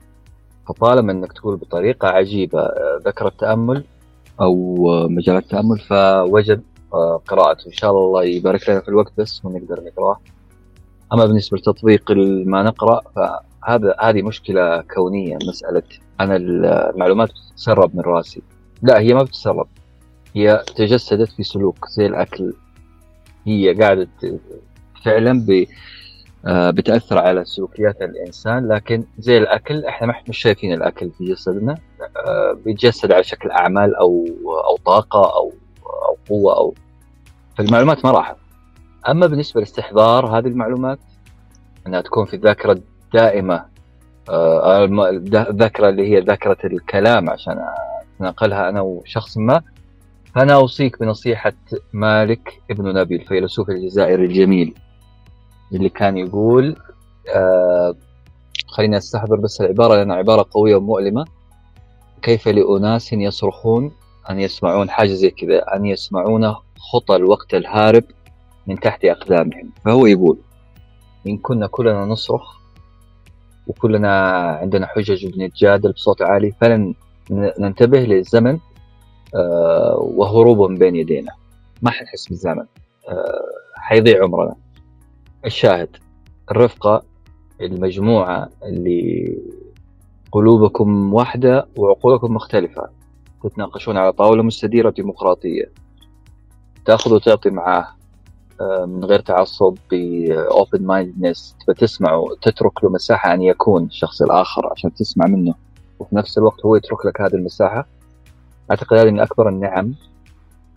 فطالما 0.67 1.11
إنك 1.11 1.33
تقول 1.33 1.55
بطريقة 1.55 2.07
عجيبة 2.07 2.59
آه، 2.59 2.99
ذكر 3.05 3.27
التأمل 3.27 3.83
أو 4.41 4.53
آه، 4.91 5.07
مجال 5.07 5.35
التأمل 5.35 5.79
فوجب 5.79 6.61
آه، 6.93 7.21
قراءته 7.27 7.67
إن 7.67 7.71
شاء 7.71 7.91
الله 7.91 8.23
يبارك 8.23 8.69
لنا 8.69 8.79
في 8.79 8.87
الوقت 8.89 9.11
بس 9.17 9.45
ونقدر 9.45 9.83
نقرأه. 9.83 10.19
أما 11.13 11.25
بالنسبة 11.25 11.57
لتطبيق 11.57 12.11
ما 12.45 12.63
نقرأ 12.63 13.01
فهذا 13.67 13.95
هذه 14.01 14.21
مشكلة 14.21 14.81
كونية 14.81 15.37
مسألة 15.47 15.83
أنا 16.19 16.35
المعلومات 16.35 17.29
بتتسرب 17.29 17.95
من 17.95 18.01
راسي. 18.01 18.41
لا 18.81 18.99
هي 18.99 19.13
ما 19.13 19.23
بتتسرب. 19.23 19.67
هي 20.35 20.63
تجسدت 20.75 21.29
في 21.29 21.43
سلوك 21.43 21.87
زي 21.89 22.05
الأكل. 22.05 22.53
هي 23.45 23.73
قاعدة 23.73 24.07
فعلا 25.05 25.45
ب 25.47 25.65
آه، 26.45 26.69
بتأثر 26.69 27.17
على 27.17 27.45
سلوكيات 27.45 28.01
الإنسان 28.01 28.67
لكن 28.67 29.03
زي 29.19 29.37
الأكل 29.37 29.85
إحنا 29.85 30.07
ما 30.07 30.13
مش 30.29 30.37
شايفين 30.37 30.73
الأكل 30.73 31.11
في 31.17 31.25
جسدنا 31.25 31.77
آه، 32.27 32.57
بيتجسد 32.65 33.11
على 33.11 33.23
شكل 33.23 33.51
أعمال 33.51 33.95
أو 33.95 34.27
أو 34.69 34.77
طاقة 34.85 35.35
أو 35.35 35.53
أو 35.85 36.17
قوة 36.29 36.57
أو 36.57 36.73
فالمعلومات 37.57 38.05
ما 38.05 38.11
راحت. 38.11 38.35
أما 39.09 39.27
بالنسبة 39.27 39.59
لاستحضار 39.61 40.37
هذه 40.37 40.47
المعلومات 40.47 40.99
إنها 41.87 42.01
تكون 42.01 42.25
في 42.25 42.33
الذاكرة 42.33 42.79
الدائمه 43.07 43.65
آه، 44.29 44.85
الذ- 44.85 45.35
الذاكره 45.49 45.89
اللي 45.89 46.11
هي 46.11 46.19
ذاكرة 46.19 46.57
الكلام 46.65 47.29
عشان 47.29 47.59
أتناقلها 48.15 48.69
أنا 48.69 48.81
وشخص 48.81 49.37
ما. 49.37 49.61
فأنا 50.35 50.53
أوصيك 50.53 50.99
بنصيحة 50.99 51.53
مالك 51.93 52.61
ابن 52.71 52.93
نبي 52.99 53.15
الفيلسوف 53.15 53.69
الجزائري 53.69 54.25
الجميل 54.25 54.73
اللي 55.73 55.89
كان 55.89 56.17
يقول 56.17 56.75
آه 57.35 57.95
خليني 58.67 58.97
أستحضر 58.97 59.35
بس 59.35 59.61
العبارة 59.61 59.95
لأنها 59.95 60.15
عبارة 60.15 60.45
قوية 60.51 60.75
ومؤلمة. 60.75 61.25
كيف 62.21 62.47
لأناس 62.47 63.13
يصرخون 63.13 63.91
أن 64.29 64.39
يسمعون؟ 64.39 64.89
حاجة 64.89 65.07
زي 65.13 65.29
كذا 65.29 65.75
أن 65.75 65.85
يسمعون 65.85 66.53
خطى 66.93 67.15
الوقت 67.15 67.53
الهارب 67.53 68.03
من 68.67 68.79
تحت 68.79 69.05
أقدامهم. 69.05 69.69
فهو 69.85 70.05
يقول 70.05 70.37
إن 71.27 71.37
كنا 71.37 71.67
كلنا 71.67 72.05
نصرخ 72.05 72.56
وكلنا 73.67 74.41
عندنا 74.61 74.87
حجج 74.87 75.25
وبنتجادل 75.25 75.91
بصوت 75.91 76.21
عالي 76.21 76.51
فلن 76.61 76.93
ننتبه 77.31 77.99
للزمن 77.99 78.59
آه، 79.35 79.97
وهروبه 80.15 80.67
من 80.67 80.75
بين 80.77 80.95
يدينا. 80.95 81.31
ما 81.81 81.91
حنحس 81.91 82.27
بالزمن 82.27 82.65
آه، 83.09 83.41
حيضيع 83.75 84.23
عمرنا. 84.23 84.55
الشاهد 85.45 85.97
الرفقة 86.51 87.03
المجموعة 87.61 88.49
اللي 88.63 89.37
قلوبكم 90.31 91.13
واحدة 91.13 91.67
وعقولكم 91.77 92.33
مختلفة 92.33 92.89
تتناقشون 93.43 93.97
على 93.97 94.13
طاولة 94.13 94.43
مستديرة 94.43 94.89
ديمقراطية. 94.89 95.71
تأخذ 96.85 97.13
وتعطي 97.13 97.49
معاه. 97.49 97.87
من 98.61 99.05
غير 99.05 99.19
تعصب 99.19 99.77
بأوبن 99.91 100.85
مايندنس 100.85 101.55
تسمعه 101.77 102.25
تترك 102.41 102.83
له 102.83 102.89
مساحة 102.89 103.33
أن 103.33 103.41
يكون 103.41 103.85
الشخص 103.85 104.21
الآخر 104.21 104.71
عشان 104.71 104.93
تسمع 104.93 105.25
منه. 105.25 105.53
وفي 105.99 106.15
نفس 106.15 106.37
الوقت 106.37 106.65
هو 106.65 106.75
يترك 106.75 107.05
لك 107.05 107.21
هذه 107.21 107.33
المساحة. 107.33 107.87
أعتقد 108.71 108.97
هذه 108.97 109.11
من 109.11 109.19
أكبر 109.19 109.49
النعم 109.49 109.93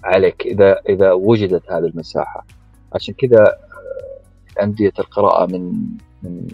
عليك 0.05 0.47
إذا 0.47 0.81
إذا 0.89 1.12
وجدت 1.12 1.73
هذه 1.73 1.85
المساحة. 1.85 2.47
عشان 2.93 3.15
كذا 3.15 3.43
آه، 3.43 4.62
أندية 4.62 4.93
القراءة 4.98 5.47
من 5.47 5.73
من 6.23 6.48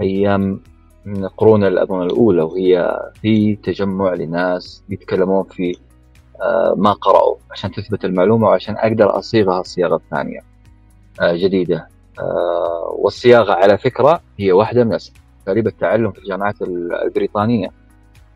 أيام 0.00 0.60
من 1.04 1.24
القرون 1.24 1.64
الأظن 1.64 2.02
الأولى 2.02 2.42
وهي 2.42 3.00
في 3.22 3.56
تجمع 3.56 4.14
لناس 4.14 4.82
يتكلمون 4.88 5.44
في 5.44 5.70
آه، 5.70 5.85
ما 6.76 6.92
قرأوا 6.92 7.36
عشان 7.50 7.70
تثبت 7.72 8.04
المعلومة 8.04 8.46
وعشان 8.48 8.76
أقدر 8.76 9.18
أصيغها 9.18 9.62
صياغة 9.62 10.00
ثانية 10.10 10.40
آه، 11.20 11.32
جديدة. 11.36 11.88
آه، 12.20 12.94
والصياغة 12.98 13.52
على 13.52 13.78
فكرة 13.78 14.20
هي 14.38 14.52
واحدة 14.52 14.84
من 14.84 14.94
أساليب 14.94 15.66
التعلم 15.66 16.12
في 16.12 16.18
الجامعات 16.18 16.62
ال- 16.62 16.94
البريطانية. 16.94 17.68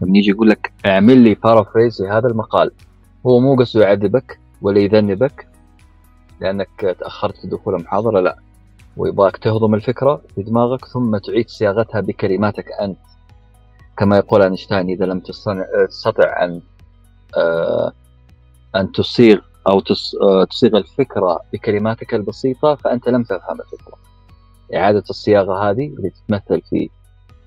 لما 0.00 0.18
يجي 0.18 0.30
يقول 0.30 0.48
لك 0.48 0.72
اعمل 0.86 1.18
لي 1.18 1.34
paraphrase 1.34 2.02
لهذا 2.02 2.28
المقال 2.28 2.70
هو 3.26 3.40
مو 3.40 3.56
قصده 3.56 3.84
يعذبك 3.84 4.38
ولا 4.62 4.80
يذنبك 4.80 5.46
لأنك 6.40 6.96
تأخرت 7.00 7.36
في 7.36 7.46
دخول 7.48 7.74
المحاضرة 7.74 8.20
لا. 8.20 8.36
ويبغاك 8.96 9.36
تهضم 9.36 9.74
الفكرة 9.74 10.22
في 10.34 10.42
دماغك 10.42 10.84
ثم 10.84 11.16
تعيد 11.16 11.48
صياغتها 11.48 12.00
بكلماتك 12.00 12.66
أنت. 12.80 12.98
كما 13.96 14.16
يقول 14.16 14.42
أينشتاين 14.42 14.88
إذا 14.88 15.04
لم 15.04 15.20
تستطع 15.88 16.44
أن 16.44 16.60
آه، 17.36 17.92
أن 18.76 18.92
تصيغ 18.92 19.38
أو 19.68 19.80
تص- 19.80 20.22
آه، 20.22 20.44
تصيغ 20.44 20.76
الفكرة 20.76 21.40
بكلماتك 21.52 22.14
البسيطة 22.14 22.74
فأنت 22.74 23.08
لم 23.08 23.22
تفهم 23.22 23.60
الفكرة. 23.60 23.94
إعادة 24.74 25.04
الصياغة 25.10 25.70
هذه 25.70 25.86
اللي 25.86 26.10
تتمثل 26.10 26.62
في 26.70 26.90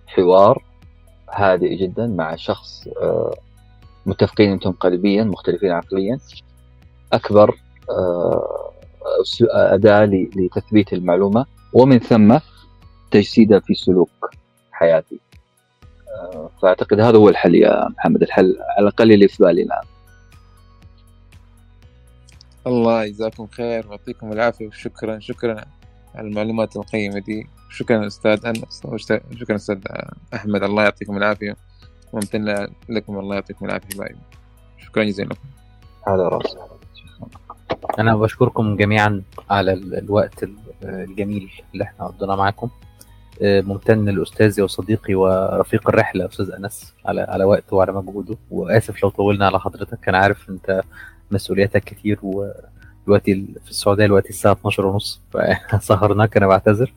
حوار 0.08 0.64
هادئ 1.30 1.76
جدا 1.76 2.08
مع 2.08 2.36
شخص 2.36 2.88
آه، 3.02 3.34
متفقين 4.06 4.52
أنتم 4.52 4.72
قلبيا 4.72 5.24
مختلفين 5.24 5.72
عقليا. 5.72 6.20
أداة 9.52 10.06
ل- 10.06 10.30
لتثبيت 10.36 10.94
المعلومة 10.94 11.46
ومن 11.74 12.00
ثم 12.00 12.38
تجسيدها 13.12 13.60
في 13.60 13.74
سلوك 13.74 14.10
حياتي. 14.72 15.20
فأعتقد 16.62 17.00
هذا 17.00 17.18
هو 17.18 17.30
الحل 17.30 17.56
يا 17.56 17.90
محمد 17.90 18.22
الحل 18.22 18.58
على 18.78 18.88
الأقل 18.88 19.12
اللي 19.12 19.28
في 19.28 19.44
بالي 19.44 19.62
الآن 19.64 19.82
الله 22.68 23.04
يجزاكم 23.04 23.48
خير 23.48 23.88
ويعطيكم 23.88 24.32
العافية 24.32 24.68
وشكرا 24.68 25.20
شكرا 25.20 25.66
على 26.16 26.28
المعلومات 26.28 26.76
القيمة 26.76 27.20
دي. 27.20 27.48
شكرا 27.70 28.08
أستاذ 28.08 28.46
أنس 28.46 28.82
وشت- 28.86 29.22
شكرا 29.36 29.56
أستاذ 29.56 29.80
أحمد 30.34 30.64
الله 30.64 30.84
يعطيكم 30.84 31.18
العافية. 31.18 31.56
وممتن 32.14 32.68
لكم 32.90 33.20
الله 33.20 33.36
يعطيكم 33.36 33.66
العافية. 33.66 33.96
حبايبي 33.96 34.20
شكرا 34.78 35.04
جزيلا. 35.04 35.30
لكم 35.30 35.42
على 36.08 36.28
راسي 36.28 36.58
أنا 38.00 38.16
بشكركم 38.16 38.76
جميعا 38.76 39.24
على 39.50 39.74
ال- 39.74 39.96
الوقت 39.98 40.44
ال- 40.44 40.58
الجميل 40.84 41.50
اللي 41.74 41.84
إحنا 41.84 42.08
قضيناه 42.08 42.36
معاكم. 42.36 42.70
ممتن 43.42 44.06
لاستاذي 44.06 44.62
وصديقي 44.62 45.16
ورفيق 45.16 45.90
الرحلة 45.90 46.26
أستاذ 46.26 46.52
أنس 46.52 46.94
على 47.06 47.22
على 47.22 47.44
وقته 47.44 47.76
وعلى 47.76 47.92
مجهوده. 47.92 48.38
وآسف 48.52 49.04
لو 49.04 49.10
طولنا 49.10 49.46
على 49.46 49.60
حضرتك 49.60 50.10
أنا 50.10 50.18
عارف 50.18 50.50
أنت 50.50 50.82
مسؤولياتك 51.32 51.84
كتير 51.84 52.20
ودلوقتي 52.24 53.46
في 53.64 53.70
السعودية 53.70 54.06
دلوقتي 54.06 54.30
الساعة 54.30 54.54
12 54.54 54.86
ونص 54.86 55.22
فسهرناك 55.70 56.38
أنا 56.38 56.48
بعتذر. 56.48 56.94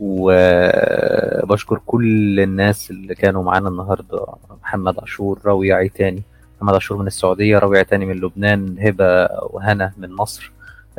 وبشكر 0.00 1.80
كل 1.86 2.40
الناس 2.40 2.90
اللي 2.90 3.14
كانوا 3.14 3.42
معانا 3.42 3.68
النهارده 3.68 4.26
محمد 4.62 5.00
عاشور 5.00 5.40
راوي 5.44 5.72
عيتاني 5.72 6.22
محمد 6.56 6.74
عاشور 6.74 6.96
من 6.98 7.06
السعودية 7.06 7.58
راوي 7.58 7.78
عيتاني 7.78 8.06
من 8.06 8.14
لبنان 8.16 8.76
هبة 8.78 9.28
وهنا 9.42 9.92
من 9.98 10.12
مصر 10.12 10.52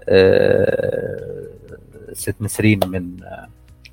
آه، 0.10 1.48
ست 2.14 2.36
نسرين 2.42 2.80
من 2.88 3.16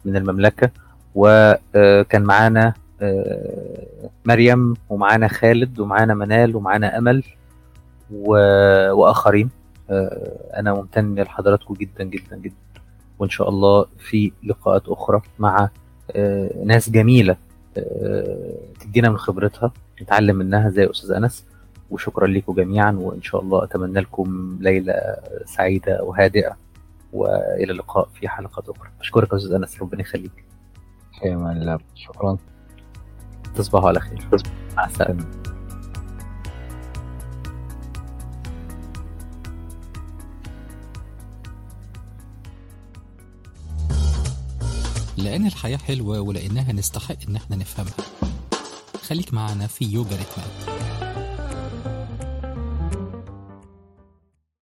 من 0.07 0.16
المملكة 0.16 0.70
وكان 1.15 2.23
معانا 2.23 2.74
آه، 3.03 3.87
مريم 4.24 4.74
ومعانا 4.89 5.28
خالد 5.28 5.81
ومعانا 5.81 6.15
منال 6.15 6.57
ومعانا 6.57 6.99
أمل 6.99 7.23
وآخرين. 8.11 9.51
آه، 9.91 10.37
أنا 10.57 10.74
ممتن 10.74 11.15
لحضراتكم 11.15 11.74
جدا 11.74 12.05
جدا 12.05 12.37
جدا. 12.37 12.55
وإن 13.19 13.31
شاء 13.31 13.49
الله 13.49 13.87
في 13.99 14.33
لقاءات 14.45 14.89
أخرى 14.89 15.23
مع 15.39 15.69
آه، 16.16 16.51
ناس 16.65 16.91
جميلة 16.91 17.37
آه، 17.78 18.55
تدينا 18.81 19.11
من 19.11 19.16
خبرتها 19.19 19.73
نتعلم 20.03 20.37
منها 20.37 20.69
زي 20.69 20.91
أستاذ 20.91 21.11
أنس. 21.11 21.45
وشكرا 21.91 22.27
لكم 22.27 22.53
جميعا 22.55 22.93
وإن 23.01 23.23
شاء 23.23 23.41
الله 23.41 23.65
أتمنى 23.65 24.01
لكم 24.01 24.59
ليلة 24.61 24.95
سعيدة 25.45 26.03
وهادئة. 26.03 26.57
وإلى 27.16 27.72
اللقاء 27.72 28.09
في 28.14 28.28
حلقات 28.28 28.68
أخرى. 28.68 28.90
أشكرك 29.01 29.32
يا 29.32 29.36
أستاذ 29.36 29.52
أنس 29.52 29.82
ربنا 29.82 30.01
يخليك. 30.01 30.44
في 31.20 31.34
أمان 31.34 31.56
الله 31.56 31.78
شكرا. 31.94 32.36
تصبحوا 33.55 33.88
على 33.88 34.01
خير. 34.01 34.28
مع 34.76 34.84
السلامة. 34.86 35.26
لأن 45.16 45.47
الحياة 45.47 45.76
حلوة 45.76 46.20
ولأنها 46.20 46.72
نستحق 46.72 47.16
إن 47.28 47.36
إحنا 47.36 47.56
نفهمها. 47.56 47.93
خليك 49.02 49.34
معنا 49.34 49.66
في 49.66 49.84
يوجا 49.84 50.16
ريتمات 50.16 50.76